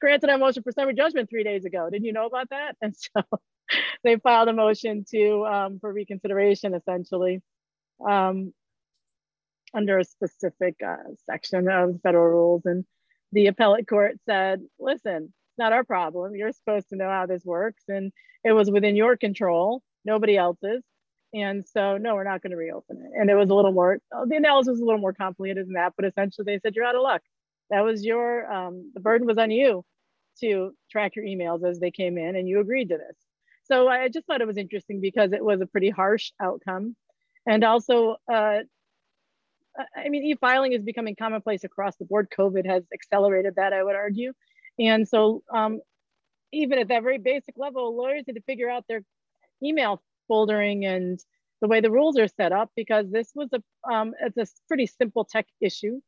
granted 0.00 0.30
a 0.30 0.38
motion 0.38 0.62
for 0.62 0.72
summary 0.72 0.94
judgment 0.94 1.30
three 1.30 1.44
days 1.44 1.64
ago. 1.64 1.88
Did 1.90 2.04
you 2.04 2.12
know 2.12 2.26
about 2.26 2.50
that? 2.50 2.76
And 2.82 2.94
so 2.96 3.22
they 4.02 4.16
filed 4.16 4.48
a 4.48 4.52
motion 4.52 5.04
to 5.12 5.46
um, 5.46 5.78
for 5.80 5.92
reconsideration 5.92 6.74
essentially 6.74 7.40
um, 8.06 8.52
under 9.72 9.98
a 9.98 10.04
specific 10.04 10.76
uh, 10.84 10.96
section 11.26 11.68
of 11.68 12.00
federal 12.02 12.26
rules. 12.26 12.62
And 12.64 12.84
the 13.32 13.46
appellate 13.46 13.86
court 13.86 14.16
said, 14.26 14.62
listen, 14.80 15.32
not 15.58 15.72
our 15.72 15.84
problem. 15.84 16.34
You're 16.34 16.52
supposed 16.52 16.88
to 16.90 16.96
know 16.96 17.08
how 17.08 17.26
this 17.26 17.44
works. 17.44 17.84
And 17.88 18.12
it 18.44 18.52
was 18.52 18.70
within 18.70 18.96
your 18.96 19.16
control, 19.16 19.82
nobody 20.04 20.36
else's. 20.36 20.82
And 21.32 21.64
so, 21.64 21.96
no, 21.96 22.14
we're 22.14 22.24
not 22.24 22.42
going 22.42 22.50
to 22.50 22.56
reopen 22.56 22.96
it. 22.96 23.12
And 23.18 23.30
it 23.30 23.34
was 23.34 23.50
a 23.50 23.54
little 23.54 23.72
more, 23.72 23.98
the 24.26 24.36
analysis 24.36 24.72
was 24.72 24.80
a 24.80 24.84
little 24.84 25.00
more 25.00 25.12
complicated 25.12 25.66
than 25.66 25.74
that, 25.74 25.92
but 25.96 26.04
essentially 26.04 26.44
they 26.44 26.58
said, 26.58 26.74
you're 26.74 26.84
out 26.84 26.96
of 26.96 27.02
luck. 27.02 27.22
That 27.70 27.82
was 27.84 28.04
your, 28.04 28.50
um, 28.52 28.90
the 28.94 29.00
burden 29.00 29.28
was 29.28 29.38
on 29.38 29.52
you 29.52 29.84
to 30.40 30.72
track 30.90 31.14
your 31.14 31.24
emails 31.24 31.68
as 31.68 31.78
they 31.78 31.92
came 31.92 32.18
in 32.18 32.34
and 32.34 32.48
you 32.48 32.58
agreed 32.58 32.88
to 32.88 32.96
this. 32.96 33.16
So 33.64 33.86
I 33.86 34.08
just 34.08 34.26
thought 34.26 34.40
it 34.40 34.46
was 34.48 34.56
interesting 34.56 35.00
because 35.00 35.32
it 35.32 35.44
was 35.44 35.60
a 35.60 35.66
pretty 35.66 35.90
harsh 35.90 36.32
outcome. 36.40 36.96
And 37.46 37.62
also, 37.62 38.16
uh, 38.32 38.58
I 39.96 40.08
mean, 40.08 40.24
e-filing 40.24 40.72
is 40.72 40.82
becoming 40.82 41.14
commonplace 41.16 41.62
across 41.62 41.94
the 41.96 42.04
board. 42.04 42.28
COVID 42.36 42.66
has 42.66 42.82
accelerated 42.92 43.54
that, 43.56 43.72
I 43.72 43.84
would 43.84 43.94
argue. 43.94 44.32
And 44.80 45.06
so 45.06 45.42
um, 45.54 45.80
even 46.52 46.78
at 46.78 46.88
that 46.88 47.02
very 47.02 47.18
basic 47.18 47.54
level, 47.56 47.96
lawyers 47.96 48.24
need 48.26 48.34
to 48.34 48.42
figure 48.42 48.70
out 48.70 48.84
their 48.88 49.02
email 49.62 50.02
foldering 50.28 50.84
and 50.86 51.20
the 51.60 51.68
way 51.68 51.80
the 51.80 51.90
rules 51.90 52.18
are 52.18 52.28
set 52.28 52.52
up 52.52 52.70
because 52.74 53.10
this 53.10 53.30
was 53.34 53.50
a 53.52 53.92
um, 53.92 54.14
it's 54.20 54.38
a 54.38 54.46
pretty 54.68 54.86
simple 54.86 55.24
tech 55.24 55.46
issue 55.60 56.00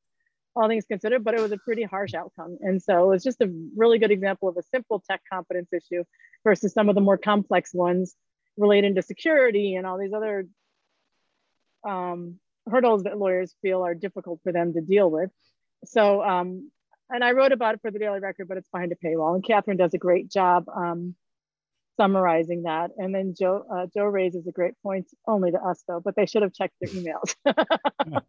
all 0.54 0.68
things 0.68 0.84
considered 0.84 1.24
but 1.24 1.34
it 1.34 1.40
was 1.40 1.52
a 1.52 1.58
pretty 1.58 1.82
harsh 1.82 2.14
outcome. 2.14 2.58
And 2.60 2.82
so 2.82 3.12
it's 3.12 3.24
just 3.24 3.40
a 3.40 3.52
really 3.76 3.98
good 3.98 4.10
example 4.10 4.48
of 4.48 4.56
a 4.56 4.62
simple 4.62 5.02
tech 5.08 5.22
competence 5.30 5.72
issue 5.72 6.04
versus 6.44 6.72
some 6.72 6.88
of 6.88 6.94
the 6.94 7.00
more 7.00 7.18
complex 7.18 7.72
ones 7.72 8.14
relating 8.56 8.94
to 8.94 9.02
security 9.02 9.76
and 9.76 9.86
all 9.86 9.98
these 9.98 10.12
other 10.12 10.46
um, 11.88 12.38
hurdles 12.70 13.04
that 13.04 13.18
lawyers 13.18 13.54
feel 13.62 13.82
are 13.82 13.94
difficult 13.94 14.40
for 14.42 14.52
them 14.52 14.74
to 14.74 14.80
deal 14.80 15.10
with. 15.10 15.30
So 15.84 16.22
um, 16.22 16.70
and 17.10 17.24
i 17.24 17.32
wrote 17.32 17.52
about 17.52 17.74
it 17.74 17.80
for 17.80 17.90
the 17.90 17.98
daily 17.98 18.20
record 18.20 18.48
but 18.48 18.56
it's 18.56 18.68
behind 18.70 18.92
a 18.92 19.06
paywall 19.06 19.34
and 19.34 19.44
kathryn 19.44 19.78
does 19.78 19.94
a 19.94 19.98
great 19.98 20.30
job 20.30 20.64
um, 20.68 21.14
summarizing 21.96 22.64
that. 22.64 22.90
And 22.96 23.14
then 23.14 23.34
Joe 23.38 23.64
uh, 23.72 23.86
Joe 23.94 24.04
raises 24.04 24.46
a 24.46 24.52
great 24.52 24.74
point, 24.82 25.06
only 25.26 25.50
to 25.50 25.58
us 25.58 25.82
though, 25.86 26.00
but 26.00 26.16
they 26.16 26.26
should 26.26 26.42
have 26.42 26.52
checked 26.52 26.74
their 26.80 26.90
emails. 26.96 27.34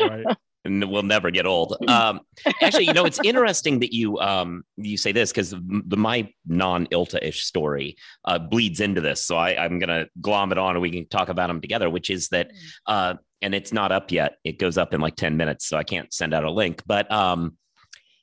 right. 0.00 0.36
And 0.64 0.90
we'll 0.90 1.04
never 1.04 1.30
get 1.30 1.46
old. 1.46 1.76
Um, 1.86 2.20
actually, 2.60 2.86
you 2.86 2.92
know, 2.92 3.04
it's 3.04 3.20
interesting 3.22 3.78
that 3.78 3.94
you 3.94 4.18
um, 4.18 4.64
you 4.76 4.96
say 4.96 5.12
this 5.12 5.30
because 5.30 5.50
the 5.50 5.96
my 5.96 6.30
non 6.46 6.86
ILTA 6.86 7.20
ish 7.22 7.44
story 7.44 7.96
uh, 8.24 8.38
bleeds 8.38 8.80
into 8.80 9.00
this. 9.00 9.24
So 9.24 9.36
I, 9.36 9.56
I'm 9.56 9.78
going 9.78 9.88
to 9.88 10.08
glom 10.20 10.50
it 10.52 10.58
on, 10.58 10.74
and 10.74 10.82
we 10.82 10.90
can 10.90 11.08
talk 11.08 11.28
about 11.28 11.46
them 11.46 11.60
together. 11.60 11.88
Which 11.88 12.10
is 12.10 12.28
that, 12.30 12.50
mm. 12.50 12.54
uh, 12.86 13.14
and 13.40 13.54
it's 13.54 13.72
not 13.72 13.92
up 13.92 14.10
yet. 14.10 14.34
It 14.42 14.58
goes 14.58 14.76
up 14.76 14.92
in 14.92 15.00
like 15.00 15.14
ten 15.14 15.36
minutes, 15.36 15.66
so 15.66 15.78
I 15.78 15.84
can't 15.84 16.12
send 16.12 16.34
out 16.34 16.44
a 16.44 16.50
link. 16.50 16.82
But 16.84 17.10
um, 17.10 17.56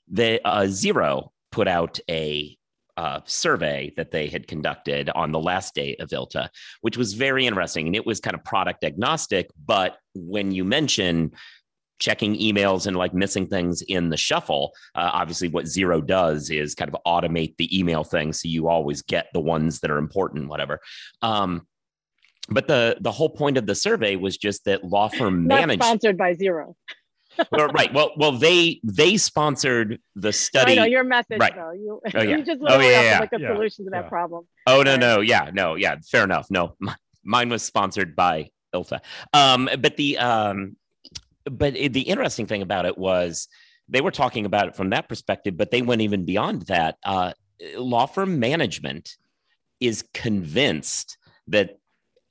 the 0.09 0.39
uh, 0.45 0.67
Zero 0.67 1.31
put 1.51 1.67
out 1.67 1.99
a 2.09 2.57
uh, 2.97 3.19
survey 3.25 3.93
that 3.97 4.11
they 4.11 4.27
had 4.27 4.47
conducted 4.47 5.09
on 5.09 5.31
the 5.31 5.39
last 5.39 5.75
day 5.75 5.95
of 5.99 6.09
ILTA, 6.09 6.49
which 6.81 6.97
was 6.97 7.13
very 7.13 7.45
interesting. 7.45 7.87
And 7.87 7.95
it 7.95 8.05
was 8.05 8.19
kind 8.19 8.35
of 8.35 8.43
product 8.43 8.83
agnostic. 8.83 9.49
But 9.65 9.97
when 10.13 10.51
you 10.51 10.63
mention 10.63 11.31
checking 11.99 12.35
emails 12.35 12.87
and 12.87 12.95
like 12.95 13.13
missing 13.13 13.47
things 13.47 13.81
in 13.81 14.09
the 14.09 14.17
shuffle, 14.17 14.73
uh, 14.95 15.09
obviously 15.13 15.49
what 15.49 15.67
Zero 15.67 16.01
does 16.01 16.49
is 16.49 16.75
kind 16.75 16.93
of 16.93 17.01
automate 17.05 17.55
the 17.57 17.77
email 17.77 18.03
thing. 18.03 18.33
So 18.33 18.47
you 18.47 18.67
always 18.67 19.01
get 19.01 19.27
the 19.33 19.41
ones 19.41 19.79
that 19.81 19.91
are 19.91 19.97
important, 19.97 20.47
whatever. 20.47 20.79
Um, 21.21 21.67
but 22.47 22.67
the 22.67 22.97
the 23.01 23.11
whole 23.11 23.29
point 23.29 23.57
of 23.57 23.65
the 23.65 23.73
survey 23.73 24.15
was 24.15 24.37
just 24.37 24.65
that 24.65 24.83
law 24.83 25.07
firm 25.07 25.47
managed 25.47 25.81
sponsored 25.81 26.15
by 26.17 26.35
Zero 26.35 26.75
well, 27.51 27.67
right. 27.69 27.93
Well, 27.93 28.11
well, 28.17 28.31
they 28.31 28.79
they 28.83 29.17
sponsored 29.17 29.99
the 30.15 30.33
study. 30.33 30.73
I 30.73 30.75
know 30.75 30.83
your 30.85 31.03
message, 31.03 31.39
right. 31.39 31.55
though. 31.55 31.71
You, 31.71 32.01
oh, 32.13 32.21
yeah. 32.21 32.23
you 32.37 32.45
just 32.45 32.61
oh, 32.65 32.79
yeah, 32.79 33.01
yeah, 33.01 33.19
like 33.19 33.33
a 33.33 33.39
yeah. 33.39 33.53
solution 33.53 33.85
to 33.85 33.91
that 33.91 34.09
problem. 34.09 34.47
Oh 34.67 34.83
no, 34.83 34.91
right. 34.91 34.99
no, 34.99 35.21
yeah, 35.21 35.49
no, 35.53 35.75
yeah. 35.75 35.95
Fair 36.09 36.23
enough. 36.23 36.47
No, 36.49 36.75
mine 37.23 37.49
was 37.49 37.63
sponsored 37.63 38.15
by 38.15 38.49
ILTA. 38.73 39.01
Um, 39.33 39.69
but 39.79 39.97
the 39.97 40.17
um, 40.17 40.75
but 41.45 41.73
the 41.73 42.01
interesting 42.01 42.45
thing 42.45 42.61
about 42.61 42.85
it 42.85 42.97
was 42.97 43.47
they 43.87 44.01
were 44.01 44.11
talking 44.11 44.45
about 44.45 44.67
it 44.67 44.75
from 44.75 44.89
that 44.89 45.07
perspective, 45.07 45.57
but 45.57 45.71
they 45.71 45.81
went 45.81 46.01
even 46.01 46.25
beyond 46.25 46.63
that. 46.63 46.97
Uh, 47.03 47.33
law 47.77 48.05
firm 48.05 48.39
management 48.39 49.15
is 49.79 50.03
convinced 50.13 51.17
that 51.47 51.77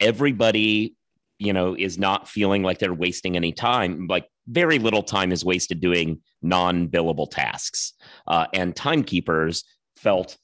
everybody 0.01 0.97
you 1.39 1.53
know 1.53 1.75
is 1.77 1.99
not 1.99 2.29
feeling 2.29 2.63
like 2.63 2.79
they're 2.79 2.95
wasting 2.95 3.37
any 3.37 3.53
time 3.53 4.07
like 4.09 4.27
very 4.47 4.79
little 4.79 5.03
time 5.03 5.33
is 5.33 5.45
wasted 5.45 5.81
doing 5.81 6.21
non-billable 6.43 7.31
tasks. 7.31 7.95
Uh, 8.27 8.47
and 8.53 8.75
timekeepers 8.77 9.65
felt 9.97 10.37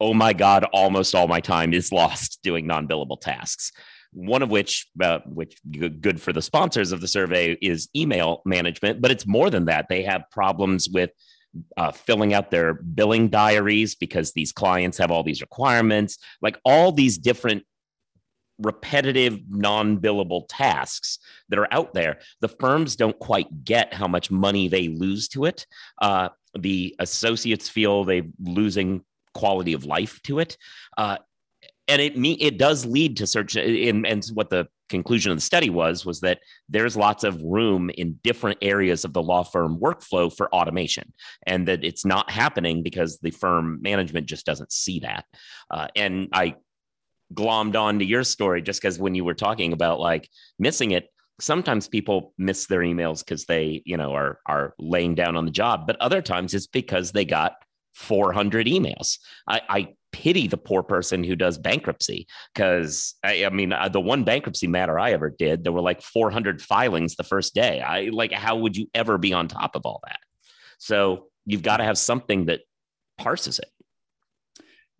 oh 0.00 0.14
my 0.14 0.32
god 0.32 0.64
almost 0.72 1.14
all 1.14 1.26
my 1.26 1.40
time 1.40 1.72
is 1.72 1.92
lost 1.92 2.40
doing 2.42 2.66
non-billable 2.66 3.20
tasks. 3.20 3.72
One 4.12 4.42
of 4.42 4.50
which 4.50 4.86
uh, 5.02 5.20
which 5.26 5.56
good 5.70 6.20
for 6.20 6.32
the 6.32 6.42
sponsors 6.42 6.92
of 6.92 7.00
the 7.00 7.08
survey 7.08 7.52
is 7.60 7.88
email 7.94 8.42
management 8.44 9.00
but 9.00 9.10
it's 9.10 9.26
more 9.26 9.50
than 9.50 9.66
that. 9.66 9.86
They 9.88 10.02
have 10.02 10.22
problems 10.30 10.88
with 10.88 11.10
uh, 11.76 11.92
filling 11.92 12.34
out 12.34 12.50
their 12.50 12.74
billing 12.74 13.28
diaries 13.28 13.94
because 13.94 14.32
these 14.32 14.52
clients 14.52 14.98
have 14.98 15.10
all 15.10 15.22
these 15.22 15.40
requirements. 15.40 16.18
Like 16.42 16.58
all 16.64 16.92
these 16.92 17.18
different 17.18 17.64
repetitive 18.58 19.40
non-billable 19.48 20.44
tasks 20.48 21.18
that 21.48 21.58
are 21.58 21.72
out 21.72 21.94
there. 21.94 22.18
The 22.40 22.48
firms 22.48 22.96
don't 22.96 23.18
quite 23.18 23.64
get 23.64 23.94
how 23.94 24.08
much 24.08 24.30
money 24.30 24.68
they 24.68 24.88
lose 24.88 25.28
to 25.28 25.44
it. 25.44 25.66
Uh, 26.00 26.30
the 26.58 26.94
associates 26.98 27.68
feel 27.68 28.04
they're 28.04 28.22
losing 28.40 29.02
quality 29.34 29.72
of 29.72 29.84
life 29.84 30.20
to 30.24 30.38
it. 30.40 30.56
Uh, 30.96 31.18
and 31.86 32.02
it 32.02 32.16
me 32.16 32.32
it 32.32 32.58
does 32.58 32.84
lead 32.84 33.16
to 33.16 33.26
search 33.26 33.56
in 33.56 34.04
and 34.04 34.24
what 34.34 34.50
the 34.50 34.68
conclusion 34.88 35.30
of 35.30 35.36
the 35.36 35.42
study 35.42 35.70
was 35.70 36.04
was 36.04 36.20
that 36.20 36.38
there's 36.68 36.96
lots 36.96 37.24
of 37.24 37.42
room 37.42 37.90
in 37.90 38.18
different 38.22 38.58
areas 38.62 39.04
of 39.04 39.12
the 39.12 39.22
law 39.22 39.42
firm 39.42 39.78
workflow 39.78 40.34
for 40.34 40.52
automation 40.54 41.12
and 41.46 41.68
that 41.68 41.84
it's 41.84 42.04
not 42.04 42.30
happening 42.30 42.82
because 42.82 43.18
the 43.18 43.30
firm 43.30 43.78
management 43.82 44.26
just 44.26 44.46
doesn't 44.46 44.72
see 44.72 45.00
that. 45.00 45.24
Uh, 45.70 45.88
and 45.96 46.28
i 46.32 46.54
glommed 47.34 47.76
on 47.76 47.98
to 47.98 48.04
your 48.04 48.24
story 48.24 48.62
just 48.62 48.80
because 48.80 48.98
when 48.98 49.14
you 49.14 49.24
were 49.24 49.34
talking 49.34 49.72
about 49.72 50.00
like 50.00 50.28
missing 50.58 50.92
it 50.92 51.08
sometimes 51.40 51.86
people 51.86 52.32
miss 52.38 52.66
their 52.66 52.80
emails 52.80 53.24
because 53.24 53.44
they 53.44 53.82
you 53.84 53.96
know 53.96 54.12
are 54.12 54.40
are 54.46 54.74
laying 54.78 55.14
down 55.14 55.36
on 55.36 55.44
the 55.44 55.50
job 55.50 55.86
but 55.86 55.96
other 56.00 56.22
times 56.22 56.54
it's 56.54 56.66
because 56.66 57.12
they 57.12 57.24
got 57.24 57.54
400 57.98 58.66
emails. 58.66 59.18
I, 59.48 59.60
I 59.68 59.88
pity 60.12 60.46
the 60.46 60.56
poor 60.56 60.82
person 60.82 61.24
who 61.24 61.34
does 61.36 61.58
bankruptcy 61.58 62.26
because 62.54 63.14
I, 63.24 63.44
I, 63.44 63.50
mean 63.50 63.72
uh, 63.72 63.88
the 63.88 64.00
one 64.00 64.24
bankruptcy 64.24 64.66
matter 64.66 64.98
i 64.98 65.12
ever 65.12 65.28
did 65.28 65.64
there 65.64 65.72
were 65.72 65.82
like 65.82 66.00
400 66.00 66.62
filings 66.62 67.16
the 67.16 67.24
first 67.24 67.54
day. 67.54 67.80
I 67.80 68.08
like 68.12 68.32
how 68.32 68.56
would 68.56 68.76
you 68.76 68.86
ever 68.94 69.18
be 69.18 69.32
on 69.32 69.48
top 69.48 69.74
of 69.74 69.82
all 69.84 70.00
that? 70.06 70.20
So 70.78 71.26
you've 71.44 71.62
got 71.62 71.78
to 71.78 71.84
have 71.84 71.98
something 71.98 72.46
that 72.46 72.60
parses 73.18 73.58
it. 73.58 73.68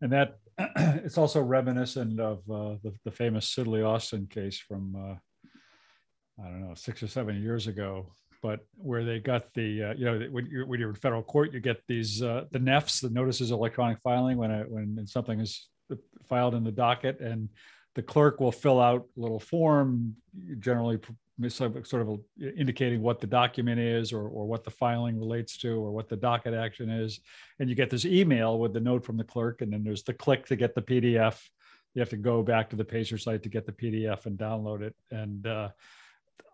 And 0.01 0.13
that 0.13 0.39
it's 0.77 1.19
also 1.19 1.41
reminiscent 1.41 2.19
of 2.19 2.39
uh, 2.51 2.77
the, 2.83 2.93
the, 3.05 3.11
famous 3.11 3.55
Sidley 3.55 3.87
Austin 3.87 4.27
case 4.27 4.59
from, 4.59 4.97
uh, 4.97 6.43
I 6.43 6.49
don't 6.49 6.69
know, 6.69 6.75
six 6.75 7.03
or 7.03 7.07
seven 7.07 7.41
years 7.41 7.69
ago, 7.69 8.13
but 8.43 8.67
where 8.77 9.05
they 9.05 9.21
got 9.21 9.53
the, 9.55 9.85
uh, 9.85 9.95
you 9.95 10.05
know, 10.05 10.19
when 10.31 10.47
you're, 10.47 10.67
when 10.67 10.81
you're 10.81 10.91
in 10.91 10.97
federal 10.97 11.23
court, 11.23 11.53
you 11.53 11.61
get 11.61 11.83
these, 11.87 12.23
uh, 12.23 12.45
the 12.51 12.59
NEFs, 12.59 13.01
the 13.01 13.11
notices 13.11 13.51
of 13.51 13.59
electronic 13.59 14.01
filing, 14.01 14.37
when, 14.37 14.51
a, 14.51 14.63
when 14.65 15.07
something 15.07 15.39
is 15.39 15.69
filed 16.29 16.55
in 16.55 16.65
the 16.65 16.73
docket 16.73 17.21
and 17.21 17.49
the 17.95 18.03
clerk 18.03 18.41
will 18.41 18.53
fill 18.53 18.81
out 18.81 19.07
a 19.17 19.21
little 19.21 19.41
form, 19.41 20.17
generally 20.59 20.99
sort 21.49 22.03
of 22.03 22.21
indicating 22.57 23.01
what 23.01 23.21
the 23.21 23.27
document 23.27 23.79
is 23.79 24.13
or, 24.13 24.29
or 24.29 24.47
what 24.47 24.65
the 24.65 24.71
filing 24.71 25.19
relates 25.19 25.57
to 25.59 25.81
or 25.81 25.93
what 25.93 26.09
the 26.09 26.17
docket 26.17 26.55
action 26.55 26.91
is. 26.91 27.21
And 27.61 27.69
you 27.69 27.77
get 27.77 27.91
this 27.91 28.05
email 28.05 28.59
with 28.59 28.73
the 28.73 28.81
note 28.81 29.05
from 29.05 29.17
the 29.17 29.25
clerk, 29.25 29.63
and 29.63 29.73
then 29.73 29.85
there's 29.85 30.03
the 30.03 30.15
click 30.15 30.47
to 30.47 30.57
get 30.57 30.75
the 30.75 30.83
PDF. 30.83 31.41
You 31.95 32.01
have 32.01 32.11
to 32.11 32.17
go 32.17 32.43
back 32.43 32.71
to 32.71 32.77
the 32.77 32.85
Pacer 32.85 33.19
site 33.19 33.43
to 33.45 33.49
get 33.49 33.67
the 33.67 33.73
PDF 33.73 34.27
and 34.27 34.39
download 34.39 34.83
it. 34.83 34.95
And 35.11 35.47
uh, 35.47 35.69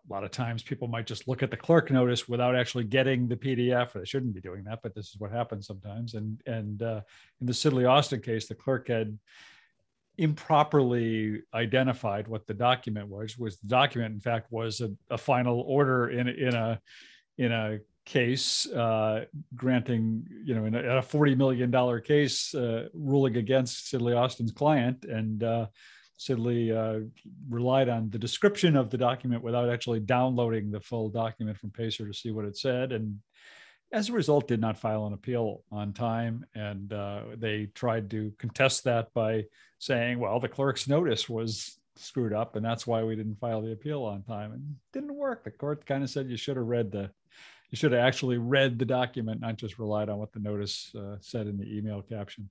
a 0.09 0.13
lot 0.13 0.25
of 0.25 0.31
times 0.31 0.63
people 0.63 0.87
might 0.87 1.07
just 1.07 1.27
look 1.27 1.43
at 1.43 1.51
the 1.51 1.57
clerk 1.57 1.91
notice 1.91 2.29
without 2.29 2.55
actually 2.55 2.85
getting 2.85 3.27
the 3.27 3.37
PDF. 3.37 3.95
Or 3.95 4.01
they 4.01 4.05
shouldn't 4.05 4.35
be 4.35 4.41
doing 4.41 4.65
that, 4.65 4.81
but 4.83 4.95
this 4.95 5.09
is 5.09 5.17
what 5.19 5.33
happens 5.33 5.67
sometimes. 5.67 6.15
And 6.15 6.41
and 6.47 6.83
uh, 6.83 7.01
in 7.41 7.47
the 7.47 7.53
Sidley 7.53 7.89
Austin 7.89 8.21
case, 8.21 8.47
the 8.47 8.55
clerk 8.55 8.89
had 8.89 9.19
improperly 10.19 11.43
identified 11.53 12.29
what 12.29 12.47
the 12.47 12.55
document 12.55 13.09
was 13.09 13.37
was 13.37 13.59
the 13.59 13.67
document 13.67 14.15
in 14.15 14.21
fact 14.21 14.53
was 14.53 14.81
a, 14.81 14.91
a 15.11 15.19
final 15.19 15.61
order 15.63 16.11
in 16.11 16.29
in 16.29 16.55
a 16.55 16.81
in 17.39 17.51
a 17.51 17.79
case 18.05 18.71
uh, 18.71 19.25
granting 19.55 20.27
you 20.45 20.55
know 20.55 20.67
in 20.67 20.75
a, 20.75 20.99
a 20.99 21.03
40 21.03 21.35
million 21.35 21.71
dollar 21.71 22.01
case 22.01 22.55
uh, 22.55 22.89
ruling 22.93 23.37
against 23.37 23.93
Sidley 23.93 24.17
Austin's 24.17 24.53
client. 24.53 25.05
And 25.05 25.43
uh, 25.43 25.67
Sidley 26.19 26.71
uh, 26.75 27.07
relied 27.49 27.89
on 27.89 28.11
the 28.11 28.19
description 28.19 28.77
of 28.77 28.91
the 28.91 28.99
document 28.99 29.43
without 29.43 29.69
actually 29.69 30.01
downloading 30.01 30.71
the 30.71 30.81
full 30.81 31.09
document 31.09 31.59
from 31.59 31.71
Pacer 31.71 32.07
to 32.07 32.15
see 32.15 32.31
what 32.31 32.45
it 32.45 32.57
said. 32.57 32.93
And 32.93 33.19
as 33.95 34.09
a 34.09 34.13
result 34.13 34.49
did 34.49 34.61
not 34.61 34.79
file 34.79 35.07
an 35.07 35.13
appeal 35.13 35.63
on 35.71 35.93
time 35.93 36.45
and 36.55 36.93
uh, 36.93 37.23
they 37.37 37.67
tried 37.75 38.11
to 38.11 38.33
contest 38.39 38.85
that 38.85 39.13
by 39.15 39.45
saying 39.79 40.19
well 40.19 40.41
the 40.41 40.49
clerk's 40.49 40.89
notice 40.89 41.29
was 41.29 41.79
screwed 41.97 42.33
up 42.33 42.57
and 42.57 42.65
that's 42.65 42.87
why 42.87 43.03
we 43.03 43.15
didn't 43.15 43.39
file 43.39 43.63
the 43.63 43.73
appeal 43.73 44.03
on 44.03 44.23
time 44.23 44.53
and 44.53 44.75
didn't 44.93 45.15
work 45.15 45.45
the 45.45 45.51
court 45.51 45.87
kind 45.87 46.03
of 46.03 46.11
said 46.11 46.29
you 46.29 46.37
should 46.37 46.57
have 46.57 46.67
read 46.67 46.91
the 46.91 47.11
you 47.75 47.77
should 47.77 47.91
have 47.91 48.07
actually 48.07 48.39
read 48.39 48.79
the 48.79 48.85
document, 48.85 49.41
not 49.41 49.57
just 49.57 49.81
relied 49.81 50.09
on 50.09 50.19
what 50.19 50.31
the 50.31 50.39
notice 50.39 50.95
uh, 50.95 51.17
said 51.21 51.49
in 51.49 51.59
the 51.59 51.77
email 51.77 52.03
caption. 52.03 52.49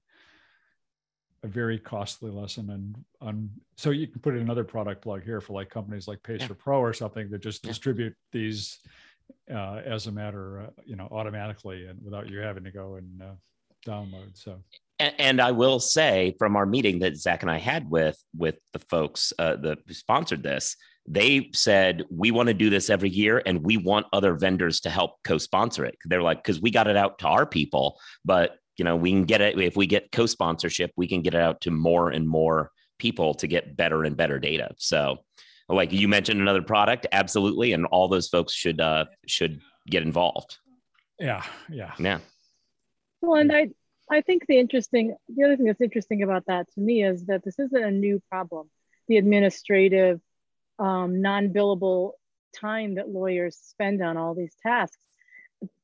A 1.44 1.48
very 1.48 1.80
costly 1.80 2.30
lesson, 2.30 2.70
and 2.70 3.06
on 3.22 3.50
so 3.78 3.91
you 3.91 4.06
can 4.06 4.20
put 4.20 4.36
in 4.36 4.41
another 4.41 4.66
product 4.66 5.02
plug 5.02 5.24
here 5.24 5.39
for 5.39 5.54
like 5.54 5.70
companies 5.70 6.10
like 6.10 6.22
Pacer 6.24 6.48
yeah. 6.50 6.56
Pro 6.58 6.80
or 6.80 6.91
something 6.91 7.30
that 7.30 7.41
just 7.41 7.64
yeah. 7.64 7.70
distribute 7.70 8.14
these 8.34 8.80
uh, 9.54 9.82
as 9.86 10.08
a 10.08 10.12
matter, 10.12 10.62
uh, 10.62 10.82
you 10.86 10.96
know, 10.96 11.08
automatically 11.12 11.86
and 11.88 12.00
without 12.04 12.30
you 12.30 12.40
having 12.40 12.64
to 12.64 12.72
go 12.72 12.96
and 12.96 13.22
uh, 13.22 13.34
download. 13.86 14.36
So 14.36 14.60
and, 15.00 15.14
and, 15.20 15.42
I 15.42 15.52
will 15.52 15.80
say 15.80 16.36
from 16.38 16.56
our 16.56 16.66
meeting 16.66 17.00
that 17.00 17.18
Zach 17.18 17.42
and 17.42 17.52
I 17.52 17.58
had 17.58 17.90
with 17.90 18.18
with 18.38 18.56
the 18.72 18.80
folks 18.80 19.34
uh, 19.40 19.56
that 19.58 19.80
sponsored 19.90 20.44
this, 20.44 20.76
they 21.08 21.50
said 21.54 22.04
we 22.10 22.32
want 22.32 22.48
to 22.48 22.54
do 22.54 22.70
this 22.70 22.90
every 22.90 23.10
year 23.10 23.42
and 23.46 23.64
we 23.64 23.78
want 23.78 24.06
other 24.14 24.36
vendors 24.36 24.80
to 24.82 24.90
help 24.90 25.16
co-sponsor 25.24 25.86
it. 25.86 25.98
They're 26.06 26.22
like, 26.22 26.44
because 26.44 26.62
we 26.62 26.72
got 26.72 26.88
it 26.88 26.96
out 26.96 27.20
to 27.20 27.28
our 27.28 27.46
people, 27.46 28.00
but 28.24 28.58
you 28.78 28.86
know, 28.86 28.96
we 28.96 29.12
can 29.12 29.26
get 29.26 29.42
it 29.42 29.60
if 29.60 29.76
we 29.76 29.86
get 29.86 30.12
co-sponsorship, 30.12 30.92
we 30.96 31.08
can 31.08 31.22
get 31.22 31.34
it 31.34 31.42
out 31.42 31.62
to 31.62 31.72
more 31.72 32.10
and 32.10 32.28
more 32.28 32.72
people 33.00 33.34
to 33.36 33.48
get 33.48 33.76
better 33.76 34.04
and 34.04 34.16
better 34.16 34.40
data. 34.40 34.74
So, 34.78 35.18
like 35.70 35.91
you 35.91 36.07
mentioned, 36.07 36.41
another 36.41 36.61
product, 36.61 37.07
absolutely, 37.11 37.74
and 37.74 37.86
all 37.88 38.07
those 38.07 38.28
folks 38.28 38.53
should 38.53 38.82
uh, 38.82 39.05
should 39.28 39.61
get 39.88 40.03
involved. 40.03 40.57
Yeah, 41.20 41.43
yeah, 41.70 41.93
yeah. 41.99 42.20
Well, 43.22 43.36
and 43.36 43.51
I 43.51 43.70
I 44.11 44.22
think 44.22 44.45
the 44.47 44.59
interesting, 44.59 45.16
the 45.30 45.43
other 45.43 45.55
thing 45.55 45.66
that's 45.66 45.82
interesting 45.82 46.24
about 46.24 46.45
that 46.47 46.72
to 46.74 46.80
me 46.80 47.03
is 47.03 47.26
that 47.26 47.43
this 47.43 47.57
isn't 47.59 47.84
a 47.84 47.91
new 47.91 48.22
problem. 48.30 48.70
The 49.07 49.18
administrative, 49.18 50.22
um, 50.80 51.22
non-billable 51.22 52.11
time 52.53 52.95
that 52.95 53.09
lawyers 53.09 53.57
spend 53.57 54.01
on 54.01 54.18
all 54.18 54.36
these 54.36 54.55
tasks. 54.61 54.97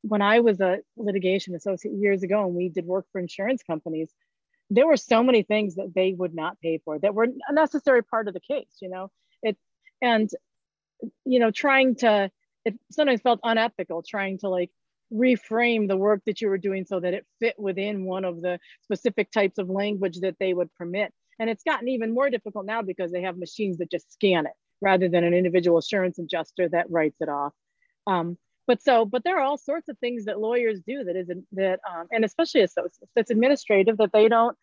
When 0.02 0.22
I 0.22 0.42
was 0.42 0.60
a 0.60 0.80
litigation 0.98 1.56
associate 1.56 1.96
years 1.96 2.24
ago 2.24 2.46
and 2.46 2.54
we 2.54 2.70
did 2.70 2.86
work 2.86 3.06
for 3.12 3.20
insurance 3.20 3.64
companies, 3.64 4.12
there 4.70 4.86
were 4.86 4.98
so 4.98 5.24
many 5.24 5.42
things 5.42 5.76
that 5.76 5.94
they 5.96 6.14
would 6.14 6.36
not 6.36 6.60
pay 6.60 6.80
for 6.84 7.00
that 7.00 7.16
were 7.16 7.28
a 7.48 7.54
necessary 7.54 8.04
part 8.04 8.28
of 8.28 8.34
the 8.34 8.40
case, 8.40 8.78
you 8.82 8.90
know, 8.90 9.06
it, 9.06 9.10
and, 10.02 10.30
you 11.26 11.40
know, 11.40 11.52
trying 11.52 11.96
to, 11.96 12.32
it 12.66 12.76
sometimes 12.92 13.22
felt 13.22 13.40
unethical 13.44 14.04
trying 14.04 14.38
to 14.40 14.50
like 14.50 14.72
reframe 15.12 15.88
the 15.88 15.98
work 15.98 16.22
that 16.26 16.42
you 16.42 16.50
were 16.50 16.58
doing 16.58 16.86
so 16.86 17.00
that 17.00 17.14
it 17.14 17.26
fit 17.40 17.56
within 17.58 18.06
one 18.06 18.26
of 18.26 18.42
the 18.42 18.60
specific 18.84 19.32
types 19.32 19.58
of 19.58 19.70
language 19.70 20.20
that 20.20 20.36
they 20.40 20.54
would 20.54 20.74
permit. 20.76 21.12
And 21.40 21.50
it's 21.50 21.64
gotten 21.64 21.88
even 21.88 22.14
more 22.14 22.30
difficult 22.30 22.66
now 22.66 22.82
because 22.82 23.12
they 23.12 23.22
have 23.22 23.38
machines 23.38 23.78
that 23.78 23.90
just 23.90 24.12
scan 24.14 24.46
it 24.46 24.54
rather 24.82 25.10
than 25.10 25.24
an 25.24 25.34
individual 25.34 25.78
assurance 25.78 26.20
adjuster 26.20 26.70
that 26.70 26.90
writes 26.92 27.18
it 27.22 27.30
off. 27.30 27.54
Um, 28.08 28.38
but 28.68 28.84
so, 28.84 29.06
but 29.06 29.24
there 29.24 29.38
are 29.40 29.42
all 29.42 29.58
sorts 29.58 29.90
of 29.90 29.98
things 29.98 30.26
that 30.26 30.40
lawyers 30.40 30.80
do 30.86 31.04
that 31.06 31.16
isn't 31.16 31.46
that, 31.54 31.80
um, 31.90 32.08
and 32.12 32.24
especially 32.24 32.62
associates, 32.62 33.00
that's 33.16 33.32
administrative 33.32 33.98
that 33.98 34.12
they 34.14 34.28
don't, 34.30 34.56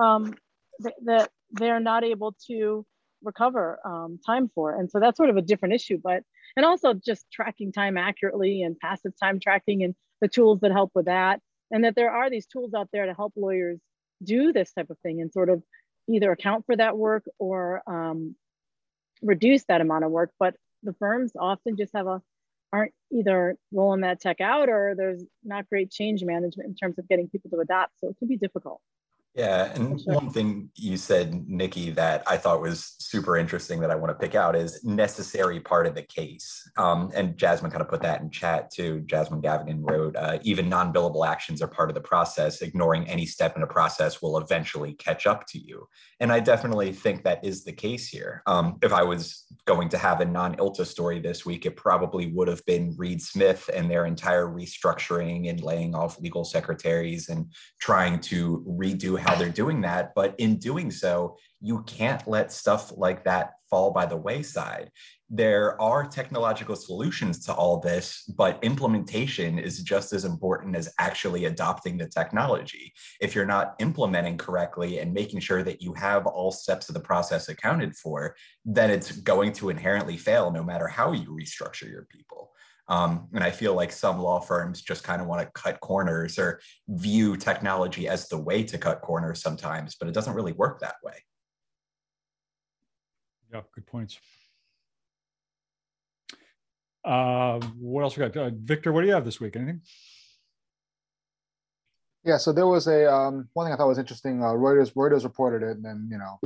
um, 0.00 0.34
th 0.82 0.94
that 1.04 1.30
they're 1.52 1.80
not 1.80 2.02
able 2.02 2.34
to 2.48 2.84
recover 3.22 3.78
um, 3.84 4.18
time 4.24 4.50
for. 4.54 4.78
And 4.78 4.90
so 4.90 5.00
that's 5.00 5.16
sort 5.16 5.30
of 5.30 5.36
a 5.36 5.42
different 5.42 5.74
issue, 5.74 5.98
but, 6.02 6.22
and 6.56 6.66
also 6.66 6.94
just 6.94 7.26
tracking 7.32 7.72
time 7.72 7.96
accurately 7.96 8.62
and 8.62 8.78
passive 8.78 9.12
time 9.22 9.40
tracking 9.40 9.82
and 9.84 9.94
the 10.20 10.28
tools 10.28 10.60
that 10.60 10.72
help 10.72 10.90
with 10.94 11.06
that. 11.06 11.40
And 11.70 11.84
that 11.84 11.94
there 11.94 12.10
are 12.10 12.28
these 12.28 12.46
tools 12.46 12.74
out 12.74 12.88
there 12.92 13.06
to 13.06 13.14
help 13.14 13.32
lawyers 13.36 13.80
do 14.22 14.52
this 14.52 14.72
type 14.72 14.90
of 14.90 14.98
thing 15.00 15.20
and 15.20 15.32
sort 15.32 15.48
of 15.48 15.62
either 16.08 16.30
account 16.30 16.66
for 16.66 16.76
that 16.76 16.96
work 16.96 17.24
or 17.38 17.82
um, 17.86 18.36
reduce 19.22 19.64
that 19.64 19.80
amount 19.80 20.04
of 20.04 20.10
work. 20.10 20.32
But 20.38 20.54
the 20.82 20.94
firms 20.94 21.32
often 21.38 21.76
just 21.76 21.92
have 21.94 22.06
a, 22.06 22.20
aren't 22.72 22.92
either 23.10 23.56
rolling 23.72 24.00
that 24.02 24.20
tech 24.20 24.40
out 24.40 24.68
or 24.68 24.94
there's 24.96 25.24
not 25.44 25.68
great 25.68 25.90
change 25.90 26.24
management 26.24 26.68
in 26.68 26.74
terms 26.74 26.98
of 26.98 27.08
getting 27.08 27.28
people 27.28 27.50
to 27.50 27.60
adopt. 27.60 27.92
So 28.00 28.08
it 28.08 28.16
can 28.18 28.28
be 28.28 28.36
difficult. 28.36 28.80
Yeah, 29.34 29.72
and 29.72 29.98
one 30.04 30.28
thing 30.28 30.68
you 30.74 30.98
said, 30.98 31.32
Niki, 31.32 31.94
that 31.94 32.22
I 32.26 32.36
thought 32.36 32.60
was 32.60 32.96
super 32.98 33.38
interesting 33.38 33.80
that 33.80 33.90
I 33.90 33.94
want 33.94 34.10
to 34.10 34.26
pick 34.26 34.34
out 34.34 34.54
is 34.54 34.84
necessary 34.84 35.58
part 35.58 35.86
of 35.86 35.94
the 35.94 36.02
case. 36.02 36.70
Um, 36.76 37.10
and 37.14 37.38
Jasmine 37.38 37.70
kind 37.70 37.80
of 37.80 37.88
put 37.88 38.02
that 38.02 38.20
in 38.20 38.30
chat 38.30 38.70
too. 38.70 39.00
Jasmine 39.06 39.40
Gavigan 39.40 39.88
wrote, 39.88 40.16
uh, 40.16 40.38
even 40.42 40.68
non-billable 40.68 41.26
actions 41.26 41.62
are 41.62 41.68
part 41.68 41.88
of 41.88 41.94
the 41.94 42.00
process. 42.02 42.60
Ignoring 42.60 43.08
any 43.08 43.24
step 43.24 43.56
in 43.56 43.62
a 43.62 43.66
process 43.66 44.20
will 44.20 44.36
eventually 44.36 44.92
catch 44.94 45.26
up 45.26 45.46
to 45.46 45.58
you. 45.58 45.88
And 46.20 46.30
I 46.30 46.40
definitely 46.40 46.92
think 46.92 47.24
that 47.24 47.42
is 47.42 47.64
the 47.64 47.72
case 47.72 48.08
here. 48.08 48.42
Um, 48.46 48.76
if 48.82 48.92
I 48.92 49.02
was 49.02 49.46
going 49.64 49.88
to 49.90 49.98
have 49.98 50.20
a 50.20 50.26
non-ILTA 50.26 50.84
story 50.84 51.20
this 51.20 51.46
week, 51.46 51.64
it 51.64 51.76
probably 51.76 52.26
would 52.26 52.48
have 52.48 52.64
been 52.66 52.94
Reed 52.98 53.22
Smith 53.22 53.70
and 53.72 53.90
their 53.90 54.04
entire 54.04 54.46
restructuring 54.46 55.48
and 55.48 55.62
laying 55.62 55.94
off 55.94 56.20
legal 56.20 56.44
secretaries 56.44 57.30
and 57.30 57.50
trying 57.80 58.20
to 58.20 58.62
redo 58.68 59.21
how 59.22 59.34
they're 59.34 59.48
doing 59.48 59.80
that. 59.82 60.12
But 60.14 60.34
in 60.38 60.56
doing 60.56 60.90
so, 60.90 61.36
you 61.60 61.82
can't 61.84 62.26
let 62.26 62.52
stuff 62.52 62.92
like 62.96 63.24
that 63.24 63.52
fall 63.70 63.90
by 63.90 64.04
the 64.04 64.16
wayside. 64.16 64.90
There 65.30 65.80
are 65.80 66.04
technological 66.04 66.76
solutions 66.76 67.42
to 67.46 67.54
all 67.54 67.80
this, 67.80 68.24
but 68.36 68.62
implementation 68.62 69.58
is 69.58 69.82
just 69.82 70.12
as 70.12 70.26
important 70.26 70.76
as 70.76 70.92
actually 70.98 71.46
adopting 71.46 71.96
the 71.96 72.06
technology. 72.06 72.92
If 73.18 73.34
you're 73.34 73.46
not 73.46 73.74
implementing 73.78 74.36
correctly 74.36 74.98
and 74.98 75.14
making 75.14 75.40
sure 75.40 75.62
that 75.62 75.80
you 75.80 75.94
have 75.94 76.26
all 76.26 76.52
steps 76.52 76.90
of 76.90 76.94
the 76.94 77.00
process 77.00 77.48
accounted 77.48 77.96
for, 77.96 78.36
then 78.66 78.90
it's 78.90 79.12
going 79.12 79.54
to 79.54 79.70
inherently 79.70 80.18
fail 80.18 80.50
no 80.50 80.62
matter 80.62 80.86
how 80.86 81.12
you 81.12 81.28
restructure 81.28 81.90
your 81.90 82.06
people. 82.10 82.51
Um, 82.88 83.28
and 83.32 83.44
I 83.44 83.50
feel 83.50 83.74
like 83.74 83.92
some 83.92 84.18
law 84.18 84.40
firms 84.40 84.82
just 84.82 85.04
kind 85.04 85.22
of 85.22 85.28
want 85.28 85.40
to 85.40 85.50
cut 85.60 85.80
corners 85.80 86.38
or 86.38 86.60
view 86.88 87.36
technology 87.36 88.08
as 88.08 88.28
the 88.28 88.38
way 88.38 88.64
to 88.64 88.76
cut 88.76 89.00
corners 89.00 89.40
sometimes, 89.40 89.94
but 89.94 90.08
it 90.08 90.14
doesn't 90.14 90.34
really 90.34 90.52
work 90.52 90.80
that 90.80 90.96
way. 91.02 91.14
Yeah, 93.52 93.60
good 93.74 93.86
points. 93.86 94.18
Uh, 97.04 97.60
what 97.78 98.02
else 98.02 98.16
we 98.16 98.26
got? 98.26 98.36
Uh, 98.36 98.50
Victor, 98.54 98.92
what 98.92 99.02
do 99.02 99.08
you 99.08 99.14
have 99.14 99.24
this 99.24 99.40
week? 99.40 99.56
Anything? 99.56 99.80
Yeah, 102.24 102.36
so 102.36 102.52
there 102.52 102.68
was 102.68 102.86
a 102.86 103.12
um, 103.12 103.48
one 103.52 103.66
thing 103.66 103.72
I 103.72 103.76
thought 103.76 103.88
was 103.88 103.98
interesting. 103.98 104.42
Uh, 104.42 104.48
Reuters 104.48 104.92
Reuters 104.94 105.24
reported 105.24 105.66
it, 105.66 105.76
and 105.76 105.84
then 105.84 106.08
you 106.10 106.18
know 106.18 106.38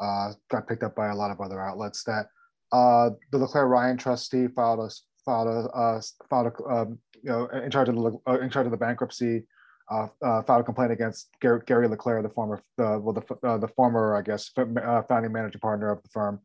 uh, 0.00 0.32
got 0.48 0.68
picked 0.68 0.84
up 0.84 0.94
by 0.94 1.08
a 1.08 1.14
lot 1.14 1.32
of 1.32 1.40
other 1.40 1.60
outlets 1.60 2.04
that 2.04 2.26
uh, 2.72 3.10
the 3.32 3.38
LeClairRyan 3.38 3.98
trustee 3.98 4.46
filed 4.46 4.80
a 4.80 4.90
filed 5.24 5.48
a 5.48 5.68
uh, 5.70 6.00
filed 6.28 6.52
a 6.52 6.64
um, 6.64 6.98
you 7.22 7.30
know 7.30 7.46
in 7.46 7.70
charge 7.70 7.88
of 7.88 7.94
the 7.94 8.18
uh, 8.28 8.38
in 8.38 8.50
charge 8.50 8.66
of 8.66 8.70
the 8.70 8.76
bankruptcy 8.76 9.44
uh, 9.90 10.06
uh, 10.22 10.42
filed 10.42 10.62
a 10.62 10.64
complaint 10.64 10.92
against 10.92 11.28
Gary, 11.40 11.60
Gary 11.66 11.88
LeClair, 11.88 12.22
the 12.22 12.28
former 12.28 12.62
the 12.76 12.98
well 12.98 13.12
the 13.12 13.46
uh, 13.46 13.58
the 13.58 13.68
former 13.68 14.16
I 14.16 14.22
guess 14.22 14.50
uh, 14.56 15.02
founding 15.02 15.32
manager 15.32 15.58
partner 15.58 15.90
of 15.90 16.02
the 16.02 16.08
firm. 16.08 16.40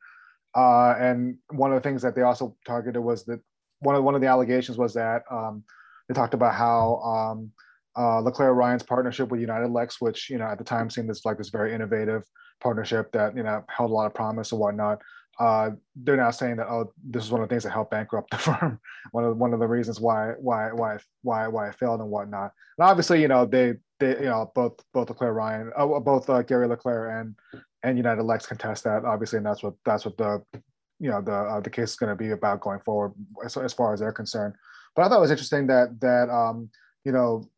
And 0.55 1.38
one 1.51 1.71
of 1.71 1.82
the 1.82 1.88
things 1.88 2.01
that 2.01 2.15
they 2.15 2.21
also 2.21 2.55
targeted 2.65 3.01
was 3.01 3.23
that 3.25 3.39
one 3.80 3.95
of 3.95 4.03
one 4.03 4.15
of 4.15 4.21
the 4.21 4.27
allegations 4.27 4.77
was 4.77 4.93
that 4.95 5.23
um, 5.32 5.63
they 6.07 6.13
talked 6.13 6.34
about 6.34 6.55
how 6.55 6.97
um, 7.01 7.51
Ryan's 7.95 8.84
partnership 8.84 9.30
with 9.30 9.41
UnitedLex, 9.41 9.95
which 9.99 10.30
you 10.30 10.38
know 10.38 10.45
at 10.45 10.57
the 10.57 10.63
time 10.63 10.89
seemed 10.89 11.09
as 11.09 11.25
like 11.25 11.38
this 11.38 11.49
very 11.49 11.73
innovative 11.73 12.23
partnership 12.61 13.11
that 13.13 13.36
you 13.38 13.43
know 13.43 13.63
held 13.69 13.91
a 13.91 13.93
lot 13.93 14.05
of 14.05 14.13
promise 14.13 14.51
and 14.51 14.59
whatnot 14.59 14.99
uh, 15.39 15.71
they're 15.95 16.17
now 16.17 16.31
saying 16.31 16.57
that 16.57 16.67
oh, 16.67 16.91
this 17.03 17.23
is 17.23 17.31
one 17.31 17.41
of 17.41 17.47
the 17.47 17.53
things 17.53 17.63
that 17.63 17.71
helped 17.71 17.91
bankrupt 17.91 18.31
the 18.31 18.37
firm. 18.37 18.79
one 19.11 19.23
of 19.23 19.37
one 19.37 19.53
of 19.53 19.59
the 19.59 19.67
reasons 19.67 19.99
why 19.99 20.33
why 20.39 20.71
why 20.71 20.97
why 21.23 21.47
why 21.47 21.69
it 21.69 21.75
failed 21.75 22.01
and 22.01 22.09
whatnot. 22.09 22.51
And 22.77 22.87
obviously, 22.87 23.21
you 23.21 23.27
know, 23.27 23.45
they 23.45 23.75
they 23.99 24.17
you 24.19 24.25
know 24.25 24.51
both 24.53 24.79
both 24.93 25.07
LeClairRyan, 25.07 25.71
uh, 25.77 25.99
both 25.99 26.29
uh, 26.29 26.41
Gary 26.41 26.67
LeClair 26.67 27.19
and 27.19 27.35
and 27.83 27.97
UnitedLex 27.97 28.47
contest 28.47 28.83
that 28.83 29.05
obviously, 29.05 29.37
and 29.37 29.45
that's 29.45 29.63
what 29.63 29.75
that's 29.85 30.05
what 30.05 30.17
the 30.17 30.43
you 30.99 31.09
know 31.09 31.21
the 31.21 31.33
uh, 31.33 31.59
the 31.61 31.69
case 31.69 31.91
is 31.91 31.95
going 31.95 32.09
to 32.09 32.15
be 32.15 32.31
about 32.31 32.59
going 32.59 32.79
forward 32.81 33.13
as, 33.43 33.55
as 33.55 33.73
far 33.73 33.93
as 33.93 34.01
they're 34.01 34.11
concerned. 34.11 34.53
But 34.95 35.05
I 35.05 35.09
thought 35.09 35.17
it 35.17 35.21
was 35.21 35.31
interesting 35.31 35.67
that 35.67 35.99
that 36.01 36.29
um, 36.29 36.69
you 37.05 37.13
know 37.13 37.49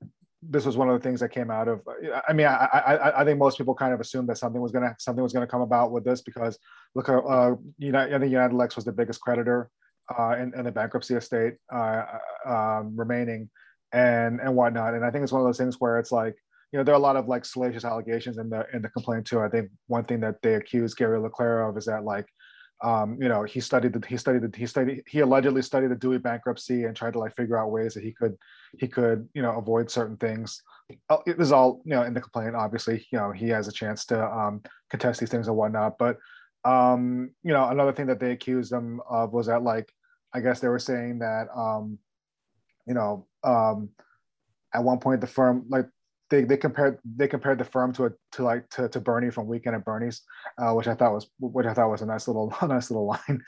this 0.41 0.65
was 0.65 0.75
one 0.75 0.89
of 0.89 0.99
the 0.99 1.07
things 1.07 1.19
that 1.19 1.29
came 1.29 1.51
out 1.51 1.67
of. 1.67 1.81
I 2.27 2.33
mean, 2.33 2.47
I, 2.47 2.65
I, 2.73 3.21
I 3.21 3.25
think 3.25 3.37
most 3.37 3.57
people 3.57 3.75
kind 3.75 3.93
of 3.93 3.99
assumed 3.99 4.27
that 4.29 4.37
something 4.37 4.61
was 4.61 4.71
gonna 4.71 4.95
something 4.97 5.23
was 5.23 5.33
gonna 5.33 5.47
come 5.47 5.61
about 5.61 5.91
with 5.91 6.03
this 6.03 6.21
because 6.21 6.57
look, 6.95 7.09
uh, 7.09 7.55
you 7.77 7.91
know, 7.91 7.99
I 7.99 8.19
think 8.19 8.33
UnitedLex 8.33 8.75
was 8.75 8.85
the 8.85 8.91
biggest 8.91 9.21
creditor 9.21 9.69
uh, 10.17 10.35
in, 10.39 10.53
in 10.55 10.65
the 10.65 10.71
bankruptcy 10.71 11.15
estate 11.15 11.55
uh, 11.73 12.03
um, 12.45 12.93
remaining, 12.95 13.49
and 13.93 14.39
and 14.39 14.55
whatnot. 14.55 14.95
And 14.95 15.05
I 15.05 15.11
think 15.11 15.23
it's 15.23 15.31
one 15.31 15.41
of 15.41 15.47
those 15.47 15.57
things 15.57 15.75
where 15.79 15.99
it's 15.99 16.11
like, 16.11 16.35
you 16.71 16.79
know, 16.79 16.83
there 16.83 16.95
are 16.95 16.99
a 16.99 17.01
lot 17.01 17.17
of 17.17 17.27
like 17.27 17.45
salacious 17.45 17.85
allegations 17.85 18.39
in 18.39 18.49
the 18.49 18.65
in 18.73 18.81
the 18.81 18.89
complaint 18.89 19.27
too. 19.27 19.41
I 19.41 19.49
think 19.49 19.69
one 19.87 20.05
thing 20.05 20.21
that 20.21 20.41
they 20.41 20.55
accuse 20.55 20.95
Gary 20.95 21.19
LeClair 21.19 21.67
of 21.67 21.77
is 21.77 21.85
that 21.85 22.03
like 22.03 22.25
um, 22.83 23.17
you 23.21 23.29
know, 23.29 23.43
he 23.43 23.59
studied 23.59 23.93
the, 23.93 24.05
he 24.07 24.17
studied 24.17 24.41
the, 24.41 24.57
he 24.57 24.65
studied, 24.65 25.03
he 25.07 25.19
allegedly 25.19 25.61
studied 25.61 25.91
the 25.91 25.95
Dewey 25.95 26.17
bankruptcy 26.17 26.85
and 26.85 26.95
tried 26.95 27.13
to 27.13 27.19
like 27.19 27.35
figure 27.35 27.57
out 27.57 27.71
ways 27.71 27.93
that 27.93 28.03
he 28.03 28.11
could, 28.11 28.35
he 28.77 28.87
could, 28.87 29.27
you 29.33 29.41
know, 29.41 29.57
avoid 29.57 29.91
certain 29.91 30.17
things. 30.17 30.61
Oh, 31.09 31.21
it 31.25 31.37
was 31.37 31.51
all, 31.51 31.81
you 31.85 31.91
know, 31.91 32.03
in 32.03 32.13
the 32.13 32.21
complaint, 32.21 32.55
obviously, 32.55 33.05
you 33.11 33.19
know, 33.19 33.31
he 33.31 33.49
has 33.49 33.67
a 33.67 33.71
chance 33.71 34.05
to 34.05 34.25
um, 34.25 34.61
contest 34.89 35.19
these 35.19 35.29
things 35.29 35.47
and 35.47 35.55
whatnot. 35.55 35.97
But, 35.97 36.17
um, 36.65 37.31
you 37.43 37.53
know, 37.53 37.69
another 37.69 37.93
thing 37.93 38.07
that 38.07 38.19
they 38.19 38.31
accused 38.31 38.71
him 38.71 39.01
of 39.09 39.31
was 39.31 39.47
that 39.47 39.63
like, 39.63 39.91
I 40.33 40.39
guess 40.39 40.59
they 40.59 40.67
were 40.67 40.79
saying 40.79 41.19
that, 41.19 41.47
um, 41.55 41.99
you 42.87 42.93
know, 42.93 43.27
um, 43.43 43.89
at 44.73 44.83
one 44.83 44.99
point 44.99 45.21
the 45.21 45.27
firm 45.27 45.65
like 45.69 45.85
they, 46.31 46.45
they 46.45 46.55
compared 46.55 46.97
they 47.03 47.27
compared 47.27 47.59
the 47.59 47.65
firm 47.65 47.91
to 47.93 48.05
a 48.05 48.11
to 48.31 48.43
like 48.43 48.67
to, 48.69 48.87
to 48.87 49.01
Bernie 49.01 49.29
from 49.29 49.47
Weekend 49.47 49.75
at 49.75 49.83
Bernie's, 49.83 50.21
uh, 50.57 50.73
which 50.73 50.87
I 50.87 50.95
thought 50.95 51.13
was 51.13 51.29
which 51.39 51.67
I 51.67 51.73
thought 51.73 51.91
was 51.91 52.01
a 52.01 52.05
nice 52.05 52.27
little 52.27 52.53
nice 52.67 52.89
little 52.89 53.05
line. 53.05 53.43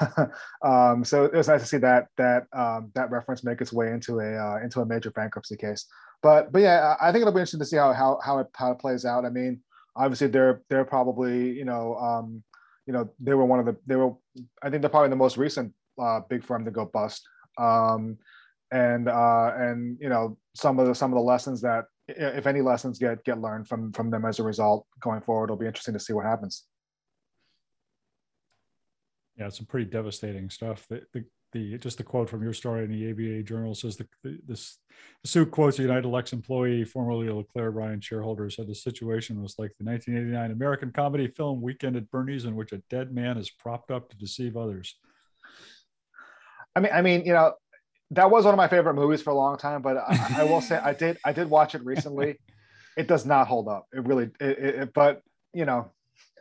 um, 0.64 1.04
so 1.04 1.24
it 1.24 1.34
was 1.34 1.48
nice 1.48 1.62
to 1.62 1.66
see 1.66 1.78
that 1.78 2.06
that 2.16 2.44
um, 2.56 2.92
that 2.94 3.10
reference 3.10 3.42
make 3.42 3.60
its 3.60 3.72
way 3.72 3.88
into 3.88 4.20
a 4.20 4.36
uh, 4.36 4.58
into 4.62 4.80
a 4.80 4.86
major 4.86 5.10
bankruptcy 5.10 5.56
case. 5.56 5.86
But 6.22 6.52
but 6.52 6.62
yeah, 6.62 6.94
I 7.02 7.10
think 7.10 7.22
it'll 7.22 7.34
be 7.34 7.40
interesting 7.40 7.60
to 7.60 7.66
see 7.66 7.76
how 7.76 7.92
how 7.92 8.20
how 8.24 8.38
it 8.38 8.46
how 8.54 8.70
it 8.70 8.78
plays 8.78 9.04
out. 9.04 9.24
I 9.24 9.30
mean, 9.30 9.60
obviously 9.96 10.28
they're 10.28 10.62
they're 10.70 10.84
probably 10.84 11.50
you 11.50 11.64
know 11.64 11.96
um, 11.96 12.44
you 12.86 12.92
know 12.92 13.10
they 13.18 13.34
were 13.34 13.46
one 13.46 13.58
of 13.58 13.66
the 13.66 13.76
they 13.84 13.96
were 13.96 14.12
I 14.62 14.70
think 14.70 14.82
they're 14.82 14.90
probably 14.90 15.10
the 15.10 15.16
most 15.16 15.36
recent 15.36 15.74
uh, 16.00 16.20
big 16.30 16.44
firm 16.44 16.64
to 16.64 16.70
go 16.70 16.84
bust. 16.84 17.26
Um, 17.58 18.18
and 18.70 19.08
uh, 19.08 19.52
and 19.56 19.98
you 20.00 20.08
know 20.08 20.38
some 20.54 20.78
of 20.78 20.86
the 20.86 20.94
some 20.94 21.12
of 21.12 21.16
the 21.16 21.22
lessons 21.22 21.60
that 21.62 21.86
if 22.08 22.46
any 22.46 22.62
lessons 22.62 22.98
get 22.98 23.22
get 23.24 23.40
learned 23.40 23.68
from 23.68 23.92
from 23.92 24.10
them 24.10 24.24
as 24.24 24.38
a 24.38 24.42
result 24.42 24.86
going 25.00 25.20
forward 25.20 25.44
it'll 25.44 25.56
be 25.56 25.66
interesting 25.66 25.94
to 25.94 26.00
see 26.00 26.12
what 26.12 26.24
happens. 26.24 26.64
Yeah 29.36 29.46
it's 29.46 29.58
some 29.58 29.66
pretty 29.66 29.90
devastating 29.90 30.50
stuff. 30.50 30.86
The, 30.88 31.02
the, 31.12 31.24
the 31.52 31.78
just 31.78 31.98
the 31.98 32.04
quote 32.04 32.28
from 32.28 32.42
your 32.42 32.52
story 32.52 32.84
in 32.84 32.90
the 32.90 33.10
aba 33.10 33.42
journal 33.42 33.74
says 33.74 33.96
the, 33.96 34.06
the 34.22 34.38
this 34.46 34.78
the 35.22 35.28
suit 35.28 35.50
quotes 35.50 35.78
a 35.78 35.82
unitedlex 35.82 36.32
employee 36.32 36.84
formerly 36.84 37.28
a 37.28 37.32
leclairryan 37.32 38.02
shareholder 38.02 38.50
said 38.50 38.66
the 38.66 38.74
situation 38.74 39.40
was 39.40 39.54
like 39.58 39.72
the 39.78 39.84
1989 39.84 40.50
american 40.50 40.92
comedy 40.92 41.26
film 41.28 41.62
weekend 41.62 41.96
at 41.96 42.10
bernie's 42.10 42.44
in 42.44 42.54
which 42.54 42.72
a 42.72 42.82
dead 42.90 43.14
man 43.14 43.38
is 43.38 43.50
propped 43.50 43.90
up 43.90 44.10
to 44.10 44.16
deceive 44.18 44.56
others. 44.56 44.98
I 46.76 46.80
mean 46.80 46.92
i 46.92 47.00
mean 47.00 47.24
you 47.24 47.32
know 47.32 47.54
that 48.10 48.30
was 48.30 48.44
one 48.44 48.54
of 48.54 48.58
my 48.58 48.68
favorite 48.68 48.94
movies 48.94 49.22
for 49.22 49.30
a 49.30 49.34
long 49.34 49.58
time, 49.58 49.82
but 49.82 49.96
I, 49.96 50.36
I 50.38 50.44
will 50.44 50.60
say 50.60 50.76
I 50.76 50.92
did 51.04 51.18
I 51.24 51.32
did 51.32 51.50
watch 51.50 51.74
it 51.74 51.84
recently. 51.84 52.38
it 52.96 53.06
does 53.06 53.26
not 53.26 53.46
hold 53.46 53.68
up. 53.68 53.86
It 53.92 54.06
really. 54.06 54.30
It, 54.40 54.58
it, 54.58 54.94
but 54.94 55.22
you 55.52 55.64
know, 55.64 55.90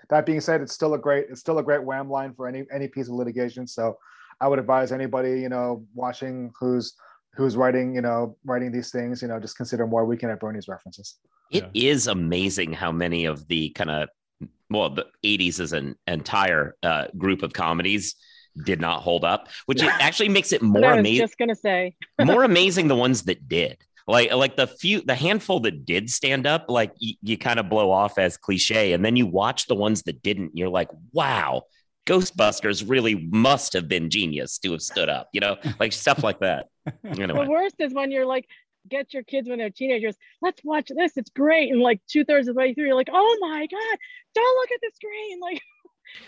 that 0.09 0.25
being 0.25 0.41
said, 0.41 0.61
it's 0.61 0.73
still 0.73 0.93
a 0.93 0.97
great 0.97 1.27
it's 1.29 1.39
still 1.39 1.59
a 1.59 1.63
great 1.63 1.83
wham 1.83 2.09
line 2.09 2.33
for 2.33 2.47
any 2.47 2.65
any 2.71 2.87
piece 2.87 3.07
of 3.07 3.15
litigation. 3.15 3.67
So 3.67 3.97
I 4.39 4.47
would 4.47 4.59
advise 4.59 4.91
anybody 4.91 5.41
you 5.41 5.49
know 5.49 5.85
watching 5.93 6.51
who's 6.59 6.95
who's 7.35 7.57
writing 7.57 7.93
you 7.93 8.01
know 8.01 8.37
writing 8.45 8.71
these 8.71 8.91
things 8.91 9.21
you 9.21 9.27
know 9.27 9.39
just 9.39 9.57
consider 9.57 9.85
more 9.85 10.05
weekend 10.05 10.31
at 10.31 10.39
Bernie's 10.39 10.67
references. 10.67 11.17
It 11.51 11.69
yeah. 11.73 11.91
is 11.91 12.07
amazing 12.07 12.73
how 12.73 12.91
many 12.91 13.25
of 13.25 13.47
the 13.47 13.69
kind 13.71 13.89
of 13.89 14.09
well 14.69 14.89
the 14.89 15.05
80s 15.23 15.59
is 15.59 15.73
an 15.73 15.95
entire 16.07 16.75
uh, 16.83 17.07
group 17.17 17.43
of 17.43 17.53
comedies 17.53 18.15
did 18.63 18.81
not 18.81 19.01
hold 19.01 19.23
up, 19.23 19.47
which 19.65 19.81
actually 19.83 20.29
makes 20.29 20.51
it 20.51 20.61
more 20.61 20.93
amazing. 20.93 21.25
Just 21.25 21.37
gonna 21.37 21.55
say 21.55 21.95
more 22.23 22.43
amazing 22.43 22.87
the 22.87 22.95
ones 22.95 23.23
that 23.23 23.47
did. 23.47 23.77
Like 24.07 24.31
like 24.33 24.55
the 24.55 24.67
few 24.67 25.01
the 25.01 25.15
handful 25.15 25.59
that 25.61 25.85
did 25.85 26.09
stand 26.09 26.47
up, 26.47 26.65
like 26.69 26.91
y- 27.01 27.17
you 27.21 27.37
kind 27.37 27.59
of 27.59 27.69
blow 27.69 27.91
off 27.91 28.17
as 28.17 28.37
cliche, 28.37 28.93
and 28.93 29.03
then 29.03 29.15
you 29.15 29.25
watch 29.25 29.67
the 29.67 29.75
ones 29.75 30.03
that 30.03 30.23
didn't. 30.23 30.55
You're 30.55 30.69
like, 30.69 30.89
wow, 31.11 31.63
Ghostbusters 32.05 32.89
really 32.89 33.15
must 33.15 33.73
have 33.73 33.89
been 33.89 34.09
genius 34.09 34.57
to 34.59 34.71
have 34.71 34.81
stood 34.81 35.09
up. 35.09 35.27
You 35.33 35.41
know, 35.41 35.57
like 35.79 35.91
stuff 35.91 36.23
like 36.23 36.39
that. 36.39 36.67
Anyway. 37.03 37.43
The 37.43 37.51
worst 37.51 37.75
is 37.79 37.93
when 37.93 38.11
you're 38.11 38.25
like, 38.25 38.47
get 38.87 39.13
your 39.13 39.23
kids 39.23 39.49
when 39.49 39.57
they're 39.57 39.69
teenagers. 39.69 40.15
Let's 40.41 40.63
watch 40.63 40.89
this. 40.95 41.17
It's 41.17 41.29
great. 41.29 41.69
And 41.69 41.81
like 41.81 41.99
two 42.07 42.23
thirds 42.23 42.47
of 42.47 42.55
the 42.55 42.59
way 42.59 42.73
through, 42.73 42.85
you're 42.85 42.95
like, 42.95 43.09
oh 43.11 43.37
my 43.41 43.67
god, 43.69 43.97
don't 44.33 44.55
look 44.57 44.71
at 44.71 44.79
the 44.81 44.91
screen. 44.95 45.39
Like, 45.41 45.61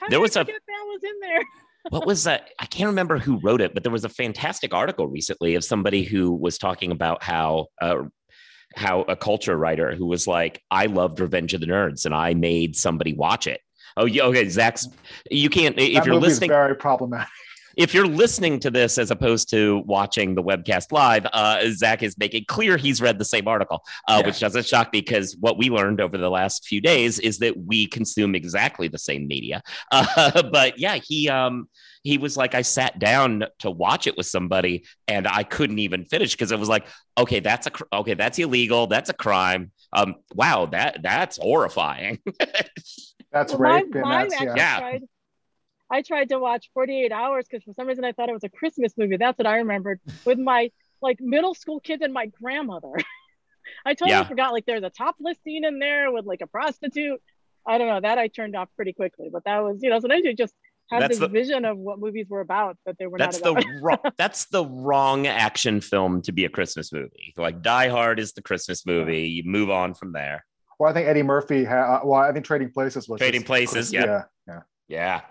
there 0.09 0.19
was 0.19 0.35
a 0.35 0.43
that 0.43 0.59
was 0.67 1.01
in 1.03 1.19
there 1.21 1.41
what 1.89 2.05
was 2.05 2.25
that? 2.25 2.49
I 2.59 2.65
can't 2.65 2.87
remember 2.87 3.17
who 3.17 3.39
wrote 3.39 3.61
it, 3.61 3.73
but 3.73 3.83
there 3.83 3.91
was 3.91 4.05
a 4.05 4.09
fantastic 4.09 4.73
article 4.73 5.07
recently 5.07 5.55
of 5.55 5.63
somebody 5.63 6.03
who 6.03 6.31
was 6.31 6.57
talking 6.57 6.91
about 6.91 7.23
how 7.23 7.67
uh, 7.81 8.03
how 8.75 9.01
a 9.01 9.15
culture 9.15 9.57
writer 9.57 9.95
who 9.95 10.05
was 10.05 10.27
like, 10.27 10.61
I 10.69 10.85
loved 10.85 11.19
Revenge 11.19 11.53
of 11.53 11.61
the 11.61 11.67
Nerds 11.67 12.05
and 12.05 12.13
I 12.13 12.33
made 12.33 12.75
somebody 12.75 13.13
watch 13.13 13.47
it. 13.47 13.61
Oh, 13.97 14.05
yeah, 14.05 14.23
okay, 14.23 14.47
Zach's. 14.47 14.87
You 15.31 15.49
can't 15.49 15.77
if 15.79 15.95
that 15.95 16.05
you're 16.05 16.15
listening. 16.15 16.49
Very 16.49 16.75
problematic 16.75 17.29
if 17.79 17.93
you're 17.93 18.05
listening 18.05 18.59
to 18.59 18.69
this 18.69 18.97
as 18.97 19.09
opposed 19.09 19.49
to 19.51 19.81
watching 19.85 20.35
the 20.35 20.43
webcast 20.43 20.91
live, 20.91 21.25
uh, 21.31 21.61
Zach 21.71 22.03
is 22.03 22.17
making 22.17 22.43
clear 22.49 22.75
he's 22.75 23.01
read 23.01 23.17
the 23.17 23.23
same 23.23 23.47
article, 23.47 23.85
uh, 24.05 24.17
yeah. 24.19 24.27
which 24.27 24.41
doesn't 24.41 24.65
shock 24.65 24.91
me 24.91 24.99
because 24.99 25.37
what 25.39 25.57
we 25.57 25.69
learned 25.69 26.01
over 26.01 26.17
the 26.17 26.29
last 26.29 26.67
few 26.67 26.81
days 26.81 27.19
is 27.19 27.39
that 27.39 27.55
we 27.55 27.87
consume 27.87 28.35
exactly 28.35 28.89
the 28.89 28.99
same 28.99 29.27
media. 29.27 29.63
Uh, 29.91 30.43
but 30.51 30.77
yeah, 30.77 30.95
he 30.95 31.29
um, 31.29 31.67
he 32.03 32.17
was 32.17 32.35
like, 32.35 32.55
I 32.55 32.61
sat 32.61 32.99
down 32.99 33.45
to 33.59 33.71
watch 33.71 34.07
it 34.07 34.17
with 34.17 34.25
somebody 34.25 34.85
and 35.07 35.27
I 35.27 35.43
couldn't 35.43 35.79
even 35.79 36.05
finish 36.05 36.33
because 36.33 36.51
it 36.51 36.59
was 36.59 36.69
like, 36.69 36.85
okay, 37.17 37.39
that's 37.39 37.67
a 37.67 37.71
okay, 37.93 38.13
that's 38.13 38.39
illegal, 38.39 38.87
that's 38.87 39.09
a 39.09 39.13
crime. 39.13 39.71
Um, 39.93 40.15
wow, 40.33 40.65
that 40.67 40.99
that's 41.01 41.37
horrifying. 41.37 42.19
that's 43.31 43.53
well, 43.53 43.73
rape. 43.73 43.93
My, 43.95 44.27
that's, 44.27 44.41
yeah. 44.41 44.79
Tried- 44.79 45.03
I 45.91 46.01
tried 46.01 46.29
to 46.29 46.39
watch 46.39 46.69
48 46.73 47.11
Hours 47.11 47.45
because 47.49 47.63
for 47.63 47.73
some 47.73 47.87
reason 47.87 48.05
I 48.05 48.11
thought 48.11 48.29
it 48.29 48.33
was 48.33 48.43
a 48.43 48.49
Christmas 48.49 48.93
movie. 48.97 49.17
That's 49.17 49.37
what 49.37 49.47
I 49.47 49.57
remembered 49.57 49.99
with 50.25 50.37
my 50.37 50.71
like 51.01 51.19
middle 51.19 51.55
school 51.55 51.79
kids 51.79 52.01
and 52.03 52.13
my 52.13 52.27
grandmother. 52.27 52.91
I 53.85 53.93
totally 53.93 54.11
yeah. 54.11 54.27
forgot 54.27 54.53
like 54.53 54.65
there's 54.65 54.83
a 54.83 54.89
topless 54.89 55.37
scene 55.43 55.63
in 55.63 55.79
there 55.79 56.11
with 56.11 56.25
like 56.25 56.41
a 56.41 56.47
prostitute. 56.47 57.21
I 57.67 57.77
don't 57.77 57.87
know 57.87 58.01
that 58.01 58.17
I 58.17 58.27
turned 58.27 58.55
off 58.55 58.69
pretty 58.75 58.93
quickly, 58.93 59.29
but 59.31 59.43
that 59.45 59.59
was 59.59 59.79
you 59.81 59.89
know 59.89 59.99
sometimes 59.99 60.25
you 60.25 60.33
just 60.33 60.53
have 60.91 61.01
that's 61.01 61.11
this 61.11 61.19
the, 61.19 61.27
vision 61.27 61.65
of 61.65 61.77
what 61.77 61.99
movies 61.99 62.27
were 62.29 62.41
about 62.41 62.77
that 62.85 62.97
they 62.97 63.05
were 63.05 63.17
that's 63.17 63.41
not. 63.41 63.55
That's 63.55 63.65
the 63.65 63.79
wrong. 63.81 63.97
That's 64.17 64.45
the 64.45 64.65
wrong 64.65 65.27
action 65.27 65.81
film 65.81 66.21
to 66.23 66.31
be 66.31 66.45
a 66.45 66.49
Christmas 66.49 66.91
movie. 66.91 67.33
Like 67.37 67.61
Die 67.61 67.89
Hard 67.89 68.19
is 68.19 68.33
the 68.33 68.41
Christmas 68.41 68.85
movie. 68.85 69.27
You 69.27 69.43
move 69.45 69.69
on 69.69 69.93
from 69.93 70.13
there. 70.13 70.45
Well, 70.79 70.89
I 70.89 70.93
think 70.93 71.07
Eddie 71.07 71.23
Murphy. 71.23 71.63
Ha- 71.65 71.97
uh, 71.97 71.99
well, 72.05 72.21
I 72.21 72.31
think 72.31 72.45
Trading 72.45 72.71
Places 72.71 73.07
was 73.07 73.19
Trading 73.19 73.43
Places. 73.43 73.93
Yeah. 73.93 74.05
yeah, 74.05 74.23
yeah, 74.47 74.61
yeah. 74.87 75.21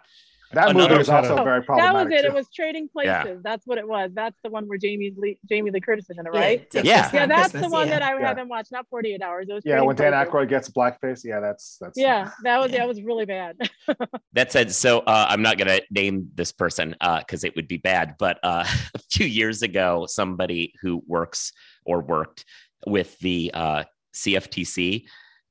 That 0.52 0.74
movie 0.74 0.96
was 0.96 1.08
also 1.10 1.36
oh, 1.36 1.44
very 1.44 1.62
problematic. 1.62 1.94
That 1.94 2.04
was 2.04 2.12
it. 2.12 2.22
Too. 2.22 2.28
It 2.28 2.34
was 2.34 2.48
Trading 2.54 2.88
Places. 2.88 3.08
Yeah. 3.08 3.34
That's 3.42 3.66
what 3.66 3.76
it 3.76 3.86
was. 3.86 4.10
That's 4.14 4.36
the 4.42 4.48
one 4.48 4.66
where 4.66 4.78
Jamie 4.78 5.12
Lee, 5.16 5.38
Jamie 5.48 5.70
Lee 5.70 5.80
Curtis 5.80 6.08
is 6.08 6.16
in 6.18 6.26
it, 6.26 6.30
right? 6.30 6.66
Yeah, 6.72 6.82
yeah. 6.84 7.10
yeah 7.12 7.26
that's 7.26 7.50
Christmas, 7.50 7.62
the 7.62 7.68
one 7.68 7.88
yeah. 7.88 7.98
that 7.98 8.02
I 8.02 8.20
haven't 8.20 8.48
watched. 8.48 8.72
Not 8.72 8.86
48 8.88 9.20
Hours. 9.20 9.46
It 9.48 9.52
was 9.52 9.62
yeah, 9.66 9.80
when 9.82 9.96
Dan 9.96 10.12
Aykroyd 10.12 10.48
gets 10.48 10.70
blackface. 10.70 11.22
Yeah, 11.24 11.40
that's 11.40 11.76
that's. 11.80 11.98
Yeah, 11.98 12.30
that 12.44 12.60
was 12.60 12.72
that 12.72 12.88
was 12.88 13.02
really 13.02 13.26
bad. 13.26 13.56
that 14.32 14.50
said, 14.50 14.72
so 14.72 15.00
uh, 15.00 15.26
I'm 15.28 15.42
not 15.42 15.58
gonna 15.58 15.80
name 15.90 16.30
this 16.34 16.52
person 16.52 16.90
because 17.00 17.44
uh, 17.44 17.46
it 17.46 17.56
would 17.56 17.68
be 17.68 17.76
bad. 17.76 18.14
But 18.18 18.38
uh, 18.42 18.64
a 18.94 18.98
few 19.10 19.26
years 19.26 19.62
ago, 19.62 20.06
somebody 20.08 20.72
who 20.80 21.02
works 21.06 21.52
or 21.84 22.00
worked 22.00 22.46
with 22.86 23.18
the 23.18 23.50
uh, 23.52 23.84
CFTC 24.14 25.06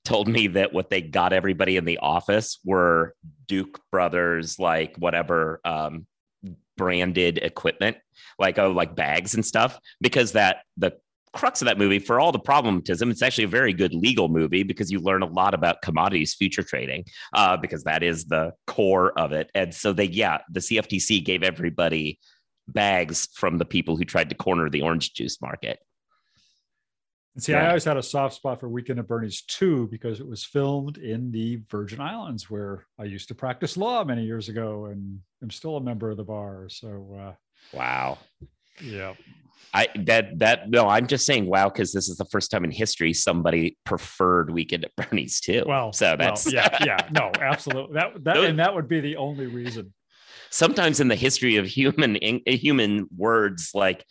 told 0.07 0.29
me 0.29 0.47
that 0.47 0.71
what 0.71 0.89
they 0.89 1.01
got 1.01 1.33
everybody 1.33 1.75
in 1.75 1.83
the 1.83 1.97
office 1.97 2.59
were 2.63 3.13
Duke 3.45 3.81
Brothers, 3.91 4.57
like 4.57 4.95
whatever 4.95 5.59
um, 5.65 6.07
branded 6.77 7.39
equipment, 7.39 7.97
like 8.39 8.57
oh, 8.57 8.71
like 8.71 8.95
bags 8.95 9.35
and 9.35 9.45
stuff, 9.45 9.77
because 9.99 10.31
that 10.31 10.59
the 10.77 10.93
crux 11.33 11.61
of 11.61 11.65
that 11.65 11.77
movie, 11.77 11.99
for 11.99 12.21
all 12.21 12.31
the 12.31 12.39
problematism, 12.39 13.11
it's 13.11 13.21
actually 13.21 13.43
a 13.43 13.49
very 13.49 13.73
good 13.73 13.93
legal 13.93 14.29
movie 14.29 14.63
because 14.63 14.89
you 14.89 14.99
learn 14.99 15.23
a 15.23 15.27
lot 15.27 15.53
about 15.53 15.81
commodities 15.81 16.33
future 16.33 16.63
trading, 16.63 17.03
uh, 17.33 17.57
because 17.57 17.83
that 17.83 18.01
is 18.01 18.25
the 18.25 18.53
core 18.65 19.11
of 19.19 19.33
it. 19.33 19.51
And 19.53 19.75
so 19.75 19.91
they, 19.91 20.05
yeah, 20.05 20.37
the 20.49 20.61
CFTC 20.61 21.25
gave 21.25 21.43
everybody 21.43 22.17
bags 22.69 23.27
from 23.33 23.57
the 23.57 23.65
people 23.65 23.97
who 23.97 24.05
tried 24.05 24.29
to 24.29 24.35
corner 24.35 24.69
the 24.69 24.83
orange 24.83 25.13
juice 25.13 25.41
market. 25.41 25.79
See, 27.39 27.51
yeah. 27.51 27.65
I 27.65 27.67
always 27.67 27.83
had 27.83 27.97
a 27.97 28.03
soft 28.03 28.35
spot 28.35 28.59
for 28.59 28.67
Weekend 28.67 28.97
at 28.99 29.07
Bernie's 29.07 29.41
too 29.41 29.87
because 29.91 30.19
it 30.19 30.27
was 30.27 30.43
filmed 30.43 30.97
in 30.97 31.31
the 31.31 31.61
Virgin 31.69 32.01
Islands 32.01 32.49
where 32.49 32.85
I 32.99 33.03
used 33.03 33.27
to 33.27 33.35
practice 33.35 33.77
law 33.77 34.03
many 34.03 34.23
years 34.23 34.49
ago, 34.49 34.85
and 34.85 35.19
I'm 35.43 35.51
still 35.51 35.77
a 35.77 35.81
member 35.81 36.09
of 36.09 36.17
the 36.17 36.23
bar. 36.23 36.67
So, 36.69 37.19
uh, 37.19 37.33
wow, 37.77 38.17
yeah. 38.81 39.13
I 39.73 39.87
that 40.05 40.39
that 40.39 40.69
no, 40.69 40.87
I'm 40.87 41.07
just 41.07 41.25
saying 41.25 41.45
wow 41.45 41.69
because 41.69 41.91
this 41.91 42.09
is 42.09 42.17
the 42.17 42.25
first 42.25 42.49
time 42.49 42.63
in 42.63 42.71
history 42.71 43.13
somebody 43.13 43.77
preferred 43.83 44.49
Weekend 44.49 44.85
at 44.85 44.95
Bernie's 44.95 45.39
too. 45.39 45.63
Well, 45.67 45.93
so 45.93 46.15
that's 46.17 46.45
well, 46.45 46.55
yeah, 46.55 46.77
yeah, 46.85 47.09
no, 47.11 47.31
absolutely. 47.39 47.93
That 47.95 48.23
that 48.23 48.37
and 48.37 48.59
that 48.59 48.73
would 48.73 48.87
be 48.87 49.01
the 49.01 49.17
only 49.17 49.45
reason 49.45 49.93
sometimes 50.49 50.99
in 50.99 51.07
the 51.07 51.15
history 51.15 51.57
of 51.57 51.65
human 51.65 52.17
human 52.45 53.07
words, 53.15 53.71
like 53.73 54.05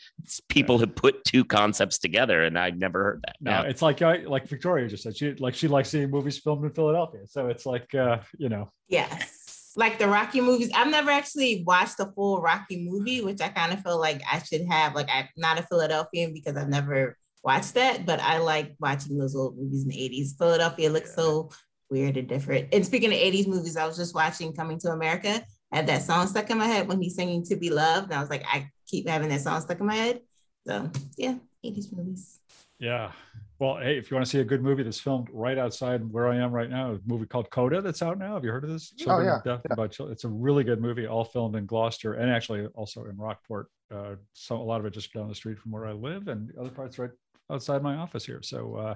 people 0.48 0.78
have 0.78 0.94
put 0.94 1.24
two 1.24 1.44
concepts 1.44 1.98
together, 1.98 2.44
and 2.44 2.58
I've 2.58 2.78
never 2.78 3.02
heard 3.02 3.24
that. 3.26 3.36
No, 3.40 3.68
it's 3.68 3.82
like 3.82 4.00
like 4.00 4.46
Victoria 4.48 4.88
just 4.88 5.02
said. 5.02 5.16
She 5.16 5.34
like 5.34 5.54
she 5.54 5.68
likes 5.68 5.90
seeing 5.90 6.10
movies 6.10 6.38
filmed 6.38 6.64
in 6.64 6.70
Philadelphia, 6.72 7.22
so 7.26 7.48
it's 7.48 7.66
like 7.66 7.94
uh, 7.94 8.18
you 8.38 8.48
know. 8.48 8.68
Yes, 8.88 9.72
like 9.76 9.98
the 9.98 10.08
Rocky 10.08 10.40
movies. 10.40 10.70
I've 10.74 10.90
never 10.90 11.10
actually 11.10 11.62
watched 11.66 12.00
a 12.00 12.06
full 12.14 12.40
Rocky 12.40 12.88
movie, 12.88 13.20
which 13.20 13.40
I 13.40 13.48
kind 13.48 13.72
of 13.72 13.82
feel 13.82 13.98
like 13.98 14.22
I 14.30 14.38
should 14.40 14.66
have. 14.70 14.94
Like 14.94 15.08
I'm 15.12 15.28
not 15.36 15.58
a 15.58 15.62
Philadelphian 15.62 16.32
because 16.32 16.56
I've 16.56 16.68
never 16.68 17.16
watched 17.42 17.74
that, 17.74 18.04
but 18.04 18.20
I 18.20 18.38
like 18.38 18.74
watching 18.80 19.16
those 19.16 19.36
old 19.36 19.56
movies 19.56 19.84
in 19.84 19.90
the 19.90 19.96
80s. 19.96 20.36
Philadelphia 20.36 20.90
looks 20.90 21.10
yeah. 21.10 21.22
so 21.22 21.50
weird 21.90 22.16
and 22.16 22.28
different. 22.28 22.68
And 22.72 22.84
speaking 22.84 23.12
of 23.12 23.18
80s 23.18 23.46
movies, 23.46 23.76
I 23.76 23.86
was 23.86 23.96
just 23.96 24.14
watching 24.14 24.52
Coming 24.52 24.78
to 24.80 24.90
America 24.90 25.44
had 25.72 25.86
that 25.88 26.02
song 26.02 26.26
stuck 26.26 26.50
in 26.50 26.58
my 26.58 26.66
head 26.66 26.88
when 26.88 27.00
he's 27.00 27.14
singing 27.14 27.44
to 27.44 27.56
be 27.56 27.70
loved. 27.70 28.06
And 28.06 28.14
I 28.14 28.20
was 28.20 28.30
like, 28.30 28.44
I 28.46 28.70
keep 28.86 29.08
having 29.08 29.28
that 29.30 29.40
song 29.40 29.60
stuck 29.60 29.80
in 29.80 29.86
my 29.86 29.96
head. 29.96 30.20
So 30.66 30.90
yeah, 31.16 31.36
80s 31.64 31.96
movies. 31.96 32.40
Yeah. 32.78 33.12
Well, 33.58 33.78
hey, 33.78 33.96
if 33.96 34.10
you 34.10 34.16
want 34.16 34.26
to 34.26 34.30
see 34.30 34.40
a 34.40 34.44
good 34.44 34.62
movie 34.62 34.82
that's 34.82 35.00
filmed 35.00 35.28
right 35.32 35.56
outside 35.56 36.12
where 36.12 36.28
I 36.28 36.36
am 36.36 36.52
right 36.52 36.68
now, 36.68 36.92
a 36.92 36.98
movie 37.06 37.24
called 37.24 37.50
Coda 37.50 37.80
that's 37.80 38.02
out 38.02 38.18
now. 38.18 38.34
Have 38.34 38.44
you 38.44 38.50
heard 38.50 38.64
of 38.64 38.70
this? 38.70 38.92
Oh, 39.06 39.20
yeah. 39.20 39.40
Death 39.44 39.62
yeah. 39.64 39.72
About 39.72 39.92
children. 39.92 40.12
It's 40.12 40.24
a 40.24 40.28
really 40.28 40.62
good 40.62 40.80
movie, 40.80 41.06
all 41.06 41.24
filmed 41.24 41.56
in 41.56 41.64
Gloucester 41.64 42.14
and 42.14 42.30
actually 42.30 42.66
also 42.74 43.06
in 43.06 43.16
Rockport. 43.16 43.68
Uh, 43.92 44.16
so 44.34 44.56
a 44.56 44.62
lot 44.62 44.80
of 44.80 44.86
it 44.86 44.92
just 44.92 45.12
down 45.12 45.28
the 45.28 45.34
street 45.34 45.58
from 45.58 45.72
where 45.72 45.86
I 45.86 45.92
live, 45.92 46.28
and 46.28 46.48
the 46.48 46.60
other 46.60 46.70
parts 46.70 46.98
right 46.98 47.10
outside 47.50 47.82
my 47.82 47.94
office 47.94 48.26
here. 48.26 48.42
So 48.42 48.74
uh, 48.74 48.94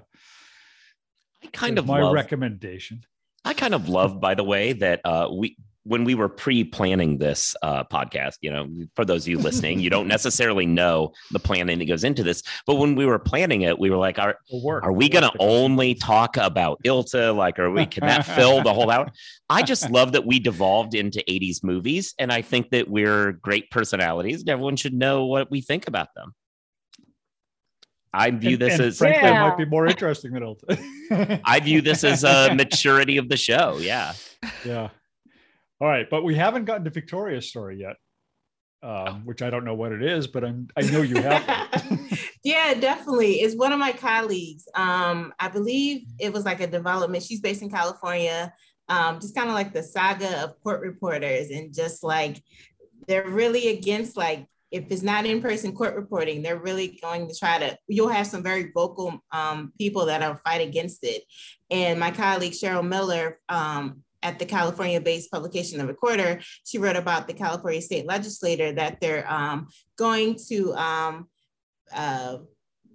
I 1.42 1.46
kind 1.52 1.78
of 1.78 1.86
my 1.86 2.02
love, 2.02 2.12
recommendation. 2.12 3.04
I 3.44 3.54
kind 3.54 3.72
of 3.72 3.88
love, 3.88 4.20
by 4.20 4.34
the 4.34 4.44
way, 4.44 4.74
that 4.74 5.00
uh, 5.04 5.28
we 5.32 5.56
when 5.90 6.04
we 6.04 6.14
were 6.14 6.28
pre-planning 6.28 7.18
this 7.18 7.56
uh, 7.62 7.82
podcast, 7.82 8.34
you 8.42 8.50
know, 8.52 8.68
for 8.94 9.04
those 9.04 9.24
of 9.24 9.28
you 9.28 9.38
listening, 9.38 9.80
you 9.80 9.90
don't 9.90 10.06
necessarily 10.16 10.64
know 10.64 11.12
the 11.32 11.40
planning 11.40 11.80
that 11.80 11.86
goes 11.86 12.04
into 12.04 12.22
this. 12.22 12.44
But 12.64 12.76
when 12.76 12.94
we 12.94 13.06
were 13.06 13.18
planning 13.18 13.62
it, 13.62 13.76
we 13.76 13.90
were 13.90 13.96
like, 13.96 14.16
"Are 14.20 14.36
It'll 14.48 14.62
work. 14.62 14.84
are 14.84 14.92
we 14.92 15.06
It'll 15.06 15.20
going 15.20 15.32
to 15.32 15.38
only 15.40 15.96
talk 15.96 16.36
about 16.36 16.80
ILTA? 16.84 17.34
Like, 17.34 17.58
are 17.58 17.72
we 17.72 17.86
can 17.86 18.06
that 18.06 18.24
fill 18.24 18.62
the 18.62 18.72
whole 18.72 18.88
hour?" 18.88 19.08
I 19.50 19.62
just 19.64 19.90
love 19.90 20.12
that 20.12 20.24
we 20.24 20.38
devolved 20.38 20.94
into 20.94 21.24
'80s 21.28 21.64
movies, 21.64 22.14
and 22.20 22.30
I 22.32 22.40
think 22.42 22.70
that 22.70 22.88
we're 22.88 23.32
great 23.32 23.68
personalities, 23.72 24.40
and 24.40 24.48
everyone 24.48 24.76
should 24.76 24.94
know 24.94 25.26
what 25.26 25.50
we 25.50 25.60
think 25.60 25.88
about 25.88 26.14
them. 26.14 26.34
I 28.14 28.30
view 28.30 28.52
And- 28.52 28.60
this 28.62 28.74
and 28.74 28.82
as 28.82 28.98
frankly, 28.98 29.28
it 29.28 29.32
Yeah. 29.32 29.48
might 29.48 29.58
be 29.58 29.64
more 29.64 29.86
interesting 29.88 30.32
than 30.34 30.42
Ilta. 30.44 31.40
I 31.44 31.58
view 31.58 31.80
this 31.80 32.04
as 32.04 32.22
a 32.22 32.54
maturity 32.62 33.16
of 33.16 33.28
the 33.28 33.36
show. 33.36 33.78
Yeah. 33.80 34.12
yeah. 34.64 34.88
All 35.80 35.88
right, 35.88 36.08
but 36.10 36.22
we 36.24 36.34
haven't 36.34 36.66
gotten 36.66 36.84
to 36.84 36.90
Victoria's 36.90 37.48
story 37.48 37.80
yet, 37.80 37.96
um, 38.82 38.90
Oh. 38.90 39.12
which 39.24 39.40
I 39.40 39.48
don't 39.50 39.64
know 39.64 39.74
what 39.74 39.92
it 39.92 40.02
is, 40.02 40.26
but 40.26 40.44
I'm 40.44 40.68
I 40.76 40.82
know 40.82 41.02
you 41.02 41.16
have. 41.22 41.70
yeah, 42.44 42.74
definitely. 42.74 43.40
It's 43.40 43.56
one 43.56 43.72
of 43.72 43.78
my 43.78 43.92
colleagues. 43.92 44.68
Um, 44.74 45.32
I 45.38 45.48
believe 45.48 46.06
it 46.18 46.32
was 46.32 46.44
like 46.44 46.60
a 46.60 46.66
development. 46.66 47.24
She's 47.24 47.40
based 47.40 47.62
in 47.62 47.70
California. 47.70 48.52
Um, 48.88 49.20
just 49.20 49.36
kind 49.36 49.48
of 49.48 49.54
like 49.54 49.72
the 49.72 49.82
saga 49.84 50.42
of 50.42 50.60
court 50.62 50.80
reporters 50.80 51.50
and 51.50 51.72
just 51.72 52.02
like 52.02 52.42
they're 53.06 53.28
really 53.28 53.68
against 53.68 54.16
like 54.16 54.46
if 54.70 54.84
it's 54.90 55.02
not 55.02 55.26
in-person 55.26 55.74
court 55.74 55.96
reporting, 55.96 56.42
they're 56.42 56.58
really 56.60 56.98
going 57.02 57.28
to 57.28 57.34
try 57.34 57.58
to, 57.58 57.76
you'll 57.88 58.08
have 58.08 58.26
some 58.26 58.42
very 58.42 58.70
vocal 58.72 59.18
um, 59.32 59.72
people 59.76 60.06
that 60.06 60.22
are 60.22 60.40
fight 60.44 60.60
against 60.60 61.00
it. 61.02 61.24
And 61.70 61.98
my 61.98 62.12
colleague 62.12 62.52
Cheryl 62.52 62.86
Miller 62.86 63.40
um, 63.48 64.02
at 64.22 64.38
the 64.38 64.44
California-based 64.44 65.30
publication 65.30 65.78
The 65.78 65.86
Recorder, 65.86 66.40
she 66.64 66.78
wrote 66.78 66.96
about 66.96 67.26
the 67.26 67.34
California 67.34 67.80
state 67.80 68.06
legislator 68.06 68.72
that 68.72 69.00
they're 69.00 69.30
um, 69.30 69.68
going 69.96 70.36
to 70.48 70.74
um, 70.74 71.28
uh, 71.94 72.38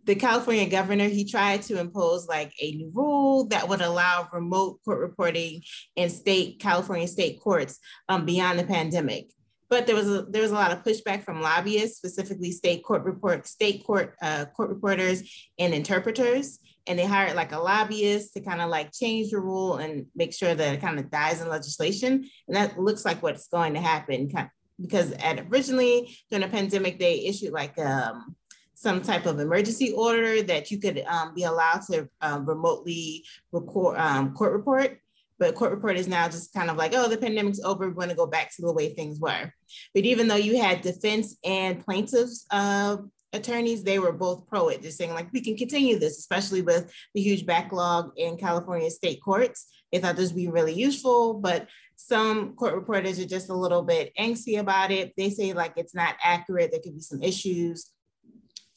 the 0.05 0.15
California 0.15 0.69
governor, 0.69 1.07
he 1.07 1.25
tried 1.25 1.63
to 1.63 1.79
impose 1.79 2.27
like 2.27 2.53
a 2.61 2.71
new 2.73 2.91
rule 2.93 3.45
that 3.47 3.67
would 3.67 3.81
allow 3.81 4.27
remote 4.31 4.79
court 4.85 4.99
reporting 4.99 5.63
in 5.95 6.09
state 6.09 6.59
California 6.59 7.07
state 7.07 7.39
courts 7.41 7.79
um, 8.07 8.25
beyond 8.25 8.59
the 8.59 8.63
pandemic. 8.63 9.31
But 9.67 9.87
there 9.87 9.95
was 9.95 10.07
a, 10.07 10.21
there 10.29 10.43
was 10.43 10.51
a 10.51 10.55
lot 10.55 10.71
of 10.71 10.83
pushback 10.83 11.23
from 11.23 11.41
lobbyists, 11.41 11.97
specifically 11.97 12.51
state 12.51 12.83
court 12.83 13.03
report 13.03 13.47
state 13.47 13.83
court 13.83 14.15
uh, 14.21 14.45
court 14.55 14.69
reporters 14.69 15.23
and 15.57 15.73
interpreters, 15.73 16.59
and 16.87 16.99
they 16.99 17.05
hired 17.05 17.35
like 17.35 17.51
a 17.51 17.59
lobbyist 17.59 18.33
to 18.33 18.41
kind 18.41 18.61
of 18.61 18.69
like 18.69 18.91
change 18.93 19.31
the 19.31 19.39
rule 19.39 19.77
and 19.77 20.05
make 20.15 20.33
sure 20.33 20.53
that 20.53 20.73
it 20.73 20.81
kind 20.81 20.99
of 20.99 21.09
dies 21.09 21.41
in 21.41 21.49
legislation. 21.49 22.29
And 22.47 22.55
that 22.55 22.79
looks 22.79 23.05
like 23.05 23.23
what's 23.23 23.47
going 23.47 23.73
to 23.73 23.81
happen 23.81 24.31
because 24.79 25.11
at 25.13 25.39
originally 25.51 26.17
during 26.29 26.43
the 26.43 26.51
pandemic 26.51 26.99
they 26.99 27.25
issued 27.25 27.53
like 27.53 27.77
um, 27.79 28.35
some 28.73 29.01
type 29.01 29.25
of 29.25 29.39
emergency 29.39 29.93
order 29.93 30.43
that 30.43 30.69
you 30.69 30.79
could 30.79 31.03
um, 31.07 31.33
be 31.33 31.43
allowed 31.43 31.81
to 31.89 32.07
um, 32.21 32.45
remotely 32.45 33.23
record 33.51 33.97
um, 33.97 34.33
court 34.33 34.53
report. 34.53 34.99
But 35.37 35.55
court 35.55 35.71
report 35.71 35.97
is 35.97 36.07
now 36.07 36.29
just 36.29 36.53
kind 36.53 36.69
of 36.69 36.77
like, 36.77 36.93
oh, 36.95 37.09
the 37.09 37.17
pandemic's 37.17 37.59
over. 37.59 37.89
We're 37.89 37.93
going 37.93 38.09
to 38.09 38.15
go 38.15 38.25
back 38.25 38.55
to 38.55 38.61
the 38.61 38.71
way 38.71 38.93
things 38.93 39.19
were. 39.19 39.51
But 39.93 40.05
even 40.05 40.29
though 40.29 40.35
you 40.35 40.61
had 40.61 40.81
defense 40.81 41.35
and 41.43 41.83
plaintiffs 41.83 42.45
uh, 42.51 42.97
attorneys, 43.35 43.83
they 43.83 43.99
were 43.99 44.11
both 44.11 44.47
pro 44.47 44.69
it, 44.69 44.81
just 44.81 44.97
saying 44.97 45.13
like, 45.13 45.31
we 45.33 45.41
can 45.41 45.57
continue 45.57 45.99
this, 45.99 46.17
especially 46.17 46.61
with 46.61 46.91
the 47.13 47.21
huge 47.21 47.45
backlog 47.45 48.11
in 48.17 48.37
California 48.37 48.89
state 48.89 49.21
courts. 49.23 49.67
They 49.91 49.99
thought 49.99 50.15
this 50.15 50.31
would 50.31 50.37
be 50.37 50.47
really 50.47 50.73
useful, 50.73 51.35
but 51.35 51.67
some 51.95 52.55
court 52.55 52.75
reporters 52.75 53.19
are 53.19 53.25
just 53.25 53.49
a 53.49 53.55
little 53.55 53.83
bit 53.83 54.11
angsty 54.19 54.59
about 54.59 54.91
it. 54.91 55.13
They 55.15 55.29
say 55.29 55.53
like 55.53 55.73
it's 55.77 55.95
not 55.95 56.15
accurate. 56.23 56.71
There 56.71 56.81
could 56.81 56.95
be 56.95 57.01
some 57.01 57.21
issues 57.21 57.91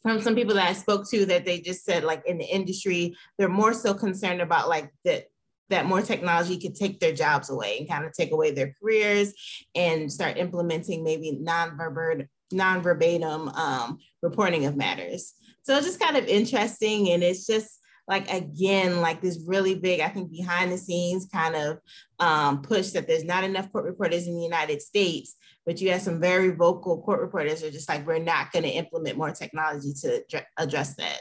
from 0.02 0.20
some 0.20 0.34
people 0.34 0.54
that 0.54 0.68
I 0.68 0.72
spoke 0.72 1.08
to 1.10 1.26
that 1.26 1.44
they 1.44 1.60
just 1.60 1.84
said 1.84 2.04
like 2.04 2.22
in 2.26 2.38
the 2.38 2.44
industry, 2.44 3.16
they're 3.36 3.48
more 3.48 3.74
so 3.74 3.94
concerned 3.94 4.40
about 4.40 4.68
like 4.68 4.90
that 5.04 5.24
that 5.70 5.86
more 5.86 6.00
technology 6.00 6.58
could 6.58 6.74
take 6.74 6.98
their 6.98 7.12
jobs 7.12 7.50
away 7.50 7.78
and 7.78 7.88
kind 7.88 8.06
of 8.06 8.12
take 8.14 8.32
away 8.32 8.50
their 8.50 8.74
careers 8.80 9.34
and 9.74 10.10
start 10.10 10.38
implementing 10.38 11.04
maybe 11.04 11.32
non-verbatim, 11.32 12.26
non-verbatim 12.52 13.48
um, 13.48 13.98
reporting 14.22 14.66
of 14.66 14.76
matters. 14.76 15.34
So 15.62 15.76
it's 15.76 15.86
just 15.86 16.00
kind 16.00 16.16
of 16.16 16.26
interesting. 16.26 17.10
And 17.10 17.22
it's 17.22 17.46
just 17.46 17.80
like, 18.06 18.30
again, 18.32 19.00
like 19.00 19.20
this 19.20 19.42
really 19.46 19.74
big, 19.74 20.00
I 20.00 20.08
think 20.08 20.30
behind 20.30 20.72
the 20.72 20.78
scenes 20.78 21.28
kind 21.32 21.54
of 21.54 21.78
um, 22.18 22.62
push 22.62 22.90
that 22.90 23.06
there's 23.06 23.24
not 23.24 23.44
enough 23.44 23.70
court 23.70 23.84
reporters 23.84 24.26
in 24.26 24.36
the 24.36 24.44
United 24.44 24.80
States 24.80 25.36
but 25.68 25.82
you 25.82 25.90
have 25.90 26.00
some 26.00 26.18
very 26.18 26.48
vocal 26.48 27.02
court 27.02 27.20
reporters 27.20 27.60
who 27.60 27.68
are 27.68 27.70
just 27.70 27.90
like, 27.90 28.06
we're 28.06 28.18
not 28.18 28.50
going 28.52 28.62
to 28.62 28.70
implement 28.70 29.18
more 29.18 29.32
technology 29.32 29.92
to 30.00 30.24
address 30.56 30.94
that. 30.94 31.20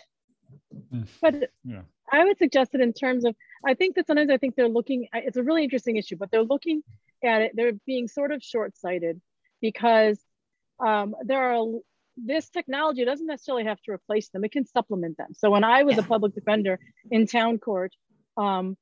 But 1.21 1.51
yeah. 1.65 1.81
I 2.13 2.23
would 2.23 2.37
suggest 2.37 2.73
it 2.73 2.79
in 2.79 2.93
terms 2.93 3.25
of, 3.25 3.35
I 3.65 3.73
think 3.73 3.95
that 3.95 4.07
sometimes 4.07 4.29
I 4.31 4.37
think 4.37 4.55
they're 4.55 4.69
looking, 4.69 5.09
it's 5.13 5.35
a 5.35 5.43
really 5.43 5.65
interesting 5.65 5.97
issue, 5.97 6.15
but 6.15 6.31
they're 6.31 6.43
looking 6.43 6.81
at 7.25 7.41
it, 7.41 7.51
they're 7.55 7.73
being 7.85 8.07
sort 8.07 8.31
of 8.31 8.41
short-sighted 8.41 9.19
because 9.59 10.17
um, 10.85 11.15
there 11.23 11.53
are, 11.53 11.65
this 12.17 12.49
technology 12.49 13.05
doesn't 13.05 13.27
necessarily 13.27 13.65
have 13.65 13.81
to 13.83 13.91
replace 13.91 14.29
them, 14.29 14.43
it 14.43 14.51
can 14.51 14.65
supplement 14.65 15.17
them. 15.17 15.33
So 15.37 15.49
when 15.49 15.63
I 15.63 15.83
was 15.83 15.95
yeah. 15.95 16.01
a 16.01 16.05
public 16.05 16.33
defender 16.33 16.79
in 17.11 17.27
town 17.27 17.59
court, 17.59 17.93
um, 18.37 18.77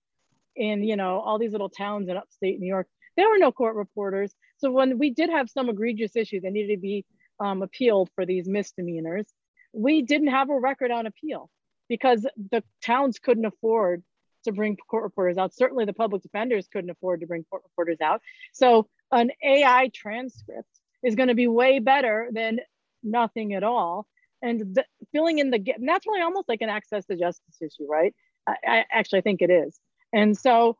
in, 0.56 0.84
you 0.84 0.96
know, 0.96 1.20
all 1.20 1.38
these 1.38 1.52
little 1.52 1.70
towns 1.70 2.08
in 2.08 2.18
upstate 2.18 2.60
New 2.60 2.68
York, 2.68 2.88
there 3.18 3.30
were 3.30 3.38
no 3.38 3.52
court 3.52 3.76
reporters. 3.76 4.34
So 4.58 4.72
when 4.72 4.98
we 4.98 5.10
did 5.10 5.30
have 5.30 5.50
some 5.50 5.70
egregious 5.70 6.16
issues 6.16 6.43
that 6.43 6.52
needed 6.52 6.76
to 6.76 6.82
be 6.82 7.06
um, 7.39 7.62
appealed 7.62 8.10
for 8.16 8.26
these 8.26 8.48
misdemeanors, 8.48 9.26
we 9.74 10.02
didn't 10.02 10.30
have 10.30 10.50
a 10.50 10.60
record 10.60 10.91
on 10.91 11.06
appeal 11.06 11.50
because 11.89 12.26
the 12.52 12.64
towns 12.84 13.20
couldn't 13.20 13.46
afford 13.46 14.04
to 14.46 14.52
bring 14.52 14.78
court 14.78 15.04
reporters 15.04 15.38
out. 15.38 15.54
Certainly 15.54 15.86
the 15.86 15.93
public 15.93 16.22
defenders 16.22 16.68
couldn't 16.72 16.89
afford 16.89 17.22
to 17.22 17.28
bring 17.28 17.43
court 17.43 17.64
reporters 17.64 18.00
out. 18.02 18.22
So 18.54 18.88
an 19.12 19.32
AI 19.43 19.89
transcript 19.93 20.70
is 21.06 21.16
gonna 21.16 21.36
be 21.36 21.47
way 21.47 21.80
better 21.80 22.30
than 22.32 22.60
nothing 23.03 23.53
at 23.53 23.64
all. 23.64 24.08
And 24.41 24.76
the, 24.76 24.86
filling 25.12 25.39
in 25.39 25.49
the 25.49 25.60
gap, 25.60 25.78
that's 25.80 26.06
really 26.06 26.22
almost 26.22 26.49
like 26.49 26.62
an 26.62 26.70
access 26.70 27.06
to 27.06 27.16
justice 27.16 27.62
issue, 27.62 27.88
right? 27.89 28.14
I, 28.47 28.56
I 28.68 28.86
actually 28.91 29.22
think 29.22 29.41
it 29.41 29.49
is. 29.49 29.80
And 30.12 30.38
so 30.38 30.78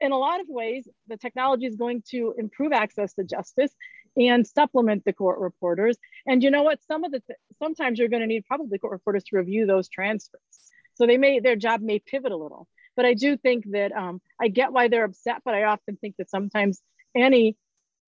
in 0.00 0.12
a 0.12 0.18
lot 0.18 0.40
of 0.40 0.46
ways, 0.48 0.88
the 1.08 1.16
technology 1.16 1.66
is 1.66 1.76
going 1.76 2.02
to 2.10 2.34
improve 2.38 2.72
access 2.72 3.14
to 3.14 3.24
justice 3.24 3.72
and 4.16 4.46
supplement 4.46 5.04
the 5.04 5.12
court 5.12 5.38
reporters. 5.38 5.96
And 6.26 6.42
you 6.42 6.50
know 6.50 6.62
what? 6.62 6.80
Some 6.86 7.04
of 7.04 7.12
the 7.12 7.20
th- 7.20 7.38
sometimes 7.58 7.98
you're 7.98 8.08
going 8.08 8.22
to 8.22 8.26
need 8.26 8.44
probably 8.46 8.78
court 8.78 8.92
reporters 8.92 9.24
to 9.24 9.36
review 9.36 9.66
those 9.66 9.88
transcripts. 9.88 10.70
So 10.94 11.06
they 11.06 11.18
may 11.18 11.40
their 11.40 11.56
job 11.56 11.80
may 11.82 11.98
pivot 11.98 12.32
a 12.32 12.36
little. 12.36 12.66
But 12.96 13.04
I 13.04 13.12
do 13.12 13.36
think 13.36 13.70
that 13.72 13.92
um, 13.92 14.22
I 14.40 14.48
get 14.48 14.72
why 14.72 14.88
they're 14.88 15.04
upset. 15.04 15.42
But 15.44 15.54
I 15.54 15.64
often 15.64 15.96
think 15.96 16.16
that 16.16 16.30
sometimes 16.30 16.80
any 17.14 17.56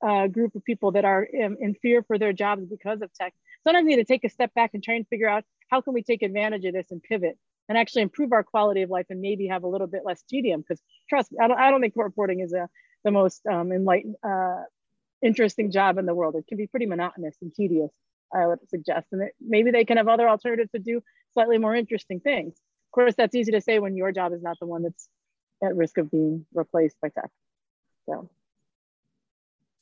uh, 0.07 0.27
group 0.27 0.55
of 0.55 0.65
people 0.65 0.93
that 0.93 1.05
are 1.05 1.23
in, 1.23 1.57
in 1.61 1.75
fear 1.75 2.03
for 2.03 2.19
their 2.19 2.33
jobs 2.33 2.65
because 2.65 3.03
of 3.03 3.13
tech 3.15 3.35
sometimes 3.65 3.85
we 3.85 3.97
need 3.97 3.97
to 3.97 4.05
take 4.05 4.25
a 4.25 4.29
step 4.29 4.53
back 4.55 4.71
and 4.75 4.83
try 4.83 4.95
and 4.95 5.07
figure 5.09 5.29
out 5.29 5.45
how 5.71 5.81
can 5.81 5.93
we 5.93 6.03
take 6.03 6.23
advantage 6.23 6.65
of 6.65 6.73
this 6.73 6.91
and 6.91 7.03
pivot 7.03 7.37
and 7.69 7.77
actually 7.77 8.03
improve 8.03 8.33
our 8.33 8.43
quality 8.43 8.83
of 8.83 8.91
life 8.91 9.07
and 9.11 9.21
maybe 9.21 9.47
have 9.47 9.63
a 9.63 9.67
little 9.67 9.87
bit 9.87 10.03
less 10.05 10.23
tedium. 10.23 10.63
Because 10.63 10.81
trust 11.09 11.33
I 11.41 11.49
don't, 11.49 11.59
I 11.59 11.71
don't 11.71 11.81
think 11.81 11.95
reporting 11.97 12.41
is 12.41 12.53
a, 12.53 12.69
the 13.05 13.11
most 13.11 13.45
um, 13.47 13.73
enlightened, 13.73 14.17
uh, 14.27 14.63
interesting 15.23 15.71
job 15.71 15.99
in 15.99 16.07
the 16.07 16.15
world. 16.15 16.35
It 16.37 16.47
can 16.49 16.57
be 16.57 16.67
pretty 16.67 16.87
monotonous 16.87 17.37
and 17.43 17.55
tedious, 17.55 17.93
I 18.35 18.47
would 18.47 18.61
suggest. 18.69 19.09
And 19.13 19.31
maybe 19.41 19.71
they 19.71 19.85
can 19.85 19.99
have 19.99 20.09
other 20.09 20.29
alternatives 20.29 20.71
to 20.73 20.79
do 20.79 21.03
slightly 21.35 21.59
more 21.59 21.75
interesting 21.75 22.21
things. 22.21 22.55
Of 22.55 22.93
course, 22.93 23.15
that's 23.17 23.35
easy 23.35 23.53
to 23.53 23.61
say 23.61 23.79
when 23.81 23.97
your 23.97 24.13
job 24.13 24.33
is 24.33 24.43
not 24.43 24.57
the 24.61 24.67
one 24.67 24.83
that's 24.83 25.09
at 25.63 25.77
risk 25.77 25.99
of 25.99 26.11
being 26.11 26.47
replaced 26.55 26.97
by 27.03 27.09
tech. 27.11 27.31
So. 28.09 28.31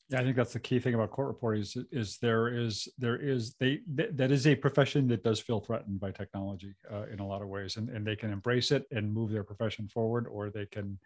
Yeah, 0.09 0.21
I 0.21 0.23
think 0.23 0.37
that's 0.37 0.53
the 0.53 0.61
key 0.61 0.79
thing 0.79 0.95
about 0.95 1.11
court 1.11 1.27
reporting 1.27 1.63
is, 1.63 1.77
is 1.91 2.19
there 2.19 2.49
is 2.49 2.87
there 2.97 3.17
is 3.17 3.55
they 3.59 3.81
th- 3.97 4.11
that 4.13 4.31
is 4.31 4.47
a 4.47 4.55
profession 4.55 5.09
that 5.09 5.25
does 5.25 5.41
feel 5.41 5.59
threatened 5.59 5.99
by 5.99 6.13
technology 6.13 6.75
uh, 6.93 7.07
in 7.13 7.19
a 7.19 7.27
lot 7.27 7.43
of 7.43 7.49
ways, 7.49 7.77
and 7.77 7.89
and 7.89 8.07
they 8.07 8.15
can 8.15 8.31
embrace 8.31 8.71
it 8.71 8.85
and 8.93 9.13
move 9.13 9.31
their 9.33 9.43
profession 9.43 9.89
forward, 9.89 10.29
or 10.29 10.51
they 10.51 10.67
can 10.67 10.99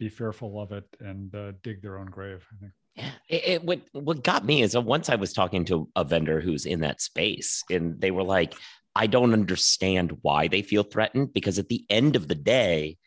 be 0.00 0.08
fearful 0.08 0.60
of 0.60 0.72
it 0.72 0.84
and 0.98 1.32
uh, 1.34 1.52
dig 1.62 1.80
their 1.80 1.98
own 1.98 2.06
grave. 2.06 2.44
I 2.52 2.60
think. 2.60 2.72
Yeah, 2.96 3.10
it, 3.28 3.48
it, 3.48 3.64
what 3.64 3.82
what 3.92 4.24
got 4.24 4.44
me 4.44 4.62
is 4.62 4.74
uh, 4.74 4.80
once 4.80 5.08
I 5.08 5.14
was 5.14 5.32
talking 5.32 5.64
to 5.66 5.88
a 5.94 6.02
vendor 6.02 6.40
who's 6.40 6.66
in 6.66 6.80
that 6.80 7.00
space, 7.00 7.62
and 7.70 8.00
they 8.00 8.10
were 8.10 8.24
like, 8.24 8.54
I 8.96 9.06
don't 9.06 9.32
understand 9.32 10.18
why 10.22 10.48
they 10.48 10.62
feel 10.62 10.82
threatened 10.82 11.32
because 11.32 11.60
at 11.60 11.68
the 11.68 11.84
end 11.88 12.16
of 12.16 12.26
the 12.26 12.34
day, 12.34 12.98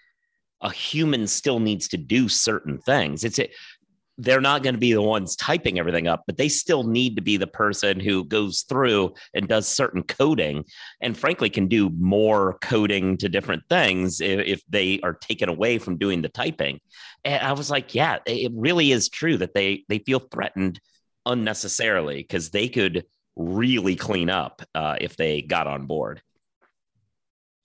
a 0.61 0.71
human 0.71 1.27
still 1.27 1.59
needs 1.59 1.89
to 1.89 1.97
do 1.97 2.29
certain 2.29 2.79
things. 2.79 3.25
It's 3.25 3.39
a, 3.39 3.49
they're 4.17 4.41
not 4.41 4.63
going 4.63 4.75
to 4.75 4.79
be 4.79 4.93
the 4.93 5.01
ones 5.01 5.35
typing 5.35 5.79
everything 5.79 6.07
up, 6.07 6.23
but 6.27 6.37
they 6.37 6.49
still 6.49 6.83
need 6.83 7.15
to 7.15 7.21
be 7.21 7.37
the 7.37 7.47
person 7.47 7.99
who 7.99 8.23
goes 8.25 8.61
through 8.61 9.13
and 9.33 9.47
does 9.47 9.67
certain 9.67 10.03
coding 10.03 10.65
and 11.01 11.17
frankly 11.17 11.49
can 11.49 11.67
do 11.67 11.89
more 11.89 12.57
coding 12.61 13.17
to 13.17 13.29
different 13.29 13.63
things 13.69 14.21
if, 14.21 14.39
if, 14.45 14.63
they 14.69 14.99
are 15.03 15.13
taken 15.13 15.49
away 15.49 15.77
from 15.77 15.97
doing 15.97 16.21
the 16.21 16.29
typing. 16.29 16.79
And 17.25 17.43
I 17.43 17.53
was 17.53 17.69
like, 17.69 17.93
yeah, 17.93 18.19
it 18.25 18.51
really 18.55 18.91
is 18.91 19.09
true 19.09 19.37
that 19.37 19.53
they 19.53 19.83
they 19.89 19.99
feel 19.99 20.19
threatened 20.19 20.79
unnecessarily 21.25 22.17
because 22.17 22.49
they 22.49 22.69
could 22.69 23.05
really 23.35 23.95
clean 23.95 24.29
up 24.29 24.61
uh, 24.75 24.95
if 25.01 25.17
they 25.17 25.41
got 25.41 25.67
on 25.67 25.85
board. 25.85 26.21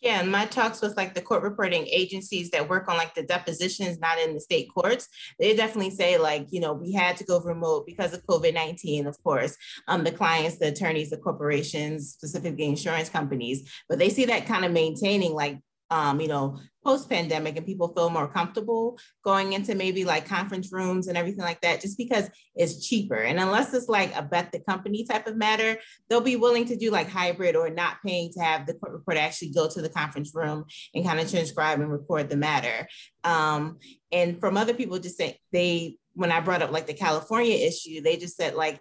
Yeah, 0.01 0.21
and 0.21 0.31
my 0.31 0.47
talks 0.47 0.81
with 0.81 0.97
like 0.97 1.15
the 1.15 1.21
court 1.21 1.43
reporting 1.43 1.87
agencies 1.89 2.51
that 2.51 2.69
work 2.69 2.89
on 2.89 2.97
like 2.97 3.15
the 3.15 3.25
depositions 3.25 3.99
not 3.99 4.19
in 4.19 4.33
the 4.33 4.41
state 4.41 4.69
courts, 4.73 5.09
they 5.41 5.57
definitely 5.57 5.91
say 5.91 6.19
like, 6.19 6.47
you 6.51 6.61
know, 6.61 6.73
we 6.73 6.93
had 6.93 7.17
to 7.17 7.25
go 7.25 7.41
remote 7.41 7.85
because 7.85 8.15
of 8.15 8.25
COVID-19, 8.27 9.09
of 9.09 9.21
course. 9.25 9.57
Um, 9.89 10.05
the 10.05 10.13
clients, 10.13 10.59
the 10.59 10.69
attorneys, 10.69 11.11
the 11.11 11.17
corporations, 11.17 12.13
specifically 12.13 12.67
insurance 12.67 13.09
companies, 13.09 13.69
but 13.89 13.99
they 13.99 14.09
see 14.09 14.27
that 14.27 14.47
kind 14.47 14.65
of 14.65 14.71
maintaining 14.71 15.33
like 15.33 15.59
um, 15.91 16.21
you 16.21 16.29
know, 16.29 16.59
post 16.85 17.11
pandemic 17.11 17.57
and 17.57 17.67
people 17.67 17.89
feel 17.89 18.09
more 18.09 18.29
comfortable 18.29 18.99
going 19.23 19.53
into 19.53 19.75
maybe 19.75 20.05
like 20.05 20.27
conference 20.27 20.73
rooms 20.73 21.07
and 21.07 21.19
everything 21.19 21.45
like 21.45 21.61
that, 21.61 21.81
just 21.81 21.99
because 21.99 22.31
it's 22.55 22.87
cheaper. 22.87 23.17
And 23.17 23.39
unless 23.39 23.75
it's 23.75 23.89
like 23.89 24.15
a 24.17 24.23
bet 24.23 24.53
the 24.53 24.61
company 24.61 25.05
type 25.05 25.27
of 25.27 25.37
matter, 25.37 25.79
they'll 26.09 26.21
be 26.21 26.37
willing 26.37 26.65
to 26.67 26.77
do 26.77 26.91
like 26.91 27.09
hybrid 27.09 27.57
or 27.57 27.69
not 27.69 27.97
paying 28.05 28.33
to 28.33 28.41
have 28.41 28.67
the 28.67 28.75
court 28.75 28.93
reporter 28.93 29.21
actually 29.21 29.51
go 29.51 29.69
to 29.69 29.83
the 29.83 29.89
conference 29.89 30.35
room 30.35 30.65
and 30.95 31.05
kind 31.05 31.21
of 31.21 31.31
transcribe 31.31 31.81
and 31.81 31.91
record 31.91 32.31
the 32.31 32.37
matter. 32.37 32.89
Um, 33.25 33.79
and 34.13 34.41
from 34.41 34.57
other 34.57 34.75
people, 34.75 34.99
just 34.99 35.19
say 35.19 35.39
they, 35.53 35.97
when 36.15 36.33
I 36.33 36.41
brought 36.41 36.63
up 36.63 36.73
like 36.73 36.87
the 36.87 36.95
California 36.95 37.55
issue, 37.55 38.01
they 38.01 38.17
just 38.17 38.37
said 38.37 38.55
like 38.55 38.81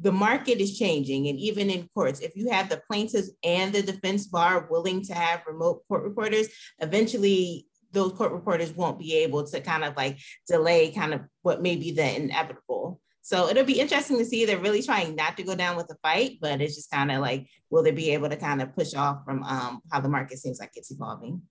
the 0.00 0.12
market 0.12 0.60
is 0.60 0.78
changing. 0.78 1.28
And 1.28 1.38
even 1.38 1.70
in 1.70 1.88
courts 1.94 2.20
if 2.20 2.36
you 2.36 2.50
have 2.50 2.68
the 2.68 2.82
plaintiffs 2.88 3.30
and 3.42 3.72
the 3.72 3.82
defense 3.82 4.26
bar 4.26 4.66
willing 4.70 5.02
to 5.04 5.14
have 5.14 5.42
remote 5.46 5.82
court 5.88 6.02
reporters 6.02 6.48
eventually 6.80 7.66
those 7.92 8.12
court 8.12 8.32
reporters 8.32 8.72
won't 8.72 8.98
be 8.98 9.14
able 9.18 9.44
to 9.46 9.60
kind 9.60 9.84
of 9.84 9.96
like 9.96 10.18
delay 10.48 10.90
kind 10.90 11.14
of 11.14 11.20
what 11.42 11.62
may 11.62 11.76
be 11.76 11.92
the 11.92 12.16
inevitable. 12.16 13.00
So 13.22 13.48
it'll 13.48 13.64
be 13.64 13.80
interesting 13.80 14.18
to 14.18 14.24
see. 14.24 14.44
They're 14.44 14.58
really 14.58 14.82
trying 14.82 15.14
not 15.14 15.36
to 15.38 15.44
go 15.44 15.54
down 15.54 15.76
with 15.76 15.86
the 15.86 15.96
fight 16.02 16.38
but 16.40 16.60
it's 16.60 16.74
just 16.74 16.90
kind 16.90 17.12
of 17.12 17.20
like 17.20 17.48
will 17.70 17.82
they 17.82 17.92
be 17.92 18.10
able 18.10 18.28
to 18.28 18.36
kind 18.36 18.60
of 18.60 18.74
push 18.74 18.94
off 18.94 19.24
from 19.24 19.42
um, 19.44 19.80
how 19.90 20.00
the 20.00 20.08
market 20.08 20.38
seems 20.38 20.58
like 20.58 20.72
it's 20.74 20.90
evolving? 20.90 21.42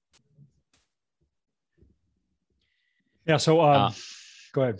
Yeah 3.25 3.37
so 3.37 3.61
um, 3.61 3.81
uh, 3.83 3.91
go 4.51 4.61
ahead. 4.63 4.79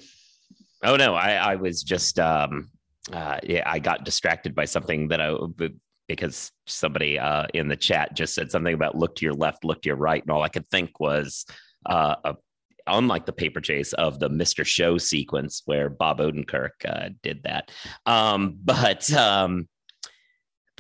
oh 0.84 0.98
no 0.98 1.16
i 1.16 1.32
i 1.32 1.56
was 1.56 1.82
just 1.82 2.20
um 2.20 2.70
uh, 3.12 3.40
yeah, 3.44 3.64
I 3.66 3.80
got 3.80 4.06
distracted 4.06 4.56
by 4.56 4.66
something 4.66 5.10
that 5.10 5.20
I 5.20 5.36
because 6.08 6.52
somebody 6.68 7.18
uh, 7.18 7.48
in 7.54 7.68
the 7.68 7.76
chat 7.76 8.14
just 8.14 8.36
said 8.36 8.52
something 8.52 8.74
about 8.74 8.96
look 8.96 9.16
to 9.16 9.26
your 9.26 9.34
left, 9.34 9.64
look 9.64 9.82
to 9.82 9.90
your 9.90 9.96
right, 9.96 10.22
and 10.22 10.32
all 10.32 10.44
I 10.44 10.50
could 10.50 10.70
think 10.70 11.00
was 11.00 11.46
uh, 11.86 12.16
a, 12.24 12.36
unlike 12.88 13.26
the 13.26 13.34
paper 13.34 13.62
chase 13.62 13.94
of 13.94 14.20
the 14.20 14.30
Mr. 14.30 14.66
Show 14.66 14.98
sequence 14.98 15.62
where 15.66 15.90
Bob 15.90 16.20
Odenkirk 16.20 16.70
uh, 16.88 17.10
did 17.22 17.44
that. 17.44 17.72
Um, 18.06 18.58
but 18.64 19.12
um, 19.14 19.68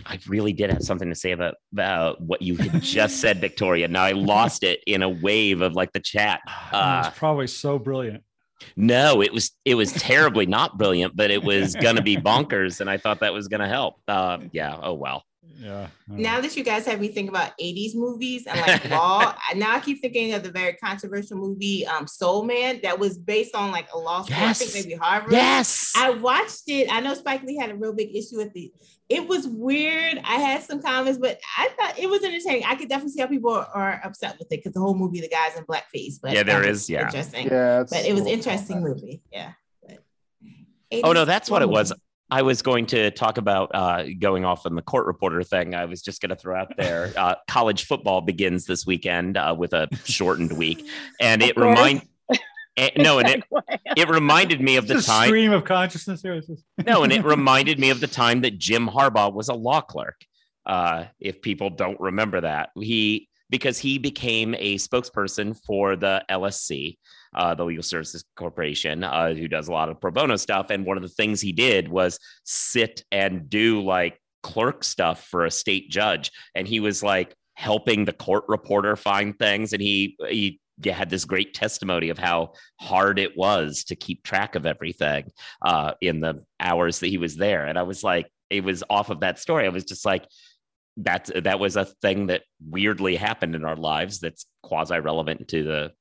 I 0.05 0.19
really 0.27 0.53
did 0.53 0.69
have 0.71 0.83
something 0.83 1.09
to 1.09 1.15
say 1.15 1.31
about, 1.31 1.55
about 1.71 2.21
what 2.21 2.41
you 2.41 2.57
had 2.57 2.81
just 2.81 3.21
said, 3.21 3.37
Victoria. 3.41 3.87
Now 3.87 4.03
I 4.03 4.11
lost 4.11 4.63
it 4.63 4.81
in 4.85 5.03
a 5.03 5.09
wave 5.09 5.61
of 5.61 5.73
like 5.73 5.91
the 5.93 5.99
chat. 5.99 6.41
Uh, 6.73 7.03
it's 7.05 7.17
probably 7.17 7.45
so 7.45 7.77
brilliant. 7.77 8.23
No, 8.75 9.21
it 9.21 9.31
was 9.33 9.51
it 9.65 9.75
was 9.75 9.91
terribly 9.93 10.45
not 10.45 10.77
brilliant, 10.77 11.15
but 11.15 11.31
it 11.31 11.43
was 11.43 11.75
gonna 11.75 12.01
be 12.01 12.17
bonkers, 12.17 12.81
and 12.81 12.89
I 12.89 12.97
thought 12.97 13.19
that 13.19 13.33
was 13.33 13.47
gonna 13.47 13.67
help. 13.67 13.95
Uh, 14.07 14.39
yeah. 14.51 14.77
Oh 14.81 14.93
well. 14.93 15.23
Yeah. 15.63 15.87
Now 16.07 16.41
that 16.41 16.55
you 16.57 16.63
guys 16.63 16.85
have 16.85 16.99
me 16.99 17.07
think 17.07 17.29
about 17.29 17.57
80s 17.57 17.95
movies 17.95 18.45
and 18.47 18.59
like 18.59 18.89
law, 18.89 19.35
now 19.55 19.75
I 19.75 19.79
keep 19.79 20.01
thinking 20.01 20.33
of 20.33 20.43
the 20.43 20.51
very 20.51 20.73
controversial 20.73 21.37
movie 21.37 21.85
um 21.85 22.07
Soul 22.07 22.43
Man 22.43 22.79
that 22.83 22.99
was 22.99 23.17
based 23.17 23.55
on 23.55 23.71
like 23.71 23.87
a 23.93 23.97
law 23.97 24.23
school, 24.23 24.35
yes. 24.37 24.61
I 24.61 24.65
think 24.65 24.85
maybe 24.85 24.97
Harvard. 24.97 25.31
Yes. 25.31 25.93
I 25.95 26.11
watched 26.11 26.63
it. 26.67 26.91
I 26.91 26.99
know 26.99 27.13
Spike 27.13 27.43
Lee 27.43 27.57
had 27.57 27.71
a 27.71 27.75
real 27.75 27.93
big 27.93 28.15
issue 28.15 28.37
with 28.37 28.51
it. 28.55 28.71
It 29.09 29.27
was 29.27 29.47
weird. 29.47 30.19
I 30.23 30.35
had 30.35 30.63
some 30.63 30.81
comments, 30.81 31.19
but 31.19 31.39
I 31.57 31.69
thought 31.77 31.99
it 31.99 32.09
was 32.09 32.23
entertaining. 32.23 32.65
I 32.65 32.75
could 32.75 32.89
definitely 32.89 33.11
see 33.11 33.21
how 33.21 33.27
people 33.27 33.51
are, 33.51 34.01
upset 34.03 34.37
with 34.39 34.47
it 34.51 34.57
because 34.57 34.73
the 34.73 34.79
whole 34.79 34.95
movie, 34.95 35.21
the 35.21 35.29
guy's 35.29 35.55
in 35.57 35.65
blackface. 35.65 36.15
But 36.21 36.33
yeah, 36.33 36.43
there 36.43 36.65
is. 36.65 36.89
Yeah. 36.89 37.05
Interesting. 37.05 37.47
Yeah. 37.47 37.83
But 37.89 38.05
it 38.05 38.13
was 38.13 38.25
interesting 38.25 38.81
movie. 38.81 39.21
Yeah. 39.31 39.51
oh 41.03 41.11
no, 41.11 41.25
that's 41.25 41.49
what 41.49 41.61
it 41.61 41.69
was. 41.69 41.93
I 42.29 42.41
was 42.41 42.61
going 42.61 42.87
to 42.87 43.11
talk 43.11 43.37
about 43.37 43.71
uh, 43.73 44.05
going 44.19 44.45
off 44.45 44.65
on 44.65 44.75
the 44.75 44.81
court 44.81 45.05
reporter 45.05 45.43
thing. 45.43 45.75
I 45.75 45.85
was 45.85 46.01
just 46.01 46.21
going 46.21 46.29
to 46.29 46.35
throw 46.35 46.59
out 46.59 46.75
there. 46.77 47.11
Uh, 47.23 47.35
college 47.47 47.85
football 47.85 48.21
begins 48.21 48.65
this 48.65 48.85
weekend 48.85 49.37
uh, 49.37 49.55
with 49.57 49.73
a 49.73 49.87
shortened 50.03 50.51
week, 50.57 50.85
and 51.21 51.41
it 51.41 51.55
remind. 51.55 52.01
Eh, 52.75 52.89
no, 52.97 53.19
and 53.19 53.29
it 53.29 53.43
it 53.97 54.09
reminded 54.09 54.59
me 54.59 54.77
of 54.77 54.87
the 54.87 54.99
time 55.01 55.27
stream 55.27 55.51
of 55.51 55.63
consciousness 55.63 56.21
here. 56.21 56.41
no, 56.85 57.03
and 57.03 57.13
it 57.13 57.23
reminded 57.23 57.79
me 57.79 57.91
of 57.91 57.99
the 57.99 58.07
time 58.07 58.41
that 58.41 58.57
Jim 58.57 58.87
Harbaugh 58.87 59.31
was 59.31 59.47
a 59.47 59.53
law 59.53 59.79
clerk. 59.79 60.19
Uh, 60.65 61.05
if 61.19 61.41
people 61.41 61.69
don't 61.69 61.99
remember 61.99 62.41
that, 62.41 62.69
he 62.75 63.29
because 63.49 63.77
he 63.77 63.99
became 63.99 64.55
a 64.55 64.77
spokesperson 64.77 65.57
for 65.65 65.95
the 65.95 66.23
LSC, 66.29 66.97
uh, 67.35 67.55
the 67.55 67.65
Legal 67.65 67.83
Services 67.83 68.23
Corporation, 68.35 69.03
uh, 69.03 69.33
who 69.33 69.47
does 69.47 69.67
a 69.67 69.71
lot 69.71 69.89
of 69.89 69.99
pro 69.99 70.11
bono 70.11 70.35
stuff. 70.35 70.69
And 70.69 70.85
one 70.85 70.97
of 70.97 71.03
the 71.03 71.09
things 71.09 71.41
he 71.41 71.51
did 71.51 71.87
was 71.87 72.19
sit 72.43 73.03
and 73.11 73.49
do 73.49 73.83
like 73.83 74.19
clerk 74.41 74.83
stuff 74.83 75.25
for 75.27 75.45
a 75.45 75.51
state 75.51 75.89
judge. 75.89 76.31
And 76.55 76.67
he 76.67 76.79
was 76.79 77.03
like 77.03 77.35
helping 77.55 78.05
the 78.05 78.13
court 78.13 78.45
reporter 78.47 78.95
find 78.95 79.37
things. 79.37 79.73
And 79.73 79.81
he, 79.81 80.17
he, 80.27 80.59
had 80.83 81.09
this 81.09 81.23
great 81.23 81.53
testimony 81.53 82.09
of 82.09 82.17
how 82.17 82.51
hard 82.81 83.19
it 83.19 83.37
was 83.37 83.83
to 83.85 83.95
keep 83.95 84.23
track 84.23 84.55
of 84.55 84.65
everything 84.65 85.31
uh, 85.61 85.93
in 86.01 86.19
the 86.19 86.43
hours 86.59 86.99
that 86.99 87.07
he 87.07 87.17
was 87.17 87.37
there. 87.37 87.67
And 87.67 87.77
I 87.77 87.83
was 87.83 88.03
like, 88.03 88.27
it 88.49 88.63
was 88.63 88.83
off 88.89 89.11
of 89.11 89.21
that 89.21 89.39
story. 89.39 89.65
I 89.65 89.69
was 89.69 89.85
just 89.85 90.03
like, 90.03 90.25
that 90.97 91.29
that 91.43 91.59
was 91.59 91.75
a 91.75 91.85
thing 91.85 92.27
that 92.27 92.43
weirdly 92.69 93.15
happened 93.15 93.55
in 93.55 93.65
our 93.65 93.75
lives 93.75 94.19
that's 94.19 94.45
quasi 94.61 94.99
relevant 94.99 95.47
to 95.47 95.63
the 95.63 95.91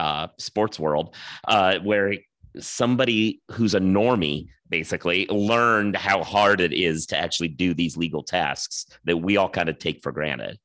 uh, 0.00 0.28
sports 0.38 0.80
world, 0.80 1.14
uh, 1.46 1.78
where 1.80 2.14
somebody 2.58 3.42
who's 3.50 3.74
a 3.74 3.80
normie 3.80 4.48
basically 4.68 5.26
learned 5.28 5.94
how 5.94 6.22
hard 6.22 6.60
it 6.60 6.72
is 6.72 7.06
to 7.06 7.18
actually 7.18 7.48
do 7.48 7.74
these 7.74 7.96
legal 7.96 8.22
tasks 8.22 8.86
that 9.04 9.16
we 9.16 9.36
all 9.36 9.48
kind 9.48 9.68
of 9.68 9.78
take 9.78 10.02
for 10.02 10.10
granted. 10.10 10.58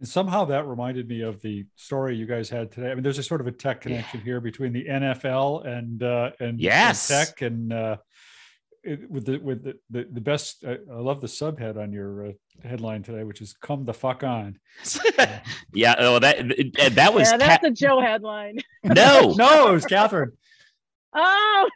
And 0.00 0.08
somehow 0.08 0.44
that 0.46 0.66
reminded 0.66 1.08
me 1.08 1.22
of 1.22 1.40
the 1.40 1.66
story 1.76 2.16
you 2.16 2.26
guys 2.26 2.50
had 2.50 2.72
today. 2.72 2.90
I 2.90 2.94
mean, 2.94 3.04
there's 3.04 3.18
a 3.18 3.22
sort 3.22 3.40
of 3.40 3.46
a 3.46 3.52
tech 3.52 3.82
connection 3.82 4.20
yeah. 4.20 4.24
here 4.24 4.40
between 4.40 4.72
the 4.72 4.84
NFL 4.84 5.66
and 5.66 6.02
uh, 6.02 6.32
and, 6.40 6.60
yes. 6.60 7.10
and 7.10 7.26
tech 7.26 7.42
and 7.42 7.72
uh, 7.72 7.96
it, 8.86 9.10
with 9.10 9.26
the 9.26 9.38
with 9.38 9.64
the 9.64 9.74
the, 9.90 10.06
the 10.10 10.20
best. 10.20 10.64
I, 10.66 10.78
I, 10.90 10.98
love 11.00 11.20
the 11.20 11.26
subhead 11.26 11.76
on 11.76 11.92
your 11.92 12.28
uh, 12.28 12.32
headline 12.62 13.02
today, 13.02 13.24
which 13.24 13.40
is 13.40 13.54
"Come 13.54 13.84
the 13.84 13.92
fuck 13.92 14.22
on." 14.22 14.58
yeah, 15.74 15.94
oh, 15.98 16.18
that 16.20 16.38
that 16.94 17.12
was 17.12 17.30
yeah, 17.30 17.36
that's 17.36 17.64
a 17.64 17.70
Joe 17.70 18.00
headline. 18.00 18.58
No, 18.84 19.34
no, 19.36 19.68
it 19.68 19.72
was 19.72 19.84
Kathryn. 19.84 20.30
Oh. 21.12 21.68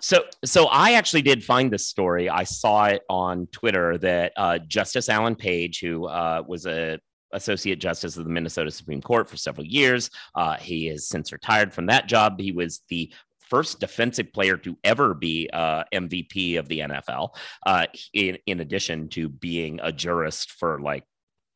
so 0.00 0.24
so 0.44 0.66
I 0.66 0.92
actually 0.92 1.22
did 1.22 1.44
find 1.44 1.70
this 1.70 1.86
story. 1.86 2.30
I 2.30 2.44
saw 2.44 2.86
it 2.86 3.02
on 3.10 3.46
Twitter 3.52 3.98
that 3.98 4.32
uh, 4.36 4.58
Justice 4.58 5.08
Alan 5.10 5.36
Page, 5.36 5.80
who 5.80 6.06
uh, 6.06 6.42
was 6.46 6.66
a 6.66 6.98
associate 7.32 7.78
justice 7.78 8.16
of 8.16 8.24
the 8.24 8.30
Minnesota 8.30 8.70
Supreme 8.70 9.00
Court 9.00 9.28
for 9.28 9.36
several 9.36 9.66
years. 9.66 10.10
Uh, 10.34 10.56
he 10.56 10.86
has 10.86 11.06
since 11.06 11.32
retired 11.32 11.72
from 11.72 11.86
that 11.86 12.08
job. 12.08 12.40
He 12.40 12.52
was 12.52 12.80
the 12.88 13.12
first 13.50 13.80
defensive 13.80 14.32
player 14.32 14.56
to 14.58 14.78
ever 14.84 15.12
be 15.12 15.50
uh, 15.52 15.84
MVP 15.92 16.58
of 16.58 16.68
the 16.68 16.80
NFL, 16.80 17.34
uh, 17.66 17.86
in, 18.14 18.38
in 18.46 18.60
addition 18.60 19.08
to 19.10 19.28
being 19.28 19.80
a 19.82 19.92
jurist 19.92 20.52
for 20.52 20.80
like 20.80 21.04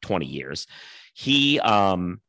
20 0.02 0.26
years. 0.26 0.66
He, 1.14 1.60
um, 1.60 2.20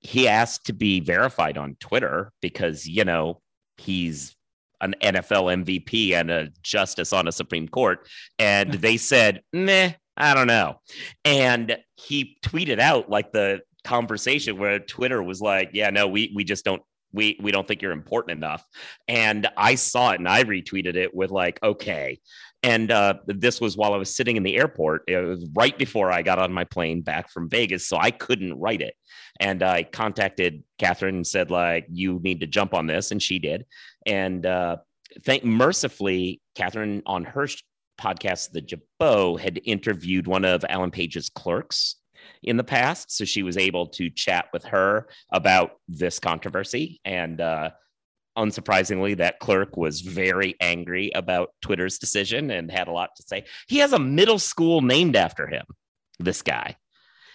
he 0.00 0.28
asked 0.28 0.66
to 0.66 0.72
be 0.72 1.00
verified 1.00 1.56
on 1.56 1.76
Twitter 1.80 2.32
because, 2.42 2.86
you 2.86 3.04
know, 3.04 3.40
he's 3.78 4.36
an 4.80 4.94
NFL 5.00 5.64
MVP 5.64 6.12
and 6.12 6.30
a 6.30 6.50
justice 6.62 7.12
on 7.12 7.28
a 7.28 7.32
Supreme 7.32 7.68
Court. 7.68 8.06
And 8.38 8.72
they 8.74 8.96
said, 8.96 9.42
meh, 9.52 9.92
I 10.16 10.34
don't 10.34 10.48
know. 10.48 10.80
And 11.24 11.78
he 11.96 12.36
tweeted 12.44 12.78
out 12.78 13.08
like 13.08 13.32
the 13.32 13.60
conversation 13.84 14.58
where 14.58 14.78
Twitter 14.78 15.22
was 15.22 15.40
like, 15.40 15.70
yeah, 15.72 15.90
no, 15.90 16.06
we, 16.08 16.32
we 16.34 16.44
just 16.44 16.64
don't 16.64 16.82
we 17.12 17.38
we 17.40 17.52
don't 17.52 17.68
think 17.68 17.82
you're 17.82 17.92
important 17.92 18.36
enough 18.36 18.66
and 19.08 19.48
i 19.56 19.74
saw 19.74 20.10
it 20.10 20.18
and 20.18 20.28
i 20.28 20.42
retweeted 20.44 20.96
it 20.96 21.14
with 21.14 21.30
like 21.30 21.58
okay 21.62 22.18
And 22.64 22.92
uh, 22.92 23.14
this 23.26 23.60
was 23.60 23.76
while 23.76 23.92
I 23.92 23.96
was 23.96 24.14
sitting 24.14 24.36
in 24.36 24.44
the 24.44 24.56
airport. 24.56 25.02
It 25.08 25.16
was 25.16 25.48
right 25.52 25.76
before 25.76 26.12
I 26.12 26.22
got 26.22 26.38
on 26.38 26.52
my 26.52 26.62
plane 26.62 27.02
back 27.02 27.28
from 27.28 27.50
Vegas, 27.50 27.88
so 27.88 27.96
I 27.98 28.12
couldn't 28.12 28.54
write 28.54 28.80
it. 28.80 28.94
And 29.40 29.64
I 29.64 29.82
contacted 29.82 30.62
Kathryn 30.78 31.08
and 31.08 31.26
said, 31.26 31.50
like, 31.50 31.86
you 31.90 32.20
need 32.22 32.40
to 32.40 32.46
jump 32.46 32.72
on 32.72 32.86
this, 32.86 33.10
and 33.10 33.20
she 33.20 33.40
did. 33.40 33.66
And 34.06 34.46
uh, 34.46 34.76
thank 35.24 35.42
mercifully, 35.42 36.40
Kathryn 36.54 37.02
on 37.04 37.24
her 37.24 37.48
podcast, 38.00 38.52
The 38.52 38.62
Jabot, 38.62 39.40
had 39.40 39.60
interviewed 39.64 40.28
one 40.28 40.44
of 40.44 40.64
Alan 40.68 40.92
Page's 40.92 41.30
clerks 41.30 41.96
in 42.42 42.56
the 42.56 42.64
past. 42.64 43.10
So 43.10 43.24
she 43.24 43.42
was 43.42 43.56
able 43.56 43.86
to 43.88 44.10
chat 44.10 44.46
with 44.52 44.64
her 44.64 45.08
about 45.32 45.72
this 45.88 46.18
controversy. 46.18 47.00
And 47.04 47.40
uh, 47.40 47.70
unsurprisingly, 48.36 49.16
that 49.18 49.38
clerk 49.38 49.76
was 49.76 50.00
very 50.00 50.54
angry 50.60 51.10
about 51.14 51.50
Twitter's 51.60 51.98
decision 51.98 52.50
and 52.50 52.70
had 52.70 52.88
a 52.88 52.92
lot 52.92 53.10
to 53.16 53.22
say. 53.22 53.44
He 53.68 53.78
has 53.78 53.92
a 53.92 53.98
middle 53.98 54.38
school 54.38 54.80
named 54.80 55.16
after 55.16 55.46
him, 55.46 55.64
this 56.18 56.42
guy. 56.42 56.76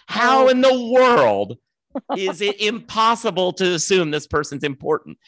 How 0.06 0.46
oh. 0.46 0.48
in 0.48 0.60
the 0.60 0.90
world 0.92 1.58
is 2.16 2.40
it 2.40 2.60
impossible 2.60 3.52
to 3.54 3.74
assume 3.74 4.10
this 4.10 4.26
person's 4.26 4.64
important? 4.64 5.18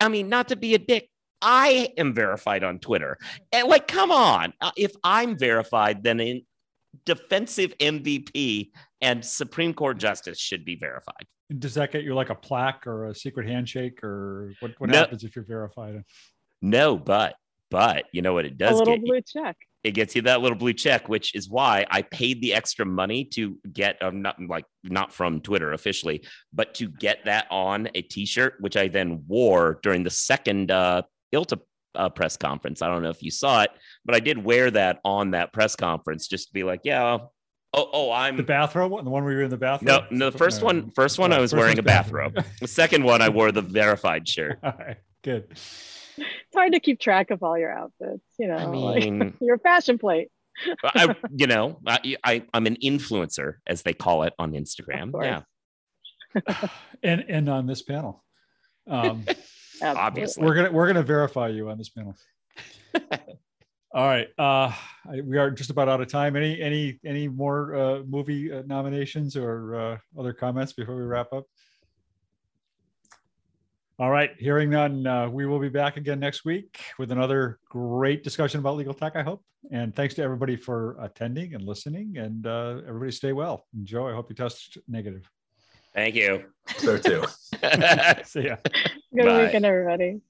I 0.00 0.08
mean, 0.08 0.28
not 0.28 0.48
to 0.48 0.56
be 0.56 0.74
a 0.74 0.78
dick, 0.78 1.08
I 1.40 1.92
am 1.98 2.14
verified 2.14 2.64
on 2.64 2.78
Twitter. 2.78 3.18
And 3.50 3.68
like, 3.68 3.88
come 3.88 4.12
on. 4.12 4.52
Uh, 4.60 4.70
if 4.76 4.92
I'm 5.02 5.36
verified, 5.36 6.04
then 6.04 6.20
in 6.20 6.42
defensive 7.04 7.76
MVP 7.78 8.70
and 9.02 9.24
Supreme 9.24 9.74
Court 9.74 9.98
justice 9.98 10.38
should 10.38 10.64
be 10.64 10.76
verified. 10.76 11.26
Does 11.58 11.74
that 11.74 11.92
get 11.92 12.04
you 12.04 12.14
like 12.14 12.30
a 12.30 12.34
plaque 12.34 12.86
or 12.86 13.06
a 13.06 13.14
secret 13.14 13.46
handshake 13.46 14.02
or 14.02 14.54
what, 14.60 14.70
what 14.78 14.88
no, 14.88 14.98
happens 14.98 15.24
if 15.24 15.36
you're 15.36 15.44
verified? 15.44 16.02
No, 16.62 16.96
but 16.96 17.34
but 17.70 18.04
you 18.12 18.22
know 18.22 18.32
what 18.32 18.46
it 18.46 18.56
does 18.56 18.76
a 18.76 18.78
little 18.78 18.94
get 18.94 19.04
blue 19.04 19.16
you? 19.16 19.22
check. 19.22 19.56
It 19.82 19.92
gets 19.92 20.14
you 20.14 20.22
that 20.22 20.40
little 20.40 20.56
blue 20.56 20.72
check, 20.72 21.08
which 21.08 21.34
is 21.34 21.50
why 21.50 21.84
I 21.90 22.02
paid 22.02 22.40
the 22.40 22.54
extra 22.54 22.86
money 22.86 23.24
to 23.32 23.58
get 23.72 24.00
um, 24.00 24.22
not 24.22 24.36
like 24.40 24.64
not 24.84 25.12
from 25.12 25.40
Twitter 25.40 25.72
officially, 25.72 26.24
but 26.52 26.74
to 26.74 26.88
get 26.88 27.24
that 27.24 27.46
on 27.50 27.88
a 27.94 28.02
T-shirt, 28.02 28.54
which 28.60 28.76
I 28.76 28.88
then 28.88 29.24
wore 29.26 29.80
during 29.82 30.04
the 30.04 30.10
second 30.10 30.70
uh, 30.70 31.02
ILTA 31.34 31.58
uh, 31.94 32.08
press 32.08 32.36
conference. 32.36 32.80
I 32.80 32.88
don't 32.88 33.02
know 33.02 33.10
if 33.10 33.22
you 33.22 33.30
saw 33.30 33.62
it, 33.62 33.70
but 34.04 34.14
I 34.14 34.20
did 34.20 34.38
wear 34.38 34.70
that 34.70 35.00
on 35.04 35.32
that 35.32 35.52
press 35.52 35.74
conference 35.74 36.28
just 36.28 36.48
to 36.48 36.54
be 36.54 36.62
like, 36.62 36.82
yeah, 36.84 37.18
Oh, 37.74 37.88
oh, 37.92 38.12
I'm 38.12 38.36
the 38.36 38.42
bathrobe 38.42 38.92
one, 38.92 39.04
the 39.04 39.10
one 39.10 39.24
where 39.24 39.32
you 39.32 39.38
were 39.38 39.44
in 39.44 39.50
the 39.50 39.56
bathrobe. 39.56 40.04
No, 40.10 40.16
no. 40.26 40.30
The 40.30 40.36
first 40.36 40.60
no. 40.60 40.66
one, 40.66 40.90
first 40.90 41.18
one, 41.18 41.32
I 41.32 41.40
was 41.40 41.54
wearing 41.54 41.78
a 41.78 41.82
bathrobe. 41.82 42.44
the 42.60 42.68
second 42.68 43.02
one, 43.02 43.22
I 43.22 43.30
wore 43.30 43.50
the 43.50 43.62
verified 43.62 44.28
shirt. 44.28 44.58
All 44.62 44.74
right, 44.78 44.98
good. 45.22 45.46
It's 45.50 46.54
hard 46.54 46.72
to 46.72 46.80
keep 46.80 47.00
track 47.00 47.30
of 47.30 47.42
all 47.42 47.56
your 47.56 47.72
outfits. 47.72 48.22
You 48.38 48.48
know, 48.48 48.56
I 48.56 48.66
mean, 48.66 49.18
like, 49.18 49.34
your 49.40 49.56
fashion 49.58 49.96
plate. 49.96 50.28
I, 50.84 51.16
you 51.34 51.46
know, 51.46 51.78
I, 51.86 52.16
I, 52.22 52.42
I'm 52.52 52.66
an 52.66 52.76
influencer, 52.82 53.54
as 53.66 53.82
they 53.82 53.94
call 53.94 54.24
it 54.24 54.34
on 54.38 54.52
Instagram. 54.52 55.12
Yeah. 55.22 56.68
and 57.02 57.24
and 57.28 57.48
on 57.48 57.66
this 57.66 57.80
panel, 57.82 58.22
um, 58.86 59.24
obviously, 59.82 60.44
we're 60.44 60.54
gonna 60.54 60.72
we're 60.72 60.86
gonna 60.86 61.02
verify 61.02 61.48
you 61.48 61.70
on 61.70 61.78
this 61.78 61.88
panel. 61.88 62.16
All 63.94 64.06
right, 64.06 64.28
uh, 64.38 64.72
we 65.22 65.36
are 65.36 65.50
just 65.50 65.68
about 65.68 65.86
out 65.86 66.00
of 66.00 66.08
time. 66.08 66.34
Any 66.34 66.62
any 66.62 66.98
any 67.04 67.28
more 67.28 67.76
uh, 67.76 68.02
movie 68.08 68.50
uh, 68.50 68.62
nominations 68.64 69.36
or 69.36 69.74
uh, 69.74 69.98
other 70.18 70.32
comments 70.32 70.72
before 70.72 70.96
we 70.96 71.02
wrap 71.02 71.30
up? 71.30 71.44
All 73.98 74.10
right, 74.10 74.30
hearing 74.38 74.70
none, 74.70 75.06
uh, 75.06 75.28
we 75.28 75.44
will 75.44 75.58
be 75.58 75.68
back 75.68 75.98
again 75.98 76.18
next 76.18 76.46
week 76.46 76.80
with 76.98 77.12
another 77.12 77.58
great 77.68 78.24
discussion 78.24 78.60
about 78.60 78.76
legal 78.76 78.94
tech. 78.94 79.14
I 79.14 79.22
hope, 79.22 79.44
and 79.70 79.94
thanks 79.94 80.14
to 80.14 80.22
everybody 80.22 80.56
for 80.56 80.96
attending 80.98 81.54
and 81.54 81.62
listening. 81.62 82.16
And 82.16 82.46
uh, 82.46 82.80
everybody, 82.88 83.12
stay 83.12 83.34
well. 83.34 83.66
Enjoy. 83.74 84.10
I 84.10 84.14
hope 84.14 84.30
you 84.30 84.34
test 84.34 84.78
negative. 84.88 85.30
Thank 85.94 86.14
you. 86.14 86.44
So 86.78 86.96
too. 86.96 87.24
See 88.24 88.46
ya. 88.46 88.56
Good 89.14 89.26
Bye. 89.26 89.44
weekend, 89.44 89.66
everybody. 89.66 90.22